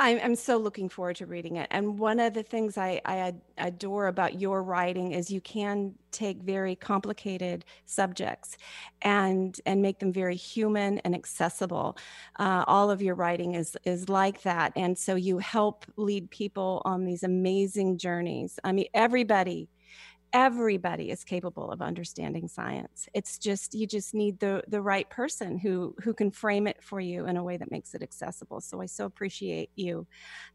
I'm, 0.00 0.18
I'm 0.22 0.34
so 0.34 0.56
looking 0.56 0.88
forward 0.88 1.16
to 1.16 1.26
reading 1.26 1.56
it. 1.56 1.68
And 1.70 1.98
one 1.98 2.20
of 2.20 2.32
the 2.32 2.42
things 2.42 2.78
I, 2.78 3.02
I 3.04 3.34
adore 3.58 4.06
about 4.06 4.40
your 4.40 4.62
writing 4.62 5.12
is 5.12 5.30
you 5.30 5.42
can 5.42 5.94
take 6.10 6.38
very 6.38 6.74
complicated 6.74 7.66
subjects 7.84 8.56
and 9.02 9.60
and 9.66 9.82
make 9.82 9.98
them 9.98 10.10
very 10.10 10.36
human 10.36 10.98
and 11.00 11.14
accessible. 11.14 11.98
Uh, 12.38 12.64
all 12.66 12.90
of 12.90 13.02
your 13.02 13.14
writing 13.14 13.54
is 13.54 13.76
is 13.84 14.08
like 14.08 14.40
that, 14.42 14.72
and 14.74 14.96
so 14.96 15.16
you 15.16 15.36
help 15.38 15.84
lead 15.96 16.30
people 16.30 16.80
on 16.86 17.04
these 17.04 17.22
amazing 17.22 17.98
journeys. 17.98 18.58
I 18.64 18.72
mean, 18.72 18.86
everybody 18.94 19.68
everybody 20.32 21.10
is 21.10 21.24
capable 21.24 21.70
of 21.70 21.82
understanding 21.82 22.46
science. 22.46 23.08
It's 23.14 23.38
just 23.38 23.74
you 23.74 23.86
just 23.86 24.14
need 24.14 24.38
the 24.38 24.62
the 24.68 24.80
right 24.80 25.08
person 25.10 25.58
who 25.58 25.94
who 26.02 26.14
can 26.14 26.30
frame 26.30 26.66
it 26.66 26.82
for 26.82 27.00
you 27.00 27.26
in 27.26 27.36
a 27.36 27.42
way 27.42 27.56
that 27.56 27.70
makes 27.70 27.94
it 27.94 28.02
accessible. 28.02 28.60
So 28.60 28.80
i 28.80 28.86
so 28.86 29.06
appreciate 29.06 29.70
you 29.74 30.06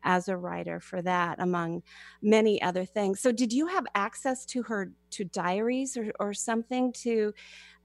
as 0.04 0.28
a 0.28 0.38
writer 0.38 0.80
for 0.80 1.02
that 1.02 1.40
among 1.40 1.84
many 2.22 2.62
other 2.62 2.86
things. 2.86 3.20
So 3.20 3.32
did 3.32 3.52
you 3.52 3.68
have 3.68 3.86
access 3.96 4.46
to 4.48 4.64
her 4.64 4.92
to 5.12 5.26
diaries 5.26 5.98
or, 5.98 6.12
or 6.20 6.34
something 6.34 6.94
to 6.94 7.34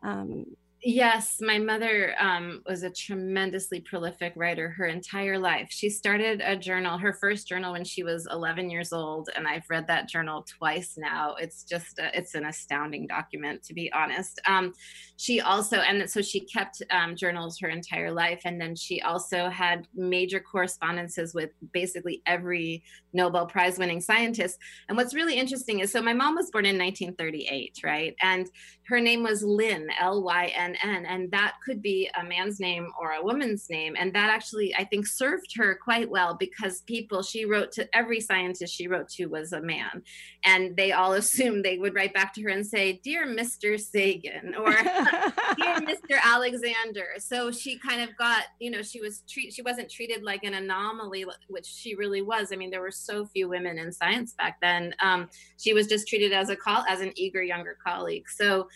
um, 0.03 0.47
Yes, 0.83 1.43
my 1.43 1.59
mother 1.59 2.15
um, 2.19 2.63
was 2.67 2.85
a 2.85 2.91
tremendously 2.91 3.81
prolific 3.81 4.33
writer 4.35 4.71
her 4.71 4.87
entire 4.87 5.39
life. 5.39 5.69
She 5.71 5.91
started 5.91 6.41
a 6.43 6.57
journal, 6.57 6.97
her 6.97 7.13
first 7.13 7.47
journal, 7.47 7.73
when 7.73 7.85
she 7.85 8.03
was 8.03 8.27
11 8.31 8.71
years 8.71 8.91
old, 8.91 9.29
and 9.37 9.47
I've 9.47 9.69
read 9.69 9.87
that 9.89 10.09
journal 10.09 10.47
twice 10.59 10.95
now. 10.97 11.35
It's 11.35 11.65
just, 11.65 11.99
a, 11.99 12.17
it's 12.17 12.35
an 12.35 12.47
astounding 12.47 13.07
document, 13.07 13.63
to 13.65 13.75
be 13.75 13.93
honest. 13.93 14.41
Um, 14.47 14.73
she 15.19 15.43
also, 15.43 15.77
and 15.81 16.09
so 16.09 16.23
she 16.23 16.41
kept 16.41 16.83
um, 16.91 17.15
journals 17.15 17.59
her 17.61 17.69
entire 17.69 18.11
life, 18.11 18.41
and 18.47 18.59
then 18.59 18.75
she 18.75 19.03
also 19.03 19.51
had 19.51 19.87
major 19.95 20.41
correspondences 20.41 21.35
with 21.35 21.51
basically 21.73 22.23
every 22.25 22.83
Nobel 23.13 23.45
Prize 23.45 23.77
winning 23.79 24.01
scientist. 24.01 24.59
And 24.89 24.97
what's 24.97 25.15
really 25.15 25.35
interesting 25.35 25.81
is, 25.81 25.93
so 25.93 26.01
my 26.01 26.15
mom 26.15 26.37
was 26.37 26.51
born 26.51 26.65
in 26.65 26.79
1938, 26.79 27.81
right? 27.85 28.15
And 28.23 28.49
her 28.85 28.99
name 28.99 29.23
was 29.23 29.43
Lynn, 29.43 29.89
L 30.01 30.23
Y 30.23 30.53
N 30.57 30.70
N, 30.83 31.07
and 31.07 31.31
that 31.31 31.55
could 31.65 31.83
be 31.83 32.11
a 32.21 32.25
man's 32.25 32.61
name 32.61 32.91
or 33.01 33.13
a 33.13 33.23
woman's 33.23 33.69
name. 33.71 33.95
And 33.99 34.15
that 34.15 34.31
actually, 34.31 34.75
I 34.75 34.85
think, 34.85 35.07
served 35.07 35.57
her 35.57 35.79
quite 35.83 36.11
well 36.11 36.37
because 36.39 36.83
people 36.83 37.23
she 37.23 37.45
wrote 37.45 37.73
to, 37.73 37.89
every 37.97 38.21
scientist 38.21 38.75
she 38.75 38.89
wrote 38.89 39.09
to 39.11 39.27
was 39.27 39.53
a 39.53 39.61
man. 39.61 40.03
And 40.45 40.77
they 40.77 40.93
all 40.93 41.13
assumed 41.21 41.65
they 41.65 41.79
would 41.79 41.95
write 41.95 42.15
back 42.15 42.35
to 42.35 42.43
her 42.43 42.49
and 42.49 42.67
say, 42.67 43.01
Dear 43.03 43.27
Mr. 43.27 43.79
Sagan 43.79 44.55
or 44.55 44.71
Dear 44.73 45.81
Mr. 45.81 46.21
Alexander. 46.23 47.07
So 47.19 47.51
she 47.51 47.79
kind 47.79 48.03
of 48.03 48.17
got, 48.17 48.45
you 48.59 48.71
know, 48.71 48.83
she 48.83 49.01
was 49.01 49.23
treat 49.29 49.53
she 49.53 49.63
wasn't 49.63 49.91
treated 49.91 50.23
like 50.23 50.45
an 50.45 50.55
anomaly, 50.55 51.25
which 51.49 51.67
she 51.67 51.95
really 51.95 52.23
was. 52.23 52.53
I 52.53 52.57
mean, 52.57 52.71
there 52.71 52.81
were 52.81 52.91
so 52.91 53.27
few 53.27 53.49
women 53.49 53.79
in 53.79 53.93
science 53.93 54.35
back 54.35 54.59
then. 54.61 54.95
Um, 55.03 55.29
she 55.59 55.73
was 55.73 55.87
just 55.87 56.09
treated 56.09 56.33
as 56.33 56.49
a 56.49 56.57
call 56.57 56.85
as 56.89 57.01
an 57.01 57.13
eager 57.17 57.43
younger 57.43 57.77
colleague. 57.85 58.29
So 58.29 58.69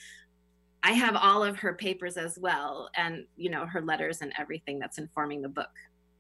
I 0.85 0.93
have 0.93 1.17
all 1.17 1.43
of 1.43 1.57
her 1.57 1.73
papers 1.73 2.19
as 2.19 2.39
well, 2.39 2.91
and 2.95 3.25
you 3.37 3.49
know 3.49 3.65
her 3.65 3.81
letters 3.81 4.21
and 4.21 4.33
everything 4.39 4.79
that's 4.79 4.99
informing 4.99 5.41
the 5.41 5.49
book. 5.49 5.71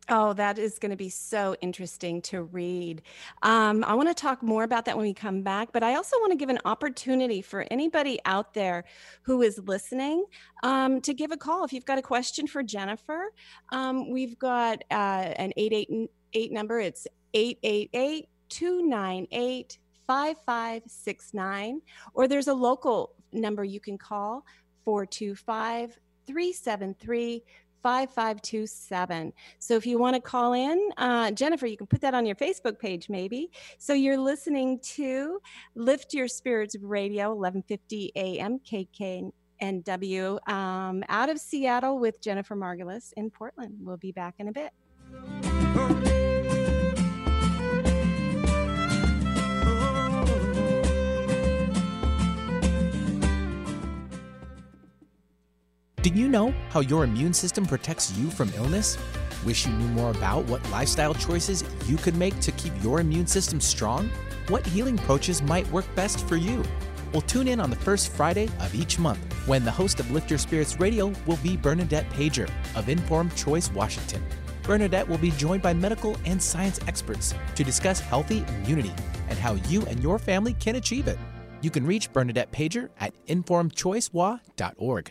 Oh, 0.09 0.33
that 0.35 0.59
is 0.59 0.79
going 0.79 0.91
to 0.91 0.97
be 0.97 1.09
so 1.09 1.55
interesting 1.61 2.21
to 2.23 2.43
read. 2.43 3.03
Um, 3.43 3.85
I 3.85 3.95
want 3.95 4.09
to 4.09 4.15
talk 4.15 4.43
more 4.43 4.65
about 4.65 4.87
that 4.87 4.97
when 4.97 5.07
we 5.07 5.15
come 5.15 5.43
back, 5.43 5.69
but 5.73 5.83
I 5.83 5.95
also 5.95 6.17
want 6.19 6.33
to 6.33 6.37
give 6.37 6.49
an 6.49 6.59
opportunity 6.65 7.41
for 7.41 7.67
anybody 7.71 8.19
out 8.25 8.53
there 8.53 8.85
who 9.23 9.43
is 9.43 9.59
listening 9.61 10.25
um, 10.63 11.01
to 11.03 11.15
give 11.15 11.31
a 11.31 11.37
call. 11.37 11.65
If 11.65 11.73
you've 11.73 11.87
got 11.87 11.99
a 11.99 12.03
question 12.03 12.47
for 12.47 12.63
Jennifer, 12.63 13.33
um, 13.71 14.11
we've 14.11 14.39
got 14.39 14.83
uh, 14.91 15.33
an 15.37 15.53
888 15.57 16.53
number. 16.53 16.81
It's 16.81 17.07
888 17.35 18.29
298 18.51 19.79
5569, 20.07 21.81
or 22.13 22.29
there's 22.29 22.49
a 22.49 22.55
local 22.55 23.15
number 23.35 23.65
you 23.65 23.81
can 23.81 23.99
call 23.99 24.45
425 24.85 25.99
373 26.27 27.43
5527. 27.85 29.33
So 29.59 29.75
if 29.75 29.85
you 29.85 29.99
want 29.99 30.17
to 30.17 30.21
call 30.21 30.55
in, 30.55 30.89
uh, 30.97 31.31
Jennifer, 31.33 31.67
you 31.67 31.77
can 31.77 31.87
put 31.87 32.01
that 32.01 32.15
on 32.15 32.25
your 32.25 32.35
Facebook 32.35 32.79
page 32.79 33.11
maybe. 33.11 33.51
So 33.77 33.93
you're 33.93 34.17
listening 34.17 34.79
to 34.95 35.39
Lift 35.75 36.15
Your 36.15 36.27
Spirits 36.27 36.77
Radio, 36.81 37.35
1150 37.35 38.13
AM 38.17 38.59
KKNW, 38.61 40.49
um, 40.49 41.05
out 41.11 41.29
of 41.29 41.39
Seattle 41.39 41.99
with 41.99 42.23
Jennifer 42.23 42.57
Margulis 42.57 43.13
in 43.19 43.31
Portland. 43.31 43.77
We'll 43.81 43.99
be 43.99 44.13
back 44.13 44.37
in 44.39 44.49
a 44.49 44.53
bit. 44.53 46.24
Do 56.05 56.11
you 56.11 56.29
know 56.29 56.53
how 56.69 56.81
your 56.81 57.03
immune 57.03 57.33
system 57.33 57.65
protects 57.65 58.13
you 58.19 58.29
from 58.29 58.53
illness? 58.57 58.99
Wish 59.43 59.65
you 59.65 59.73
knew 59.73 59.89
more 59.89 60.11
about 60.11 60.45
what 60.45 60.71
lifestyle 60.71 61.15
choices 61.15 61.65
you 61.87 61.97
could 61.97 62.15
make 62.15 62.39
to 62.41 62.53
keep 62.53 62.75
your 62.83 63.01
immune 63.01 63.27
system 63.27 63.59
strong? 63.59 64.11
What 64.49 64.67
healing 64.67 64.99
approaches 64.99 65.41
might 65.41 65.67
work 65.69 65.87
best 65.95 66.29
for 66.29 66.37
you? 66.37 66.63
Well, 67.13 67.23
tune 67.23 67.49
in 67.49 67.59
on 67.59 67.71
the 67.71 67.77
first 67.77 68.13
Friday 68.13 68.51
of 68.61 68.75
each 68.75 68.99
month 68.99 69.19
when 69.47 69.65
the 69.65 69.71
host 69.71 69.99
of 69.99 70.11
Lift 70.11 70.29
Your 70.29 70.39
Spirits 70.39 70.79
Radio 70.79 71.11
will 71.25 71.39
be 71.39 71.57
Bernadette 71.57 72.11
Pajer 72.11 72.51
of 72.77 72.91
Informed 72.91 73.35
Choice 73.35 73.71
Washington. 73.71 74.23
Bernadette 74.63 75.09
will 75.09 75.17
be 75.17 75.31
joined 75.31 75.63
by 75.63 75.73
medical 75.73 76.19
and 76.27 76.43
science 76.43 76.81
experts 76.87 77.33
to 77.55 77.65
discuss 77.65 78.01
healthy 78.01 78.45
immunity 78.49 78.93
and 79.31 79.39
how 79.39 79.55
you 79.71 79.81
and 79.87 80.03
your 80.03 80.19
family 80.19 80.53
can 80.53 80.77
achieve 80.77 81.09
it. 81.09 81.17
You 81.63 81.71
can 81.71 81.87
reach 81.87 82.13
Bernadette 82.13 82.53
Pajer 82.53 82.91
at 83.01 83.15
informedchoicewa.org. 83.27 85.11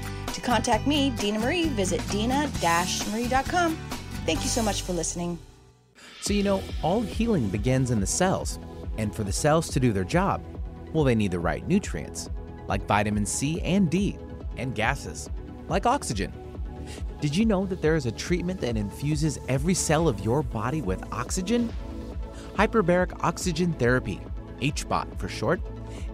To 0.41 0.47
contact 0.47 0.87
me, 0.87 1.11
Dina 1.11 1.37
Marie, 1.37 1.67
visit 1.67 2.01
dina-marie.com. 2.09 3.75
Thank 4.25 4.41
you 4.41 4.49
so 4.49 4.63
much 4.63 4.81
for 4.81 4.93
listening. 4.93 5.37
So, 6.21 6.33
you 6.33 6.41
know, 6.41 6.63
all 6.81 7.01
healing 7.01 7.47
begins 7.49 7.91
in 7.91 7.99
the 7.99 8.07
cells. 8.07 8.57
And 8.97 9.15
for 9.15 9.23
the 9.23 9.31
cells 9.31 9.69
to 9.69 9.79
do 9.79 9.93
their 9.93 10.03
job, 10.03 10.43
well, 10.93 11.03
they 11.03 11.13
need 11.13 11.29
the 11.29 11.39
right 11.39 11.67
nutrients, 11.67 12.29
like 12.67 12.85
vitamin 12.87 13.25
C 13.25 13.61
and 13.61 13.89
D, 13.89 14.17
and 14.57 14.73
gases, 14.73 15.29
like 15.69 15.85
oxygen. 15.85 16.33
Did 17.19 17.35
you 17.35 17.45
know 17.45 17.67
that 17.67 17.83
there 17.83 17.95
is 17.95 18.07
a 18.07 18.11
treatment 18.11 18.59
that 18.61 18.77
infuses 18.77 19.37
every 19.47 19.75
cell 19.75 20.07
of 20.07 20.21
your 20.21 20.41
body 20.41 20.81
with 20.81 21.03
oxygen? 21.13 21.71
Hyperbaric 22.55 23.23
oxygen 23.23 23.73
therapy, 23.73 24.19
HBOT 24.59 25.19
for 25.19 25.27
short, 25.27 25.61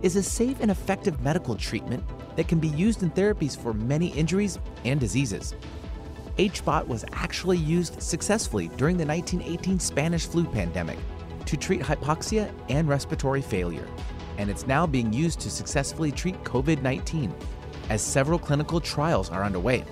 is 0.01 0.17
a 0.17 0.23
safe 0.23 0.57
and 0.59 0.69
effective 0.69 1.21
medical 1.21 1.55
treatment 1.55 2.03
that 2.38 2.48
can 2.48 2.60
be 2.60 2.70
used 2.70 3.04
in 3.04 3.12
therapies 3.12 3.58
for 3.58 3.74
many 3.74 4.08
injuries 4.10 4.58
and 4.86 5.00
diseases. 5.00 5.54
HBOT 6.38 6.88
was 6.88 7.04
actually 7.14 7.58
used 7.58 8.02
successfully 8.02 8.70
during 8.78 8.96
the 8.96 9.06
1918 9.06 9.80
Spanish 9.80 10.28
flu 10.28 10.46
pandemic 10.46 11.00
to 11.48 11.58
treat 11.58 11.82
hypoxia 11.82 12.52
and 12.70 12.88
respiratory 12.88 13.42
failure, 13.42 13.88
and 14.38 14.50
it's 14.50 14.68
now 14.68 14.86
being 14.86 15.12
used 15.12 15.40
to 15.40 15.50
successfully 15.50 16.12
treat 16.12 16.42
COVID 16.44 16.84
19, 16.84 17.34
as 17.90 18.04
several 18.04 18.38
clinical 18.38 18.80
trials 18.80 19.32
are 19.32 19.44
underway. 19.44 19.84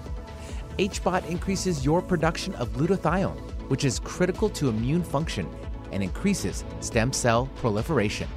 HBOT 0.77 1.25
increases 1.27 1.83
your 1.83 2.01
production 2.01 2.53
of 2.55 2.69
glutathione, 2.73 3.39
which 3.69 3.85
is 3.85 3.97
critical 3.97 4.49
to 4.49 4.69
immune 4.69 5.03
function 5.03 5.49
and 5.91 6.03
increases 6.03 6.63
stem 6.79 7.11
cell 7.11 7.49
proliferation. 7.55 8.27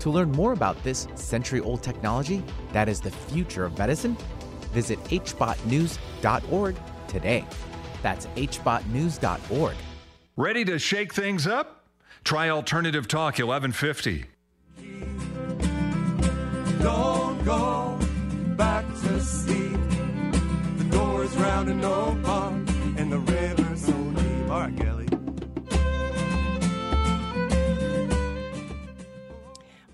To 0.00 0.10
learn 0.10 0.32
more 0.32 0.52
about 0.52 0.82
this 0.82 1.06
century 1.14 1.60
old 1.60 1.82
technology 1.82 2.42
that 2.72 2.88
is 2.88 3.00
the 3.00 3.10
future 3.10 3.64
of 3.64 3.78
medicine, 3.78 4.16
visit 4.72 4.98
hbotnews.org 5.04 6.76
today. 7.06 7.44
That's 8.02 8.26
hbotnews.org. 8.26 9.74
Ready 10.36 10.64
to 10.64 10.78
shake 10.78 11.12
things 11.12 11.46
up? 11.46 11.84
Try 12.24 12.48
Alternative 12.48 13.06
Talk 13.06 13.38
1150. 13.38 14.24
Don't 16.82 17.44
go 17.44 17.98
back 18.56 18.86
to 18.86 19.20
sleep. 19.20 19.78
The 20.78 20.84
door 20.90 21.24
is 21.24 21.36
round 21.36 21.68
and 21.68 21.80
no 21.80 22.18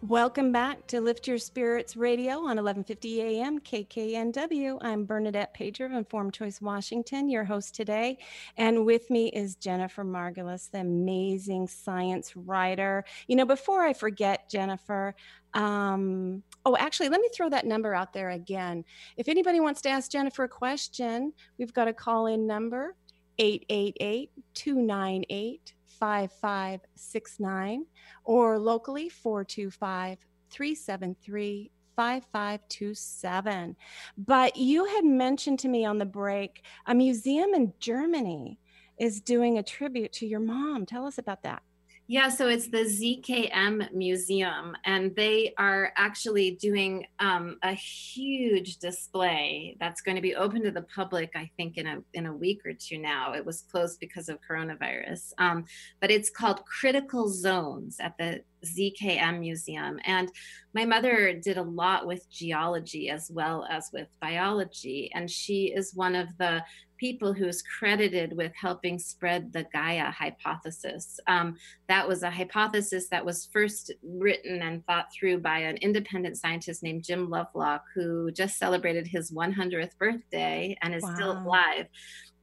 Welcome 0.08 0.52
back 0.52 0.86
to 0.88 1.00
Lift 1.00 1.26
Your 1.26 1.38
Spirits 1.38 1.96
Radio 1.96 2.34
on 2.34 2.58
1150 2.58 3.22
AM 3.22 3.58
KKNW. 3.58 4.78
I'm 4.80 5.04
Bernadette 5.04 5.52
Pajer 5.52 5.86
of 5.86 5.92
Informed 5.92 6.32
Choice 6.32 6.60
Washington, 6.60 7.28
your 7.28 7.42
host 7.42 7.74
today. 7.74 8.18
And 8.56 8.86
with 8.86 9.10
me 9.10 9.30
is 9.30 9.56
Jennifer 9.56 10.04
Margulis, 10.04 10.70
the 10.70 10.78
amazing 10.78 11.66
science 11.66 12.36
writer. 12.36 13.04
You 13.26 13.34
know, 13.34 13.44
before 13.44 13.82
I 13.82 13.94
forget, 13.94 14.48
Jennifer, 14.48 15.12
um, 15.54 16.44
oh, 16.64 16.76
actually, 16.76 17.08
let 17.08 17.20
me 17.20 17.28
throw 17.34 17.50
that 17.50 17.66
number 17.66 17.92
out 17.92 18.12
there 18.12 18.30
again. 18.30 18.84
If 19.16 19.26
anybody 19.26 19.58
wants 19.58 19.80
to 19.82 19.88
ask 19.88 20.12
Jennifer 20.12 20.44
a 20.44 20.48
question, 20.48 21.32
we've 21.58 21.74
got 21.74 21.88
a 21.88 21.92
call 21.92 22.26
in 22.26 22.46
number 22.46 22.94
888 23.38 24.30
298 24.54 25.74
5569 25.98 27.86
or 28.24 28.58
locally 28.58 29.08
425 29.08 30.18
373 30.50 31.70
5527. 31.96 33.76
But 34.18 34.56
you 34.56 34.84
had 34.84 35.04
mentioned 35.04 35.58
to 35.60 35.68
me 35.68 35.84
on 35.84 35.98
the 35.98 36.04
break 36.04 36.64
a 36.86 36.94
museum 36.94 37.54
in 37.54 37.72
Germany 37.80 38.58
is 38.98 39.20
doing 39.20 39.58
a 39.58 39.62
tribute 39.62 40.12
to 40.12 40.26
your 40.26 40.40
mom. 40.40 40.86
Tell 40.86 41.06
us 41.06 41.18
about 41.18 41.42
that. 41.42 41.62
Yeah, 42.08 42.28
so 42.28 42.46
it's 42.46 42.68
the 42.68 42.84
ZKM 42.84 43.92
Museum, 43.92 44.76
and 44.84 45.12
they 45.16 45.52
are 45.58 45.92
actually 45.96 46.52
doing 46.52 47.04
um, 47.18 47.58
a 47.64 47.72
huge 47.72 48.76
display 48.76 49.76
that's 49.80 50.02
going 50.02 50.14
to 50.14 50.22
be 50.22 50.36
open 50.36 50.62
to 50.62 50.70
the 50.70 50.82
public. 50.82 51.32
I 51.34 51.50
think 51.56 51.78
in 51.78 51.86
a 51.88 51.98
in 52.14 52.26
a 52.26 52.32
week 52.32 52.60
or 52.64 52.74
two 52.74 52.98
now. 52.98 53.32
It 53.32 53.44
was 53.44 53.62
closed 53.62 53.98
because 53.98 54.28
of 54.28 54.38
coronavirus, 54.48 55.32
um, 55.38 55.64
but 56.00 56.12
it's 56.12 56.30
called 56.30 56.64
Critical 56.64 57.28
Zones 57.28 57.96
at 57.98 58.16
the 58.18 58.42
ZKM 58.64 59.40
Museum. 59.40 59.98
And 60.04 60.30
my 60.74 60.84
mother 60.84 61.32
did 61.32 61.56
a 61.56 61.62
lot 61.62 62.06
with 62.06 62.30
geology 62.30 63.10
as 63.10 63.30
well 63.30 63.66
as 63.70 63.90
with 63.92 64.08
biology, 64.20 65.10
and 65.14 65.30
she 65.30 65.72
is 65.74 65.94
one 65.94 66.14
of 66.14 66.28
the 66.38 66.62
people 66.98 67.32
who 67.32 67.46
is 67.46 67.62
credited 67.62 68.36
with 68.36 68.52
helping 68.54 68.98
spread 68.98 69.52
the 69.52 69.66
Gaia 69.72 70.10
hypothesis. 70.10 71.20
Um, 71.26 71.56
that 71.88 72.06
was 72.06 72.22
a 72.22 72.30
hypothesis 72.30 73.08
that 73.08 73.24
was 73.24 73.48
first 73.52 73.92
written 74.02 74.62
and 74.62 74.84
thought 74.86 75.12
through 75.12 75.40
by 75.40 75.58
an 75.58 75.76
independent 75.78 76.36
scientist 76.36 76.82
named 76.82 77.04
Jim 77.04 77.28
Lovelock, 77.28 77.84
who 77.94 78.30
just 78.32 78.58
celebrated 78.58 79.06
his 79.06 79.30
100th 79.30 79.96
birthday 79.98 80.76
and 80.82 80.94
is 80.94 81.02
wow. 81.02 81.14
still 81.14 81.32
alive. 81.32 81.86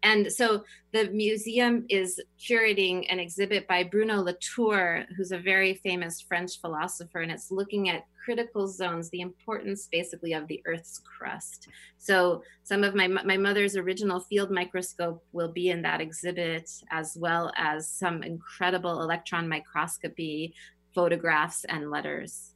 And 0.04 0.32
so 0.32 0.66
the 0.92 1.10
museum 1.12 1.86
is 1.90 2.20
curating 2.38 3.06
an 3.10 3.20
exhibit 3.20 3.68
by 3.68 3.84
Bruno 3.84 4.22
Latour, 4.22 5.06
who's 5.16 5.32
a 5.32 5.38
very 5.38 5.76
famous 5.76 6.20
French 6.20 6.60
philosopher, 6.60 7.22
and 7.22 7.32
it's 7.32 7.52
looking 7.52 7.90
at 7.90 8.06
critical 8.24 8.68
zones, 8.68 9.10
the 9.10 9.22
importance 9.22 9.88
basically 9.92 10.34
of 10.34 10.48
the 10.48 10.62
Earth's 10.66 11.00
crust. 11.00 11.68
So 11.98 12.44
some 12.64 12.84
of 12.84 12.96
my 12.96 13.08
my 13.08 13.38
mother's 13.38 13.76
original 13.78 14.20
field 14.20 14.52
microscope 14.52 15.24
will 15.32 15.52
be 15.52 15.70
in 15.70 15.82
that 15.84 16.02
exhibit, 16.02 16.70
as 16.92 17.18
well 17.20 17.52
as 17.58 17.90
some 17.90 18.24
incredible 18.24 19.02
electron 19.02 19.48
microscopy 19.48 20.54
photographs 20.94 21.66
and 21.66 21.90
letters. 21.90 22.53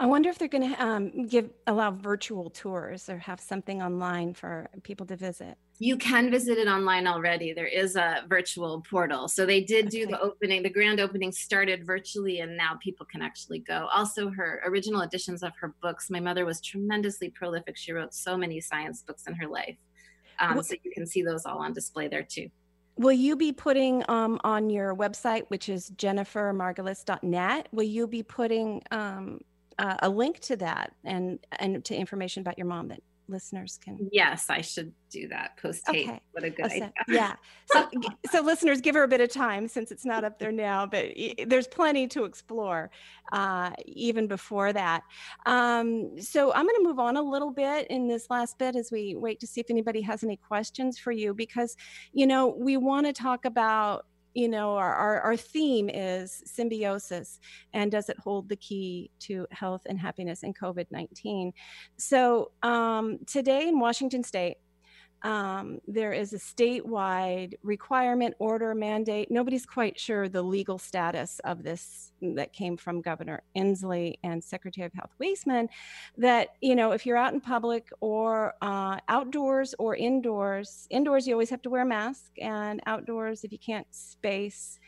I 0.00 0.06
wonder 0.06 0.28
if 0.28 0.38
they're 0.38 0.48
going 0.48 0.74
to 0.74 0.84
um, 0.84 1.26
give 1.26 1.50
allow 1.66 1.90
virtual 1.90 2.50
tours 2.50 3.08
or 3.08 3.18
have 3.18 3.40
something 3.40 3.82
online 3.82 4.34
for 4.34 4.68
people 4.82 5.06
to 5.06 5.16
visit. 5.16 5.56
You 5.80 5.96
can 5.96 6.30
visit 6.30 6.58
it 6.58 6.66
online 6.66 7.06
already. 7.06 7.52
There 7.52 7.66
is 7.66 7.96
a 7.96 8.24
virtual 8.28 8.82
portal. 8.88 9.28
So 9.28 9.46
they 9.46 9.62
did 9.62 9.88
do 9.88 10.06
the 10.06 10.20
opening. 10.20 10.62
The 10.62 10.70
grand 10.70 11.00
opening 11.00 11.32
started 11.32 11.86
virtually, 11.86 12.40
and 12.40 12.56
now 12.56 12.78
people 12.82 13.06
can 13.10 13.22
actually 13.22 13.60
go. 13.60 13.88
Also, 13.94 14.30
her 14.30 14.60
original 14.66 15.02
editions 15.02 15.42
of 15.42 15.52
her 15.60 15.74
books. 15.80 16.10
My 16.10 16.20
mother 16.20 16.44
was 16.44 16.60
tremendously 16.60 17.30
prolific. 17.30 17.76
She 17.76 17.92
wrote 17.92 18.14
so 18.14 18.36
many 18.36 18.60
science 18.60 19.02
books 19.02 19.24
in 19.26 19.34
her 19.34 19.46
life. 19.46 19.76
Um, 20.40 20.62
so 20.62 20.74
you 20.82 20.92
can 20.92 21.06
see 21.06 21.22
those 21.22 21.44
all 21.46 21.58
on 21.58 21.72
display 21.72 22.08
there 22.08 22.26
too. 22.28 22.48
Will 22.98 23.12
you 23.12 23.36
be 23.36 23.52
putting 23.52 24.04
um, 24.08 24.40
on 24.42 24.70
your 24.70 24.94
website, 24.94 25.44
which 25.48 25.68
is 25.68 25.90
jennifermargulis.net, 25.90 27.68
will 27.70 27.84
you 27.84 28.08
be 28.08 28.24
putting 28.24 28.82
um, 28.90 29.40
uh, 29.78 29.96
a 30.00 30.08
link 30.08 30.40
to 30.40 30.56
that 30.56 30.92
and 31.04 31.38
and 31.58 31.84
to 31.84 31.94
information 31.94 32.40
about 32.40 32.58
your 32.58 32.66
mom 32.66 32.88
that 32.88 33.00
listeners 33.30 33.78
can 33.84 34.08
yes 34.10 34.46
i 34.48 34.60
should 34.60 34.92
do 35.10 35.28
that 35.28 35.56
post 35.58 35.84
tape 35.86 36.08
okay. 36.08 36.20
what 36.32 36.44
a 36.44 36.50
good 36.50 36.64
idea. 36.64 36.92
yeah. 37.08 37.34
So 37.66 37.88
so 38.30 38.40
listeners 38.40 38.80
give 38.80 38.94
her 38.94 39.02
a 39.02 39.08
bit 39.08 39.20
of 39.20 39.30
time 39.30 39.68
since 39.68 39.90
it's 39.90 40.04
not 40.04 40.24
up 40.24 40.38
there 40.38 40.52
now 40.52 40.86
but 40.86 41.06
there's 41.46 41.66
plenty 41.66 42.06
to 42.08 42.24
explore 42.24 42.90
uh, 43.32 43.72
even 43.84 44.26
before 44.26 44.72
that. 44.72 45.02
Um, 45.44 46.18
so 46.18 46.52
i'm 46.52 46.64
going 46.64 46.76
to 46.76 46.84
move 46.84 46.98
on 46.98 47.16
a 47.16 47.22
little 47.22 47.50
bit 47.50 47.86
in 47.88 48.08
this 48.08 48.28
last 48.30 48.58
bit 48.58 48.76
as 48.76 48.90
we 48.90 49.14
wait 49.14 49.40
to 49.40 49.46
see 49.46 49.60
if 49.60 49.70
anybody 49.70 50.00
has 50.00 50.24
any 50.24 50.36
questions 50.36 50.98
for 50.98 51.12
you 51.12 51.34
because 51.34 51.76
you 52.12 52.26
know 52.26 52.46
we 52.46 52.76
want 52.76 53.06
to 53.06 53.12
talk 53.12 53.44
about 53.44 54.06
you 54.34 54.48
know, 54.48 54.76
our, 54.76 54.94
our, 54.94 55.20
our, 55.20 55.36
theme 55.36 55.88
is 55.88 56.42
symbiosis 56.44 57.40
and 57.72 57.90
does 57.90 58.08
it 58.08 58.18
hold 58.18 58.48
the 58.48 58.56
key 58.56 59.10
to 59.20 59.46
health 59.50 59.82
and 59.86 59.98
happiness 59.98 60.42
in 60.42 60.52
COVID 60.54 60.86
19? 60.90 61.52
So, 61.96 62.52
um, 62.62 63.18
today 63.26 63.68
in 63.68 63.80
Washington 63.80 64.22
State, 64.22 64.58
um, 65.22 65.80
there 65.86 66.12
is 66.12 66.32
a 66.32 66.38
statewide 66.38 67.54
requirement, 67.62 68.34
order, 68.38 68.74
mandate. 68.74 69.30
Nobody's 69.30 69.66
quite 69.66 69.98
sure 69.98 70.28
the 70.28 70.42
legal 70.42 70.78
status 70.78 71.40
of 71.44 71.62
this 71.62 72.12
that 72.20 72.52
came 72.52 72.76
from 72.76 73.00
Governor 73.00 73.42
Inslee 73.56 74.18
and 74.22 74.42
Secretary 74.42 74.86
of 74.86 74.92
Health 74.92 75.12
Wiesman. 75.20 75.68
That 76.16 76.50
you 76.60 76.74
know, 76.74 76.92
if 76.92 77.04
you're 77.06 77.16
out 77.16 77.32
in 77.32 77.40
public 77.40 77.88
or 78.00 78.54
uh, 78.62 78.98
outdoors 79.08 79.74
or 79.78 79.96
indoors, 79.96 80.86
indoors 80.90 81.26
you 81.26 81.34
always 81.34 81.50
have 81.50 81.62
to 81.62 81.70
wear 81.70 81.82
a 81.82 81.86
mask, 81.86 82.32
and 82.40 82.80
outdoors 82.86 83.44
if 83.44 83.52
you 83.52 83.58
can't 83.58 83.86
space 83.90 84.78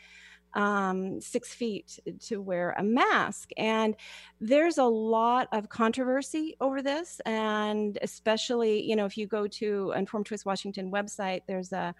um, 0.55 1.21
six 1.21 1.55
feet 1.55 1.99
to 2.21 2.41
wear 2.41 2.75
a 2.79 2.83
mask. 2.83 3.51
And 3.57 3.97
there's 4.41 4.79
a 4.79 4.85
lot 4.85 5.49
of 5.53 5.69
controversy 5.69 6.57
over 6.61 6.83
this. 6.83 7.21
And 7.27 7.99
especially, 8.03 8.83
you 8.83 8.97
know, 8.97 9.07
if 9.07 9.17
you 9.17 9.27
go 9.27 9.47
to 9.47 9.93
Informed 9.97 10.27
Choice 10.27 10.45
Washington 10.45 10.91
website, 10.91 11.43
there's 11.47 11.73
a 11.73 11.95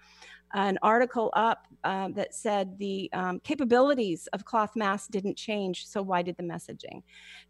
an 0.53 0.79
article 0.83 1.31
up 1.35 1.67
um, 1.85 2.13
that 2.15 2.35
said 2.35 2.77
the 2.79 3.09
um, 3.13 3.39
capabilities 3.41 4.27
of 4.33 4.45
cloth 4.45 4.75
masks 4.75 5.09
didn't 5.09 5.37
change. 5.37 5.87
So 5.87 6.03
why 6.03 6.23
did 6.23 6.37
the 6.37 6.43
messaging? 6.43 7.03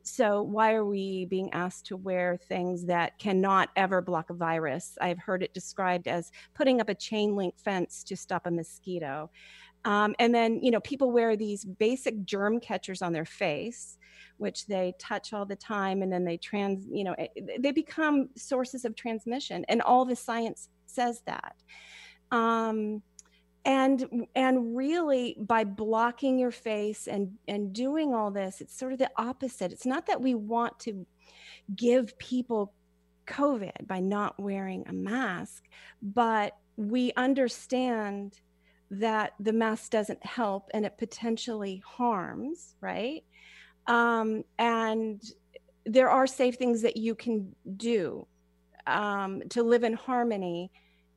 So 0.02 0.42
why 0.42 0.74
are 0.74 0.84
we 0.84 1.24
being 1.24 1.50
asked 1.52 1.86
to 1.86 1.96
wear 1.96 2.36
things 2.36 2.84
that 2.86 3.18
cannot 3.18 3.70
ever 3.74 4.02
block 4.02 4.30
a 4.30 4.34
virus? 4.34 4.98
I've 5.00 5.18
heard 5.18 5.42
it 5.42 5.54
described 5.54 6.08
as 6.08 6.30
putting 6.54 6.80
up 6.80 6.88
a 6.88 6.94
chain 6.94 7.36
link 7.36 7.54
fence 7.58 8.04
to 8.04 8.16
stop 8.16 8.46
a 8.46 8.50
mosquito. 8.50 9.30
Um, 9.84 10.14
and 10.18 10.34
then, 10.34 10.62
you 10.62 10.70
know, 10.70 10.80
people 10.80 11.10
wear 11.10 11.36
these 11.36 11.64
basic 11.64 12.24
germ 12.24 12.60
catchers 12.60 13.02
on 13.02 13.12
their 13.12 13.24
face, 13.24 13.96
which 14.36 14.66
they 14.66 14.94
touch 14.98 15.32
all 15.32 15.46
the 15.46 15.56
time, 15.56 16.02
and 16.02 16.12
then 16.12 16.24
they 16.24 16.36
trans, 16.36 16.86
you 16.90 17.04
know, 17.04 17.14
eh, 17.18 17.28
they 17.58 17.72
become 17.72 18.28
sources 18.36 18.84
of 18.84 18.94
transmission, 18.94 19.64
and 19.68 19.80
all 19.82 20.04
the 20.04 20.16
science 20.16 20.68
says 20.86 21.22
that. 21.26 21.56
Um, 22.30 23.02
and 23.64 24.26
and 24.34 24.76
really 24.76 25.36
by 25.38 25.64
blocking 25.64 26.38
your 26.38 26.50
face 26.50 27.06
and 27.06 27.32
and 27.46 27.72
doing 27.72 28.14
all 28.14 28.30
this 28.30 28.60
it's 28.60 28.76
sort 28.76 28.92
of 28.92 28.98
the 28.98 29.10
opposite 29.16 29.70
it's 29.70 29.84
not 29.84 30.06
that 30.06 30.20
we 30.20 30.34
want 30.34 30.78
to 30.78 31.06
give 31.76 32.18
people 32.18 32.72
covid 33.26 33.86
by 33.86 34.00
not 34.00 34.40
wearing 34.40 34.82
a 34.88 34.92
mask 34.92 35.64
but 36.00 36.56
we 36.76 37.12
understand 37.16 38.40
that 38.90 39.34
the 39.38 39.52
mask 39.52 39.90
doesn't 39.90 40.24
help 40.24 40.68
and 40.74 40.84
it 40.84 40.98
potentially 40.98 41.82
harms, 41.86 42.74
right? 42.80 43.22
Um, 43.86 44.44
and 44.58 45.22
there 45.86 46.10
are 46.10 46.26
safe 46.26 46.56
things 46.56 46.82
that 46.82 46.96
you 46.96 47.14
can 47.14 47.54
do 47.76 48.26
um, 48.86 49.42
to 49.50 49.62
live 49.62 49.84
in 49.84 49.94
harmony 49.94 50.70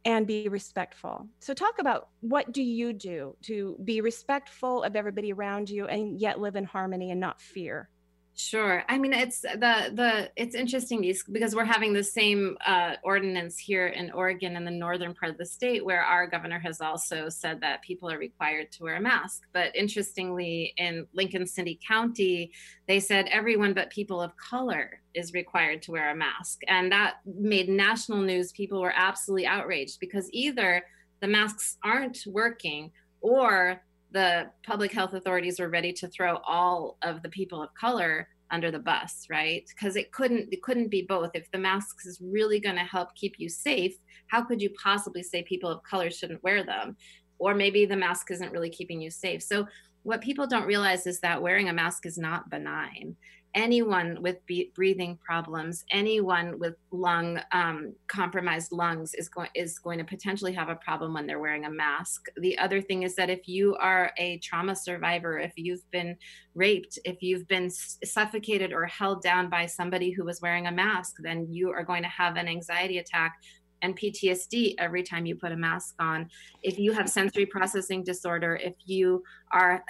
and 0.05 0.27
be 0.27 0.49
respectful. 0.49 1.27
So, 1.39 1.53
talk 1.53 1.79
about 1.79 2.09
what 2.19 2.51
do 2.51 2.61
you 2.61 2.93
do 2.93 3.35
to 3.43 3.77
be 3.83 4.01
respectful 4.01 4.83
of 4.83 4.95
everybody 4.95 5.31
around 5.31 5.69
you 5.69 5.87
and 5.87 6.19
yet 6.19 6.39
live 6.39 6.55
in 6.55 6.65
harmony 6.65 7.11
and 7.11 7.19
not 7.19 7.41
fear? 7.41 7.89
Sure. 8.35 8.83
I 8.89 8.97
mean, 8.97 9.13
it's 9.13 9.41
the 9.41 9.91
the 9.93 10.31
it's 10.35 10.55
interesting 10.55 11.01
because 11.31 11.55
we're 11.55 11.65
having 11.65 11.93
the 11.93 12.03
same 12.03 12.57
uh, 12.65 12.95
ordinance 13.03 13.59
here 13.59 13.87
in 13.87 14.09
Oregon 14.11 14.55
in 14.55 14.65
the 14.65 14.71
northern 14.71 15.13
part 15.13 15.31
of 15.31 15.37
the 15.37 15.45
state, 15.45 15.85
where 15.85 16.01
our 16.01 16.25
governor 16.25 16.57
has 16.57 16.81
also 16.81 17.29
said 17.29 17.61
that 17.61 17.83
people 17.83 18.11
are 18.11 18.17
required 18.17 18.71
to 18.71 18.83
wear 18.83 18.95
a 18.95 19.01
mask. 19.01 19.43
But 19.53 19.75
interestingly, 19.75 20.73
in 20.77 21.05
Lincoln 21.13 21.45
City 21.45 21.79
County, 21.87 22.51
they 22.87 22.99
said 22.99 23.27
everyone 23.29 23.75
but 23.75 23.91
people 23.91 24.19
of 24.19 24.35
color 24.37 24.99
is 25.13 25.33
required 25.33 25.83
to 25.83 25.91
wear 25.91 26.09
a 26.09 26.15
mask, 26.15 26.61
and 26.67 26.91
that 26.91 27.17
made 27.25 27.69
national 27.69 28.23
news. 28.23 28.51
People 28.51 28.81
were 28.81 28.93
absolutely 28.95 29.45
outraged 29.45 29.99
because 29.99 30.27
either 30.33 30.83
the 31.19 31.27
masks 31.27 31.77
aren't 31.83 32.23
working 32.25 32.91
or 33.21 33.79
the 34.13 34.49
public 34.65 34.91
health 34.91 35.13
authorities 35.13 35.59
were 35.59 35.69
ready 35.69 35.91
to 35.93 36.07
throw 36.07 36.37
all 36.47 36.97
of 37.01 37.21
the 37.23 37.29
people 37.29 37.61
of 37.61 37.73
color 37.73 38.27
under 38.51 38.69
the 38.71 38.79
bus 38.79 39.25
right? 39.29 39.63
Because 39.67 39.95
it 39.95 40.11
couldn't 40.11 40.53
it 40.53 40.61
couldn't 40.61 40.89
be 40.89 41.01
both. 41.01 41.31
If 41.33 41.49
the 41.51 41.57
masks 41.57 42.05
is 42.05 42.21
really 42.21 42.59
going 42.59 42.75
to 42.75 42.83
help 42.83 43.15
keep 43.15 43.35
you 43.37 43.49
safe 43.49 43.95
how 44.27 44.43
could 44.43 44.61
you 44.61 44.69
possibly 44.81 45.21
say 45.21 45.43
people 45.43 45.69
of 45.69 45.83
color 45.83 46.09
shouldn't 46.09 46.43
wear 46.43 46.63
them? 46.63 46.97
Or 47.37 47.53
maybe 47.53 47.85
the 47.85 47.95
mask 47.95 48.31
isn't 48.31 48.51
really 48.51 48.69
keeping 48.69 48.99
you 48.99 49.11
safe. 49.11 49.43
So 49.43 49.67
what 50.01 50.21
people 50.21 50.47
don't 50.47 50.65
realize 50.65 51.05
is 51.05 51.19
that 51.19 51.41
wearing 51.41 51.69
a 51.69 51.73
mask 51.73 52.05
is 52.05 52.17
not 52.17 52.49
benign 52.49 53.15
anyone 53.55 54.17
with 54.21 54.37
breathing 54.73 55.17
problems, 55.23 55.85
anyone 55.91 56.57
with 56.59 56.75
lung 56.91 57.39
um, 57.51 57.93
compromised 58.07 58.71
lungs 58.71 59.13
is 59.13 59.29
going 59.29 59.49
is 59.55 59.79
going 59.79 59.99
to 59.99 60.03
potentially 60.03 60.53
have 60.53 60.69
a 60.69 60.75
problem 60.75 61.13
when 61.13 61.27
they're 61.27 61.39
wearing 61.39 61.65
a 61.65 61.69
mask. 61.69 62.27
The 62.37 62.57
other 62.57 62.81
thing 62.81 63.03
is 63.03 63.15
that 63.15 63.29
if 63.29 63.47
you 63.47 63.75
are 63.75 64.11
a 64.17 64.39
trauma 64.39 64.75
survivor, 64.75 65.37
if 65.37 65.53
you've 65.55 65.89
been 65.91 66.17
raped, 66.55 66.99
if 67.05 67.21
you've 67.21 67.47
been 67.47 67.69
suffocated 67.69 68.73
or 68.73 68.85
held 68.85 69.21
down 69.21 69.49
by 69.49 69.65
somebody 69.65 70.11
who 70.11 70.25
was 70.25 70.41
wearing 70.41 70.67
a 70.67 70.71
mask, 70.71 71.15
then 71.19 71.47
you 71.51 71.71
are 71.71 71.83
going 71.83 72.03
to 72.03 72.09
have 72.09 72.35
an 72.37 72.47
anxiety 72.47 72.97
attack 72.97 73.39
and 73.83 73.95
PTSD 73.95 74.73
every 74.79 75.03
time 75.03 75.27
you 75.27 75.35
put 75.35 75.51
a 75.51 75.55
mask 75.55 75.93
on. 75.99 76.29
If 76.63 76.79
you 76.79 76.93
have 76.93 77.07
sensory 77.07 77.45
processing 77.45 78.03
disorder, 78.03 78.55
if 78.55 78.75
you 78.85 79.23
are 79.51 79.83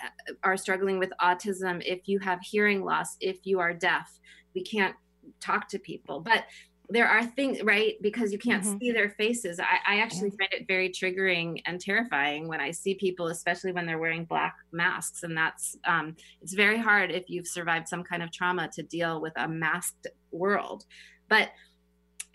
are 0.43 0.57
struggling 0.57 0.99
with 0.99 1.13
autism, 1.21 1.81
if 1.85 2.01
you 2.07 2.19
have 2.19 2.39
hearing 2.41 2.83
loss, 2.83 3.15
if 3.21 3.37
you 3.43 3.59
are 3.59 3.73
deaf, 3.73 4.19
we 4.53 4.63
can't 4.63 4.95
talk 5.39 5.69
to 5.69 5.79
people. 5.79 6.19
But 6.19 6.43
there 6.89 7.07
are 7.07 7.25
things 7.25 7.63
right 7.63 7.95
because 8.01 8.31
you 8.33 8.37
can't 8.37 8.63
mm-hmm. 8.63 8.77
see 8.77 8.91
their 8.91 9.09
faces 9.11 9.59
I, 9.59 9.95
I 9.95 9.99
actually 9.99 10.31
find 10.31 10.49
it 10.51 10.67
very 10.67 10.89
triggering 10.89 11.61
and 11.65 11.79
terrifying 11.79 12.47
when 12.49 12.59
i 12.59 12.71
see 12.71 12.93
people 12.95 13.27
especially 13.27 13.71
when 13.71 13.85
they're 13.85 13.99
wearing 13.99 14.25
black 14.25 14.57
masks 14.73 15.23
and 15.23 15.35
that's 15.35 15.77
um, 15.85 16.15
it's 16.41 16.53
very 16.53 16.77
hard 16.77 17.09
if 17.09 17.29
you've 17.29 17.47
survived 17.47 17.87
some 17.87 18.03
kind 18.03 18.21
of 18.21 18.31
trauma 18.31 18.69
to 18.73 18.83
deal 18.83 19.21
with 19.21 19.33
a 19.37 19.47
masked 19.47 20.07
world 20.31 20.83
but 21.29 21.51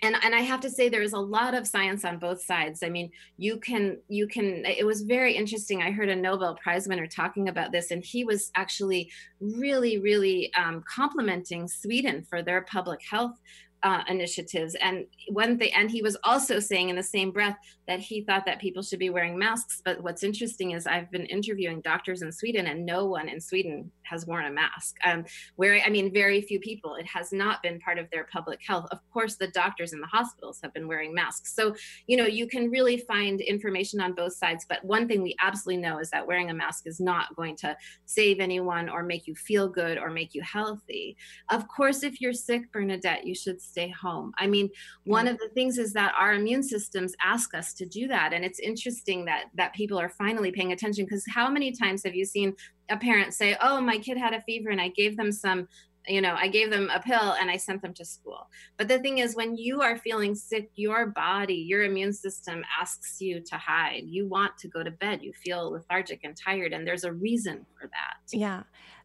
and 0.03 0.17
and 0.23 0.35
i 0.35 0.41
have 0.41 0.61
to 0.61 0.71
say 0.71 0.89
there's 0.89 1.13
a 1.13 1.19
lot 1.19 1.55
of 1.55 1.67
science 1.67 2.05
on 2.05 2.19
both 2.19 2.43
sides. 2.43 2.83
I 2.83 2.89
mean 2.89 3.11
you 3.37 3.59
can 3.59 3.99
you 4.09 4.27
can 4.27 4.65
it 4.65 4.87
was 4.87 5.03
very 5.03 5.35
interesting. 5.35 5.83
I 5.83 5.91
heard 5.91 6.09
a 6.09 6.17
nobel 6.17 6.57
prize 6.57 6.89
winner 6.89 7.07
talking 7.07 7.49
about 7.49 7.73
this 7.73 7.91
and 7.91 8.05
he 8.05 8.25
was 8.25 8.51
actually 8.57 9.11
really 9.41 9.99
really 9.99 10.53
um, 10.55 10.85
complimenting 10.89 11.69
sweden 11.69 12.25
for 12.29 12.43
their 12.43 12.63
public 12.63 13.01
health 13.03 13.39
uh, 13.83 14.03
initiatives. 14.09 14.75
And 14.83 15.07
one 15.29 15.59
thing 15.59 15.73
and 15.75 15.91
he 15.91 16.03
was 16.03 16.17
also 16.25 16.59
saying 16.59 16.89
in 16.89 16.97
the 16.97 17.03
same 17.03 17.31
breath 17.31 17.59
that 17.89 18.01
he 18.01 18.23
thought 18.23 18.47
that 18.47 18.61
people 18.61 18.83
should 18.83 18.99
be 18.99 19.11
wearing 19.11 19.37
masks 19.37 19.83
but 19.85 20.01
what's 20.03 20.23
interesting 20.23 20.71
is 20.73 20.87
i've 20.87 21.11
been 21.11 21.27
interviewing 21.27 21.81
doctors 21.81 22.23
in 22.23 22.31
sweden 22.31 22.69
and 22.69 22.87
no 22.87 23.07
one 23.07 23.29
in 23.29 23.41
sweden 23.41 23.91
has 24.09 24.27
worn 24.27 24.47
a 24.47 24.51
mask. 24.51 24.97
Um, 25.05 25.25
where 25.57 25.81
i 25.85 25.91
mean 25.91 26.13
very 26.13 26.41
few 26.41 26.61
people. 26.61 26.95
It 26.95 27.07
has 27.07 27.33
not 27.33 27.63
been 27.63 27.79
part 27.81 27.99
of 27.99 28.11
their 28.11 28.27
public 28.33 28.61
health. 28.67 28.87
Of 28.91 28.99
course 29.13 29.37
the 29.37 29.49
doctors 29.49 29.93
in 29.93 30.01
the 30.01 30.07
hospitals 30.07 30.61
have 30.63 30.73
been 30.75 30.89
wearing 30.89 31.15
masks. 31.15 31.55
So 31.55 31.75
you 32.07 32.17
know 32.17 32.27
you 32.27 32.47
can 32.49 32.71
really 32.71 32.99
find 32.99 33.41
information 33.41 34.01
on 34.01 34.15
both 34.15 34.35
sides 34.35 34.67
but 34.69 34.85
one 34.85 35.07
thing 35.07 35.23
we 35.23 35.37
absolutely 35.43 35.83
know 35.83 35.99
is 35.99 36.11
that 36.11 36.27
wearing 36.27 36.51
a 36.51 36.55
mask 36.55 36.87
is 36.87 37.01
not 37.01 37.35
going 37.37 37.57
to 37.57 37.77
save 38.07 38.41
anyone 38.41 38.89
or 38.89 39.03
make 39.03 39.27
you 39.27 39.35
feel 39.35 39.69
good 39.69 39.99
or 39.99 40.11
make 40.11 40.35
you 40.35 40.43
healthy. 40.43 41.17
Of 41.51 41.69
course 41.69 42.03
if 42.03 42.21
you're 42.21 42.33
sick 42.33 42.71
bernadette 42.73 43.27
you 43.27 43.35
should 43.35 43.61
stay 43.61 43.89
home. 43.89 44.33
I 44.39 44.47
mean, 44.47 44.71
one 45.05 45.27
mm-hmm. 45.27 45.35
of 45.35 45.41
the 45.41 45.49
things 45.55 45.79
is 45.79 45.93
that 45.93 46.15
our 46.19 46.35
immune 46.35 46.63
systems 46.63 47.15
ask 47.23 47.55
us 47.55 47.75
to 47.79 47.87
do 47.87 48.09
that. 48.09 48.33
And 48.33 48.45
it's 48.45 48.61
interesting 48.61 49.25
that 49.25 49.47
that 49.55 49.75
people 49.75 49.99
are 49.99 50.11
finally 50.11 50.53
paying 50.53 50.73
attention 50.73 51.05
because 51.05 51.25
how 51.29 51.49
many 51.49 51.73
times 51.73 52.03
have 52.05 52.15
you 52.15 52.25
seen 52.25 52.55
a 52.91 52.97
parent 52.97 53.35
say, 53.35 53.57
Oh, 53.61 53.81
my 53.81 53.99
kid 53.99 54.19
had 54.19 54.35
a 54.35 54.43
fever 54.43 54.71
and 54.71 54.81
I 54.81 54.89
gave 54.89 55.17
them 55.17 55.33
some 55.33 55.69
you 56.09 56.21
know, 56.21 56.35
I 56.35 56.49
gave 56.49 56.71
them 56.71 56.91
a 56.93 57.01
pill 57.01 57.35
and 57.39 57.51
I 57.51 57.57
sent 57.57 57.83
them 57.83 57.93
to 57.95 58.05
school. 58.05 58.49
But 58.77 58.89
the 58.89 58.99
thing 58.99 59.19
is, 59.19 59.37
when 59.37 59.57
you 59.57 59.83
are 59.83 59.99
feeling 59.99 60.35
sick, 60.35 60.71
your 60.75 61.07
body, 61.07 61.55
your 61.55 61.85
immune 61.85 62.13
system 62.13 62.65
asks 62.81 63.21
you 63.21 63.41
to 63.41 63.57
hide. 63.57 64.05
You 64.07 64.27
want 64.27 64.57
to 64.59 64.69
go 64.69 64.83
to 64.83 64.91
bed. 64.91 65.23
You 65.23 65.33
feel 65.33 65.71
lethargic 65.71 66.21
and 66.25 66.37
tired, 66.37 66.73
and 66.73 66.87
there's 66.87 67.05
a 67.05 67.13
reason 67.13 67.67
for 67.79 67.89
that. 67.89 68.17
Yeah. 68.33 68.63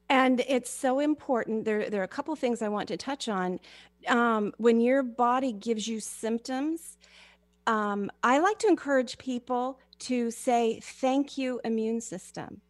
And 0.10 0.42
it's 0.48 0.70
so 0.70 1.00
important. 1.00 1.66
There, 1.66 1.90
there 1.90 2.02
are 2.02 2.06
a 2.06 2.10
couple 2.10 2.36
things 2.36 2.62
I 2.62 2.70
want 2.70 2.88
to 2.90 2.98
touch 2.98 3.28
on. 3.28 3.60
Um, 4.08 4.54
when 4.58 4.82
your 4.82 5.02
body 5.02 5.54
gives 5.54 5.88
you 5.88 6.00
symptoms, 6.00 6.98
um, 7.68 8.12
I 8.24 8.40
like 8.40 8.60
to 8.60 8.68
encourage 8.68 9.18
people 9.18 9.80
to 10.00 10.32
say, 10.32 10.80
Thank 10.82 11.38
you, 11.38 11.60
immune 11.64 12.02
system. 12.02 12.62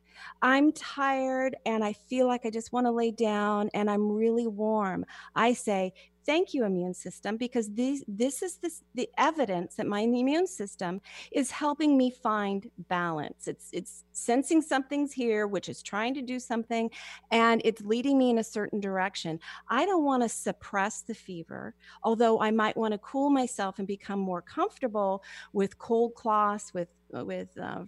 I'm 0.42 0.72
tired 0.72 1.56
and 1.66 1.84
I 1.84 1.94
feel 1.94 2.28
like 2.28 2.46
I 2.46 2.50
just 2.50 2.72
want 2.72 2.86
to 2.86 2.92
lay 2.92 3.12
down 3.12 3.70
and 3.74 3.90
I'm 3.90 4.12
really 4.12 4.48
warm. 4.48 5.06
I 5.36 5.54
say, 5.54 5.94
thank 6.26 6.54
you 6.54 6.66
immune 6.66 6.94
system 6.94 7.38
because 7.38 7.74
these 7.74 8.04
this 8.08 8.42
is 8.42 8.58
this 8.58 8.84
the 8.96 9.10
evidence 9.18 9.76
that 9.76 9.88
my 9.88 10.02
immune 10.02 10.48
system 10.48 11.02
is 11.32 11.52
helping 11.52 11.98
me 11.98 12.12
find 12.12 12.70
balance. 12.90 13.48
It's 13.48 13.70
it's 13.72 14.04
sensing 14.12 14.62
something's 14.62 15.14
here 15.14 15.48
which 15.48 15.70
is 15.70 15.82
trying 15.82 16.14
to 16.16 16.22
do 16.22 16.40
something 16.40 16.90
and 17.32 17.62
it's 17.66 17.82
leading 17.82 18.18
me 18.18 18.30
in 18.30 18.40
a 18.40 18.44
certain 18.44 18.80
direction. 18.80 19.40
I 19.70 19.86
don't 19.86 20.04
want 20.04 20.24
to 20.24 20.30
suppress 20.30 21.02
the 21.02 21.14
fever 21.14 21.76
although 22.04 22.40
i 22.42 22.52
might 22.52 22.76
want 22.78 22.94
to 22.94 22.98
cool 23.00 23.30
myself 23.30 23.80
and 23.80 23.88
become 23.88 24.20
more 24.20 24.42
comfortable 24.42 25.24
with 25.54 25.78
cold 25.78 26.14
cloths 26.16 26.74
with 26.74 26.88
with 27.24 27.50
uh, 27.58 27.84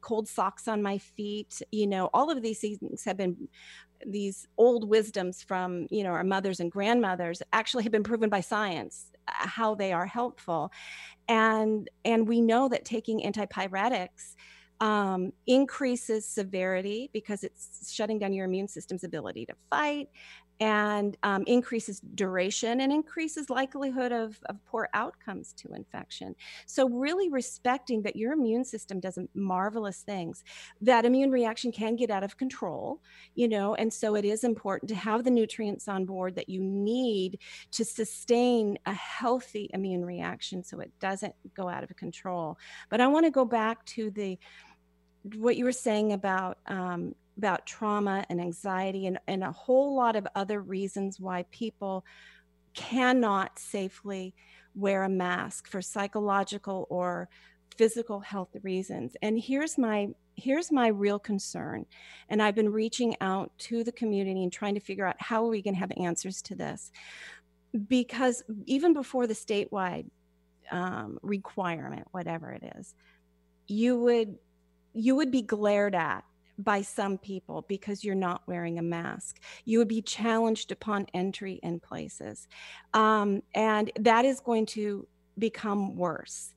cold 0.00 0.28
socks 0.28 0.68
on 0.68 0.82
my 0.82 0.98
feet 0.98 1.60
you 1.70 1.86
know 1.86 2.08
all 2.14 2.30
of 2.30 2.42
these 2.42 2.60
things 2.60 3.04
have 3.04 3.16
been 3.16 3.48
these 4.06 4.46
old 4.56 4.88
wisdoms 4.88 5.42
from 5.42 5.86
you 5.90 6.02
know 6.02 6.10
our 6.10 6.24
mothers 6.24 6.60
and 6.60 6.72
grandmothers 6.72 7.42
actually 7.52 7.82
have 7.82 7.92
been 7.92 8.02
proven 8.02 8.30
by 8.30 8.40
science 8.40 9.10
uh, 9.28 9.46
how 9.46 9.74
they 9.74 9.92
are 9.92 10.06
helpful. 10.06 10.72
And 11.28 11.88
and 12.04 12.26
we 12.26 12.40
know 12.40 12.68
that 12.68 12.84
taking 12.84 13.20
antipyretics 13.20 14.36
um, 14.80 15.32
increases 15.46 16.26
severity 16.26 17.10
because 17.12 17.44
it's 17.44 17.92
shutting 17.92 18.18
down 18.18 18.32
your 18.32 18.46
immune 18.46 18.68
system's 18.68 19.04
ability 19.04 19.46
to 19.46 19.54
fight 19.68 20.08
and 20.60 21.16
um, 21.22 21.42
increases 21.46 22.00
duration 22.14 22.82
and 22.82 22.92
increases 22.92 23.50
likelihood 23.50 24.12
of, 24.12 24.38
of 24.46 24.62
poor 24.66 24.88
outcomes 24.94 25.52
to 25.54 25.72
infection. 25.74 26.34
So 26.66 26.88
really 26.88 27.28
respecting 27.30 28.02
that 28.02 28.16
your 28.16 28.32
immune 28.32 28.64
system 28.64 29.00
does 29.00 29.18
marvelous 29.34 30.02
things. 30.02 30.44
That 30.80 31.04
immune 31.04 31.30
reaction 31.30 31.72
can 31.72 31.96
get 31.96 32.10
out 32.10 32.22
of 32.22 32.36
control 32.36 33.00
you 33.34 33.48
know 33.48 33.74
and 33.74 33.92
so 33.92 34.14
it 34.14 34.24
is 34.24 34.44
important 34.44 34.88
to 34.88 34.94
have 34.94 35.24
the 35.24 35.30
nutrients 35.30 35.88
on 35.88 36.04
board 36.04 36.34
that 36.34 36.48
you 36.48 36.60
need 36.60 37.38
to 37.70 37.84
sustain 37.84 38.78
a 38.86 38.92
healthy 38.92 39.70
immune 39.72 40.04
reaction 40.04 40.62
so 40.62 40.80
it 40.80 40.90
doesn't 41.00 41.34
go 41.54 41.68
out 41.68 41.82
of 41.82 41.94
control. 41.96 42.58
But 42.88 43.00
i 43.00 43.06
want 43.06 43.26
to 43.26 43.30
go 43.30 43.44
back 43.44 43.84
to 43.86 44.10
the 44.10 44.38
what 45.36 45.56
you 45.56 45.64
were 45.64 45.72
saying 45.72 46.12
about 46.12 46.58
um, 46.66 47.14
about 47.40 47.64
trauma 47.66 48.26
and 48.28 48.38
anxiety 48.38 49.06
and, 49.06 49.18
and 49.26 49.42
a 49.42 49.50
whole 49.50 49.96
lot 49.96 50.14
of 50.14 50.28
other 50.34 50.60
reasons 50.60 51.18
why 51.18 51.42
people 51.50 52.04
cannot 52.74 53.58
safely 53.58 54.34
wear 54.74 55.04
a 55.04 55.08
mask 55.08 55.66
for 55.66 55.80
psychological 55.80 56.86
or 56.90 57.30
physical 57.78 58.20
health 58.20 58.54
reasons. 58.62 59.16
And 59.22 59.40
here's 59.40 59.78
my 59.78 60.08
here's 60.36 60.70
my 60.70 60.88
real 60.88 61.18
concern. 61.18 61.86
And 62.28 62.42
i've 62.42 62.54
been 62.54 62.70
reaching 62.70 63.16
out 63.22 63.50
to 63.68 63.82
the 63.82 63.92
community 63.92 64.42
and 64.42 64.52
trying 64.52 64.74
to 64.74 64.80
figure 64.80 65.06
out 65.06 65.16
how 65.18 65.42
are 65.46 65.48
we 65.48 65.62
going 65.62 65.74
to 65.74 65.80
have 65.80 65.92
answers 65.96 66.42
to 66.42 66.54
this. 66.54 66.92
Because 67.88 68.42
even 68.66 68.92
before 68.92 69.26
the 69.26 69.34
statewide 69.34 70.10
um, 70.70 71.18
requirement 71.22 72.06
whatever 72.12 72.52
it 72.52 72.74
is 72.76 72.94
you 73.70 73.98
would 73.98 74.36
you 74.92 75.14
would 75.16 75.30
be 75.30 75.42
glared 75.42 75.94
at 75.94 76.24
by 76.64 76.82
some 76.82 77.18
people 77.18 77.64
because 77.68 78.04
you're 78.04 78.14
not 78.14 78.42
wearing 78.46 78.78
a 78.78 78.82
mask. 78.82 79.40
You 79.64 79.78
would 79.78 79.88
be 79.88 80.02
challenged 80.02 80.72
upon 80.72 81.06
entry 81.14 81.60
in 81.62 81.80
places. 81.80 82.48
Um, 82.94 83.42
and 83.54 83.90
that 83.98 84.24
is 84.24 84.40
going 84.40 84.66
to 84.66 85.06
become 85.38 85.96
worse. 85.96 86.54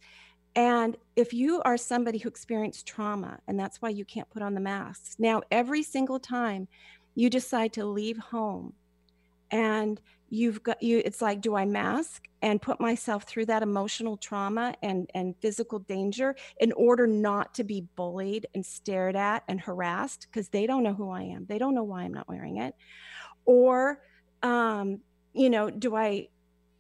And 0.56 0.98
if 1.16 1.34
you 1.34 1.62
are 1.64 1.78
somebody 1.78 2.20
who 2.20 2.30
experienced 2.30 2.86
trauma, 2.86 3.40
and 3.48 3.60
that's 3.60 3.82
why 3.82 3.90
you 3.90 4.06
can't 4.06 4.30
put 4.30 4.44
on 4.44 4.54
the 4.54 4.62
masks, 4.62 5.16
now 5.18 5.42
every 5.50 5.82
single 5.82 6.20
time 6.20 6.68
you 7.16 7.30
decide 7.30 7.74
to 7.74 7.86
leave 7.86 8.18
home, 8.18 8.74
and 9.50 10.02
you've 10.34 10.64
got 10.64 10.82
you 10.82 11.00
it's 11.06 11.22
like 11.22 11.42
do 11.42 11.56
i 11.56 11.64
mask 11.64 12.28
and 12.42 12.60
put 12.60 12.80
myself 12.80 13.24
through 13.24 13.46
that 13.46 13.62
emotional 13.62 14.18
trauma 14.18 14.74
and 14.82 15.08
and 15.14 15.36
physical 15.38 15.78
danger 15.80 16.36
in 16.60 16.72
order 16.74 17.06
not 17.06 17.54
to 17.54 17.64
be 17.64 17.86
bullied 17.96 18.48
and 18.56 18.66
stared 18.66 19.16
at 19.16 19.44
and 19.48 19.62
harassed? 19.62 20.28
Because 20.30 20.50
they 20.50 20.66
don't 20.66 20.84
know 20.84 20.94
who 20.94 21.10
i 21.10 21.22
am. 21.22 21.46
They 21.48 21.60
don't 21.60 21.76
know 21.76 21.84
why 21.84 22.04
i'm 22.04 22.14
not 22.14 22.28
wearing 22.28 22.58
it. 22.58 22.76
Or 23.46 24.02
um 24.42 25.00
you 25.34 25.50
know 25.50 25.70
do 25.70 25.96
i 25.96 26.28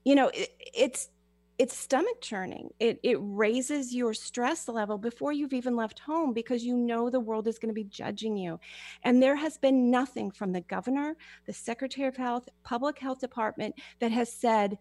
you 0.03 0.15
know 0.15 0.29
it, 0.33 0.49
it's 0.59 1.09
it's 1.63 1.77
stomach 1.77 2.19
churning. 2.19 2.69
It 2.81 2.99
it 3.03 3.15
raises 3.21 3.95
your 3.95 4.13
stress 4.13 4.67
level 4.67 4.97
before 4.97 5.31
you've 5.31 5.53
even 5.53 5.77
left 5.77 5.97
home 5.97 6.33
because 6.33 6.65
you 6.65 6.75
know 6.75 7.09
the 7.09 7.21
world 7.21 7.47
is 7.47 7.57
going 7.57 7.69
to 7.69 7.73
be 7.73 7.85
judging 7.85 8.35
you. 8.35 8.59
And 9.03 9.23
there 9.23 9.37
has 9.37 9.57
been 9.57 9.89
nothing 9.89 10.29
from 10.29 10.51
the 10.51 10.59
governor, 10.59 11.15
the 11.45 11.53
secretary 11.53 12.09
of 12.09 12.17
health, 12.17 12.49
public 12.65 12.99
health 12.99 13.21
department 13.21 13.75
that 13.99 14.11
has 14.11 14.29
said 14.29 14.77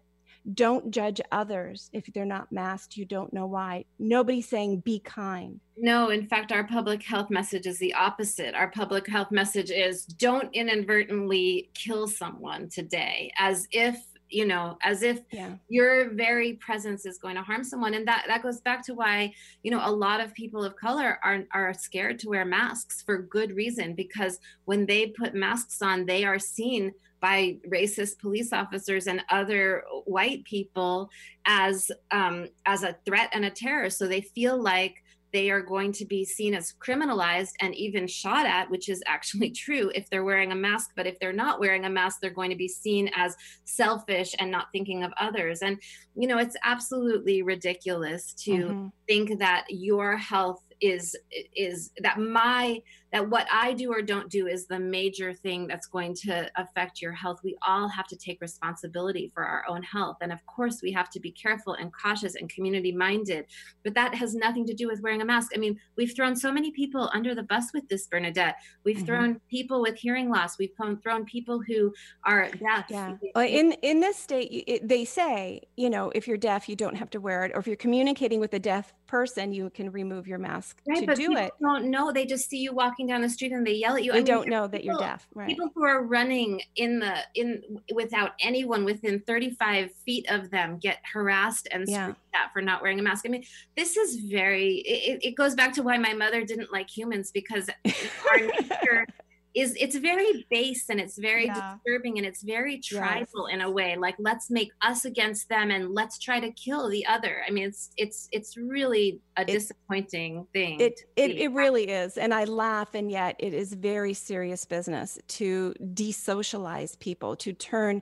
don't 0.55 0.91
judge 0.91 1.21
others 1.31 1.89
if 1.93 2.03
they're 2.13 2.25
not 2.25 2.51
masked 2.51 2.97
you 2.97 3.05
don't 3.05 3.31
know 3.31 3.45
why 3.45 3.85
nobody's 3.97 4.49
saying 4.49 4.81
be 4.81 4.99
kind 4.99 5.57
no 5.77 6.09
in 6.09 6.27
fact 6.27 6.51
our 6.51 6.65
public 6.65 7.01
health 7.01 7.29
message 7.29 7.65
is 7.65 7.79
the 7.79 7.93
opposite 7.93 8.53
our 8.53 8.69
public 8.69 9.07
health 9.07 9.31
message 9.31 9.71
is 9.71 10.03
don't 10.03 10.53
inadvertently 10.53 11.69
kill 11.73 12.09
someone 12.09 12.67
today 12.67 13.31
as 13.37 13.69
if 13.71 14.03
you 14.33 14.45
know 14.45 14.77
as 14.81 15.03
if 15.03 15.21
yeah. 15.31 15.51
your 15.69 16.09
very 16.09 16.53
presence 16.53 17.05
is 17.05 17.17
going 17.17 17.35
to 17.35 17.41
harm 17.41 17.63
someone 17.63 17.93
and 17.93 18.07
that 18.07 18.25
that 18.27 18.41
goes 18.41 18.59
back 18.61 18.83
to 18.85 18.93
why 18.93 19.31
you 19.61 19.71
know 19.71 19.81
a 19.83 19.91
lot 19.91 20.19
of 20.19 20.33
people 20.33 20.63
of 20.63 20.75
color 20.75 21.19
are 21.23 21.43
are 21.53 21.73
scared 21.73 22.17
to 22.19 22.29
wear 22.29 22.45
masks 22.45 23.01
for 23.01 23.19
good 23.19 23.51
reason 23.55 23.93
because 23.93 24.39
when 24.65 24.85
they 24.85 25.07
put 25.07 25.35
masks 25.35 25.81
on 25.81 26.05
they 26.05 26.23
are 26.23 26.39
seen 26.39 26.91
by 27.21 27.55
racist 27.69 28.19
police 28.19 28.51
officers 28.51 29.07
and 29.07 29.21
other 29.29 29.83
white 30.05 30.43
people 30.43 31.09
as 31.45 31.89
um, 32.11 32.47
as 32.65 32.83
a 32.83 32.97
threat 33.05 33.29
and 33.33 33.45
a 33.45 33.49
terror 33.49 33.89
so 33.89 34.07
they 34.07 34.21
feel 34.21 34.61
like 34.61 35.02
they 35.33 35.49
are 35.49 35.61
going 35.61 35.91
to 35.91 36.05
be 36.05 36.23
seen 36.23 36.53
as 36.53 36.73
criminalized 36.79 37.51
and 37.59 37.75
even 37.75 38.07
shot 38.07 38.45
at, 38.45 38.69
which 38.69 38.87
is 38.87 39.03
actually 39.07 39.49
true 39.65 39.91
if 39.93 40.09
they're 40.09 40.23
wearing 40.23 40.51
a 40.51 40.55
mask. 40.55 40.91
But 40.95 41.07
if 41.07 41.19
they're 41.19 41.33
not 41.33 41.59
wearing 41.59 41.85
a 41.85 41.89
mask, 41.89 42.19
they're 42.21 42.29
going 42.29 42.51
to 42.51 42.55
be 42.55 42.67
seen 42.67 43.09
as 43.15 43.35
selfish 43.65 44.35
and 44.39 44.51
not 44.51 44.67
thinking 44.71 45.03
of 45.03 45.11
others. 45.19 45.61
And, 45.61 45.81
you 46.15 46.27
know, 46.27 46.37
it's 46.37 46.55
absolutely 46.63 47.41
ridiculous 47.41 48.33
to 48.45 48.51
mm-hmm. 48.51 48.87
think 49.07 49.39
that 49.39 49.65
your 49.69 50.15
health 50.15 50.63
is 50.81 51.15
is 51.55 51.91
that 52.01 52.19
my 52.19 52.81
that 53.13 53.29
what 53.29 53.47
I 53.51 53.73
do 53.73 53.93
or 53.93 54.01
don't 54.01 54.27
do 54.27 54.47
is 54.47 54.65
the 54.65 54.79
major 54.79 55.33
thing 55.33 55.67
that's 55.67 55.85
going 55.85 56.15
to 56.15 56.49
affect 56.57 56.99
your 56.99 57.11
health. 57.11 57.41
We 57.43 57.55
all 57.65 57.87
have 57.87 58.07
to 58.07 58.15
take 58.17 58.41
responsibility 58.41 59.31
for 59.35 59.43
our 59.43 59.63
own 59.69 59.83
health. 59.83 60.17
And 60.21 60.31
of 60.31 60.43
course, 60.47 60.81
we 60.81 60.91
have 60.93 61.11
to 61.11 61.19
be 61.19 61.31
careful 61.31 61.73
and 61.75 61.91
cautious 61.93 62.33
and 62.33 62.49
community 62.49 62.91
minded. 62.91 63.45
But 63.83 63.93
that 63.93 64.15
has 64.15 64.33
nothing 64.33 64.65
to 64.65 64.73
do 64.73 64.87
with 64.87 65.01
wearing 65.01 65.21
a 65.21 65.25
mask. 65.25 65.51
I 65.53 65.59
mean, 65.59 65.79
we've 65.95 66.15
thrown 66.15 66.35
so 66.35 66.51
many 66.51 66.71
people 66.71 67.11
under 67.13 67.35
the 67.35 67.43
bus 67.43 67.71
with 67.71 67.87
this, 67.87 68.07
Bernadette. 68.07 68.55
We've 68.83 68.97
mm-hmm. 68.97 69.05
thrown 69.05 69.41
people 69.47 69.79
with 69.79 69.95
hearing 69.95 70.31
loss. 70.31 70.57
We've 70.57 70.73
thrown 70.75 71.25
people 71.25 71.61
who 71.61 71.93
are 72.25 72.49
deaf. 72.49 72.85
Yeah. 72.89 73.15
In, 73.35 73.73
in 73.83 73.99
this 73.99 74.17
state, 74.17 74.63
it, 74.65 74.87
they 74.87 75.05
say, 75.05 75.61
you 75.77 75.91
know, 75.91 76.11
if 76.15 76.27
you're 76.27 76.35
deaf, 76.37 76.67
you 76.67 76.75
don't 76.75 76.95
have 76.95 77.11
to 77.11 77.19
wear 77.19 77.45
it. 77.45 77.51
Or 77.53 77.59
if 77.59 77.67
you're 77.67 77.75
communicating 77.75 78.39
with 78.39 78.55
a 78.55 78.59
deaf 78.59 78.91
person, 79.05 79.53
you 79.53 79.69
can 79.69 79.91
remove 79.91 80.27
your 80.27 80.39
mask 80.39 80.81
right, 80.87 81.01
to 81.01 81.05
but 81.05 81.15
do 81.15 81.37
it. 81.37 81.51
Don't 81.61 81.91
know. 81.91 82.11
They 82.11 82.25
just 82.25 82.49
see 82.49 82.57
you 82.57 82.73
walking 82.73 83.02
down 83.07 83.21
the 83.21 83.29
street 83.29 83.51
and 83.51 83.65
they 83.65 83.73
yell 83.73 83.95
at 83.95 84.03
you. 84.03 84.11
They 84.11 84.19
I 84.19 84.21
mean, 84.21 84.25
don't 84.25 84.47
know 84.49 84.67
that 84.67 84.83
you're 84.83 84.97
deaf. 84.97 85.27
Right. 85.33 85.47
People 85.47 85.69
who 85.73 85.83
are 85.83 86.03
running 86.03 86.61
in 86.75 86.99
the 86.99 87.17
in 87.35 87.81
without 87.93 88.31
anyone 88.39 88.85
within 88.85 89.19
35 89.21 89.91
feet 90.05 90.25
of 90.29 90.49
them 90.49 90.77
get 90.79 90.99
harassed 91.11 91.67
and 91.71 91.87
yeah. 91.87 92.13
at 92.33 92.51
for 92.53 92.61
not 92.61 92.81
wearing 92.81 92.99
a 92.99 93.03
mask. 93.03 93.25
I 93.25 93.29
mean, 93.29 93.43
this 93.75 93.97
is 93.97 94.17
very. 94.17 94.75
It, 94.77 95.19
it 95.23 95.35
goes 95.35 95.55
back 95.55 95.73
to 95.73 95.83
why 95.83 95.97
my 95.97 96.13
mother 96.13 96.43
didn't 96.43 96.71
like 96.71 96.89
humans 96.89 97.31
because 97.31 97.69
our 97.85 98.39
nature 98.39 99.07
is 99.55 99.75
it's 99.79 99.95
very 99.95 100.45
base 100.49 100.89
and 100.89 100.99
it's 100.99 101.17
very 101.17 101.45
yeah. 101.45 101.75
disturbing 101.75 102.17
and 102.17 102.25
it's 102.25 102.41
very 102.41 102.79
tribal 102.79 103.47
yes. 103.47 103.53
in 103.53 103.61
a 103.61 103.69
way 103.69 103.95
like 103.97 104.15
let's 104.17 104.49
make 104.49 104.71
us 104.81 105.05
against 105.05 105.47
them 105.49 105.69
and 105.69 105.93
let's 105.93 106.17
try 106.17 106.39
to 106.39 106.51
kill 106.51 106.89
the 106.89 107.05
other 107.05 107.43
i 107.47 107.51
mean 107.51 107.65
it's 107.65 107.91
it's 107.97 108.27
it's 108.31 108.57
really 108.57 109.19
a 109.37 109.41
it, 109.41 109.47
disappointing 109.47 110.45
thing 110.53 110.79
it 110.79 111.01
it, 111.15 111.31
it 111.31 111.51
really 111.51 111.87
is 111.87 112.17
and 112.17 112.33
i 112.33 112.43
laugh 112.45 112.95
and 112.95 113.11
yet 113.11 113.35
it 113.39 113.53
is 113.53 113.73
very 113.73 114.13
serious 114.13 114.65
business 114.65 115.19
to 115.27 115.73
desocialize 115.93 116.97
people 116.99 117.35
to 117.35 117.53
turn 117.53 118.01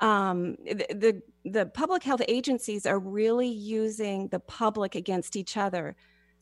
um, 0.00 0.56
the, 0.64 0.86
the 0.90 1.22
the 1.44 1.66
public 1.66 2.02
health 2.02 2.22
agencies 2.28 2.86
are 2.86 2.98
really 2.98 3.48
using 3.48 4.28
the 4.28 4.38
public 4.38 4.94
against 4.94 5.34
each 5.34 5.56
other 5.56 5.96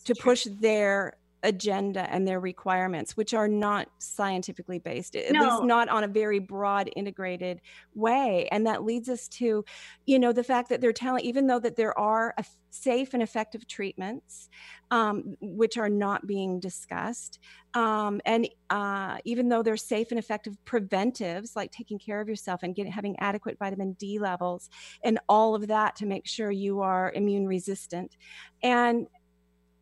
to 0.04 0.14
push 0.14 0.46
their 0.61 1.14
agenda 1.43 2.11
and 2.12 2.26
their 2.26 2.41
requirements, 2.41 3.16
which 3.16 3.34
are 3.34 3.49
not 3.49 3.89
scientifically 3.99 4.78
based, 4.78 5.14
at 5.16 5.32
no. 5.32 5.43
least 5.43 5.62
not 5.64 5.89
on 5.89 6.05
a 6.05 6.09
very 6.09 6.39
broad, 6.39 6.91
integrated 6.97 7.61
way. 7.95 8.49
And 8.51 8.66
that 8.66 8.84
leads 8.84 9.09
us 9.09 9.28
to, 9.28 9.64
you 10.07 10.18
know, 10.18 10.32
the 10.32 10.45
fact 10.45 10.68
that 10.70 10.80
they're 10.80 10.93
telling, 10.93 11.24
even 11.24 11.47
though 11.47 11.61
that 11.61 11.76
there 11.76 11.97
are 11.99 12.34
safe 12.70 13.14
and 13.14 13.22
effective 13.22 13.66
treatments, 13.66 14.49
um, 14.91 15.37
which 15.41 15.76
are 15.78 15.89
not 15.89 16.26
being 16.26 16.59
discussed, 16.59 17.39
um, 17.74 18.20
and 18.24 18.49
uh, 18.70 19.18
even 19.24 19.49
though 19.49 19.62
they're 19.62 19.76
safe 19.76 20.11
and 20.11 20.18
effective 20.18 20.57
preventives 20.64 21.55
like 21.55 21.70
taking 21.70 21.99
care 21.99 22.20
of 22.20 22.28
yourself 22.28 22.62
and 22.62 22.74
getting 22.74 22.93
having 22.93 23.18
adequate 23.18 23.59
vitamin 23.59 23.93
D 23.95 24.18
levels 24.18 24.70
and 25.05 25.18
all 25.28 25.55
of 25.55 25.66
that 25.68 25.97
to 25.97 26.07
make 26.07 26.26
sure 26.26 26.51
you 26.51 26.80
are 26.80 27.12
immune 27.12 27.47
resistant, 27.47 28.16
and 28.62 29.07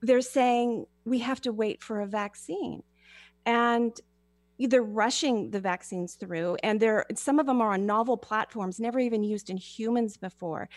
they're 0.03 0.21
saying 0.21 0.87
we 1.05 1.19
have 1.21 1.41
to 1.43 1.53
wait 1.53 1.83
for 1.83 2.01
a 2.01 2.07
vaccine. 2.07 2.83
And 3.47 3.99
they're 4.59 4.83
rushing 4.83 5.51
the 5.51 5.61
vaccines 5.61 6.15
through 6.15 6.57
and 6.63 6.79
they're 6.79 7.05
some 7.17 7.41
of 7.41 7.47
them 7.47 7.61
are 7.61 7.73
on 7.73 7.87
novel 7.87 8.17
platforms 8.17 8.79
never 8.79 9.01
even 9.01 9.25
used 9.25 9.51
in 9.51 9.57
humans 9.57 10.17
before 10.17 10.69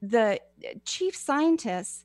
the 0.00 0.38
chief 0.84 1.16
scientists 1.16 2.04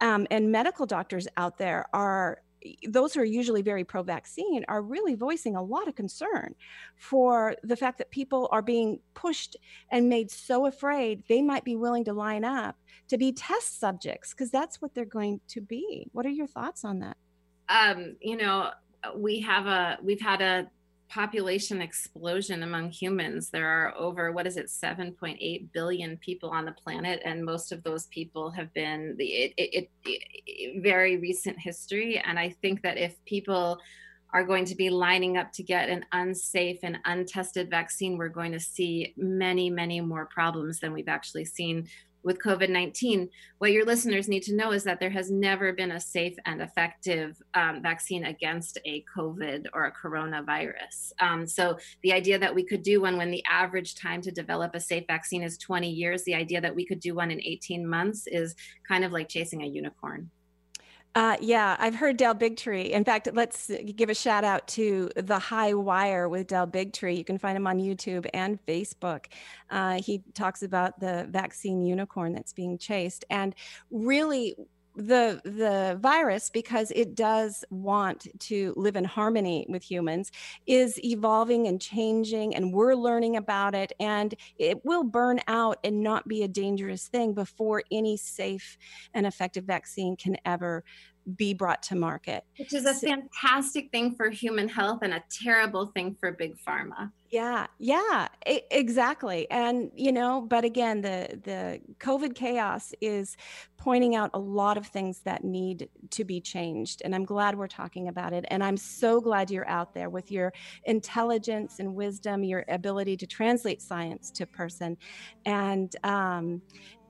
um, 0.00 0.26
and 0.30 0.50
medical 0.50 0.86
doctors 0.86 1.28
out 1.36 1.58
there 1.58 1.84
are 1.92 2.40
those 2.88 3.14
who 3.14 3.20
are 3.20 3.24
usually 3.24 3.62
very 3.62 3.84
pro 3.84 4.02
vaccine 4.02 4.64
are 4.68 4.82
really 4.82 5.14
voicing 5.14 5.56
a 5.56 5.62
lot 5.62 5.88
of 5.88 5.94
concern 5.94 6.54
for 6.96 7.56
the 7.62 7.76
fact 7.76 7.98
that 7.98 8.10
people 8.10 8.48
are 8.52 8.62
being 8.62 9.00
pushed 9.14 9.56
and 9.90 10.08
made 10.08 10.30
so 10.30 10.66
afraid 10.66 11.22
they 11.28 11.40
might 11.42 11.64
be 11.64 11.76
willing 11.76 12.04
to 12.04 12.12
line 12.12 12.44
up 12.44 12.76
to 13.08 13.18
be 13.18 13.32
test 13.32 13.80
subjects 13.80 14.32
because 14.32 14.50
that's 14.50 14.80
what 14.80 14.94
they're 14.94 15.04
going 15.04 15.40
to 15.48 15.60
be. 15.60 16.08
What 16.12 16.26
are 16.26 16.30
your 16.30 16.46
thoughts 16.46 16.84
on 16.84 17.00
that? 17.00 17.16
Um, 17.68 18.16
you 18.20 18.36
know, 18.36 18.70
we 19.16 19.40
have 19.40 19.66
a 19.66 19.98
we've 20.02 20.20
had 20.20 20.42
a 20.42 20.68
population 21.10 21.82
explosion 21.82 22.62
among 22.62 22.90
humans. 22.90 23.50
There 23.50 23.66
are 23.66 23.94
over, 23.96 24.30
what 24.30 24.46
is 24.46 24.56
it, 24.56 24.66
7.8 24.66 25.72
billion 25.72 26.16
people 26.18 26.50
on 26.50 26.64
the 26.64 26.72
planet, 26.72 27.20
and 27.24 27.44
most 27.44 27.72
of 27.72 27.82
those 27.82 28.06
people 28.06 28.50
have 28.52 28.72
been 28.72 29.16
the 29.18 29.26
it, 29.26 29.54
it, 29.56 29.90
it, 30.04 30.82
very 30.82 31.16
recent 31.16 31.58
history. 31.58 32.18
And 32.18 32.38
I 32.38 32.50
think 32.62 32.82
that 32.82 32.96
if 32.96 33.16
people 33.24 33.80
are 34.32 34.44
going 34.44 34.64
to 34.64 34.76
be 34.76 34.90
lining 34.90 35.36
up 35.36 35.52
to 35.52 35.64
get 35.64 35.88
an 35.88 36.04
unsafe 36.12 36.78
and 36.84 36.98
untested 37.04 37.68
vaccine, 37.68 38.16
we're 38.16 38.28
going 38.28 38.52
to 38.52 38.60
see 38.60 39.12
many, 39.16 39.68
many 39.68 40.00
more 40.00 40.26
problems 40.26 40.78
than 40.78 40.92
we've 40.92 41.08
actually 41.08 41.44
seen 41.44 41.88
with 42.22 42.42
COVID 42.42 42.68
19, 42.68 43.28
what 43.58 43.72
your 43.72 43.84
listeners 43.84 44.28
need 44.28 44.42
to 44.44 44.54
know 44.54 44.72
is 44.72 44.84
that 44.84 45.00
there 45.00 45.10
has 45.10 45.30
never 45.30 45.72
been 45.72 45.92
a 45.92 46.00
safe 46.00 46.36
and 46.46 46.60
effective 46.60 47.40
um, 47.54 47.82
vaccine 47.82 48.24
against 48.24 48.78
a 48.84 49.04
COVID 49.16 49.66
or 49.72 49.84
a 49.84 49.92
coronavirus. 49.92 51.12
Um, 51.20 51.46
so, 51.46 51.78
the 52.02 52.12
idea 52.12 52.38
that 52.38 52.54
we 52.54 52.64
could 52.64 52.82
do 52.82 53.00
one 53.00 53.16
when 53.16 53.30
the 53.30 53.44
average 53.50 53.94
time 53.94 54.20
to 54.22 54.30
develop 54.30 54.74
a 54.74 54.80
safe 54.80 55.04
vaccine 55.06 55.42
is 55.42 55.58
20 55.58 55.88
years, 55.90 56.24
the 56.24 56.34
idea 56.34 56.60
that 56.60 56.74
we 56.74 56.86
could 56.86 57.00
do 57.00 57.14
one 57.14 57.30
in 57.30 57.40
18 57.40 57.86
months 57.86 58.26
is 58.26 58.54
kind 58.86 59.04
of 59.04 59.12
like 59.12 59.28
chasing 59.28 59.62
a 59.62 59.66
unicorn. 59.66 60.30
Uh, 61.14 61.36
yeah, 61.40 61.76
I've 61.80 61.96
heard 61.96 62.16
Del 62.16 62.34
Bigtree. 62.36 62.90
In 62.90 63.04
fact, 63.04 63.28
let's 63.32 63.70
give 63.96 64.10
a 64.10 64.14
shout 64.14 64.44
out 64.44 64.68
to 64.68 65.10
The 65.16 65.40
High 65.40 65.74
Wire 65.74 66.28
with 66.28 66.46
Del 66.46 66.68
Bigtree. 66.68 67.16
You 67.16 67.24
can 67.24 67.36
find 67.36 67.56
him 67.56 67.66
on 67.66 67.78
YouTube 67.78 68.28
and 68.32 68.64
Facebook. 68.66 69.26
Uh, 69.70 70.00
he 70.00 70.22
talks 70.34 70.62
about 70.62 71.00
the 71.00 71.26
vaccine 71.28 71.84
unicorn 71.84 72.32
that's 72.32 72.52
being 72.52 72.78
chased. 72.78 73.24
And 73.28 73.56
really, 73.90 74.54
the 75.00 75.40
the 75.44 75.98
virus 76.00 76.50
because 76.50 76.92
it 76.94 77.14
does 77.14 77.64
want 77.70 78.26
to 78.38 78.74
live 78.76 78.96
in 78.96 79.04
harmony 79.04 79.66
with 79.68 79.82
humans 79.82 80.30
is 80.66 81.02
evolving 81.04 81.66
and 81.66 81.80
changing 81.80 82.54
and 82.54 82.72
we're 82.72 82.94
learning 82.94 83.36
about 83.36 83.74
it 83.74 83.92
and 83.98 84.34
it 84.58 84.84
will 84.84 85.04
burn 85.04 85.40
out 85.48 85.78
and 85.84 86.02
not 86.02 86.28
be 86.28 86.42
a 86.42 86.48
dangerous 86.48 87.08
thing 87.08 87.32
before 87.32 87.82
any 87.90 88.16
safe 88.16 88.76
and 89.14 89.26
effective 89.26 89.64
vaccine 89.64 90.16
can 90.16 90.36
ever 90.44 90.84
be 91.36 91.54
brought 91.54 91.82
to 91.84 91.94
market. 91.94 92.44
Which 92.58 92.74
is 92.74 92.86
a 92.86 92.94
fantastic 92.94 93.90
thing 93.90 94.14
for 94.14 94.30
human 94.30 94.68
health 94.68 95.00
and 95.02 95.14
a 95.14 95.22
terrible 95.30 95.86
thing 95.86 96.16
for 96.18 96.32
big 96.32 96.54
pharma. 96.66 97.12
Yeah, 97.30 97.68
yeah, 97.78 98.26
I- 98.44 98.64
exactly. 98.72 99.48
And 99.52 99.92
you 99.94 100.10
know, 100.10 100.40
but 100.40 100.64
again, 100.64 101.00
the 101.00 101.40
the 101.44 101.80
COVID 102.00 102.34
chaos 102.34 102.92
is 103.00 103.36
pointing 103.76 104.16
out 104.16 104.30
a 104.34 104.38
lot 104.38 104.76
of 104.76 104.86
things 104.88 105.20
that 105.20 105.44
need 105.44 105.88
to 106.10 106.24
be 106.24 106.40
changed, 106.40 107.02
and 107.04 107.14
I'm 107.14 107.24
glad 107.24 107.56
we're 107.56 107.68
talking 107.68 108.08
about 108.08 108.32
it. 108.32 108.44
And 108.48 108.64
I'm 108.64 108.76
so 108.76 109.20
glad 109.20 109.48
you're 109.48 109.68
out 109.68 109.94
there 109.94 110.10
with 110.10 110.32
your 110.32 110.52
intelligence 110.84 111.78
and 111.78 111.94
wisdom, 111.94 112.42
your 112.42 112.64
ability 112.68 113.16
to 113.18 113.26
translate 113.28 113.80
science 113.80 114.32
to 114.32 114.46
person, 114.46 114.96
and 115.46 115.94
um, 116.02 116.62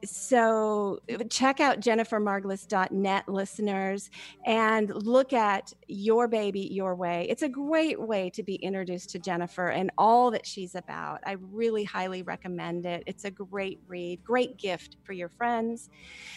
so 0.04 0.98
check 1.28 1.60
out 1.60 1.80
jennifermargulis.net 1.80 3.28
listeners 3.28 4.10
and 4.46 4.90
look 5.04 5.32
at 5.32 5.72
your 5.88 6.28
baby 6.28 6.60
your 6.60 6.94
way 6.94 7.26
it's 7.28 7.42
a 7.42 7.48
great 7.48 8.00
way 8.00 8.30
to 8.30 8.42
be 8.42 8.54
introduced 8.56 9.10
to 9.10 9.18
jennifer 9.18 9.68
and 9.68 9.90
all 9.98 10.30
that 10.30 10.46
she's 10.46 10.74
about 10.74 11.20
i 11.24 11.36
really 11.52 11.84
highly 11.84 12.22
recommend 12.22 12.86
it 12.86 13.02
it's 13.06 13.24
a 13.24 13.30
great 13.30 13.80
read 13.88 14.22
great 14.24 14.56
gift 14.56 14.96
for 15.02 15.12
your 15.12 15.28
friends 15.28 15.90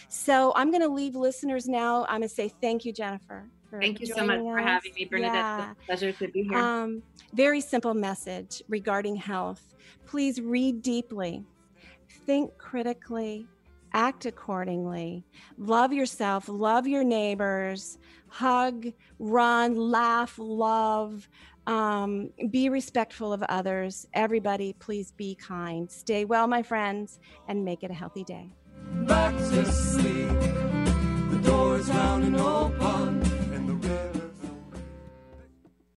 so 0.10 0.54
i'm 0.56 0.70
going 0.70 0.82
to 0.82 0.90
leave 0.90 1.16
listeners 1.16 1.68
now 1.68 2.04
i'm 2.06 2.20
going 2.20 2.22
to 2.24 2.30
say 2.30 2.50
thank 2.62 2.86
you 2.86 2.92
jennifer 2.92 3.46
Thank 3.80 4.02
you 4.02 4.06
so 4.08 4.26
much 4.26 4.38
us. 4.38 4.44
for 4.44 4.60
having 4.60 4.94
me, 4.94 5.06
Bernadette. 5.06 5.34
Yeah. 5.34 5.74
Pleasure 5.86 6.12
to 6.12 6.28
be 6.28 6.44
here. 6.44 6.58
Um, 6.58 7.02
very 7.34 7.62
simple 7.62 7.94
message 7.94 8.62
regarding 8.70 9.16
health. 9.16 9.74
Please 10.06 10.40
read 10.40 10.82
deeply, 10.82 11.44
think 12.26 12.58
critically, 12.58 13.48
act 13.94 14.26
accordingly, 14.26 15.24
love 15.58 15.94
yourself, 15.94 16.48
love 16.48 16.88
your 16.88 17.04
neighbors, 17.04 17.98
hug, 18.28 18.88
run, 19.20 19.76
laugh, 19.76 20.36
love, 20.38 21.28
um, 21.68 22.30
be 22.50 22.70
respectful 22.70 23.32
of 23.32 23.44
others. 23.44 24.08
Everybody, 24.14 24.74
please 24.80 25.12
be 25.12 25.36
kind. 25.36 25.90
Stay 25.90 26.26
well, 26.26 26.48
my 26.48 26.64
friends, 26.64 27.20
and 27.48 27.64
make 27.64 27.84
it 27.84 27.92
a 27.92 27.94
healthy 27.94 28.24
day. 28.24 28.54
Back 29.06 29.38
to 29.38 29.66
sleep, 29.72 30.30
the 31.30 31.40
doors 31.44 31.88
down. 31.88 32.14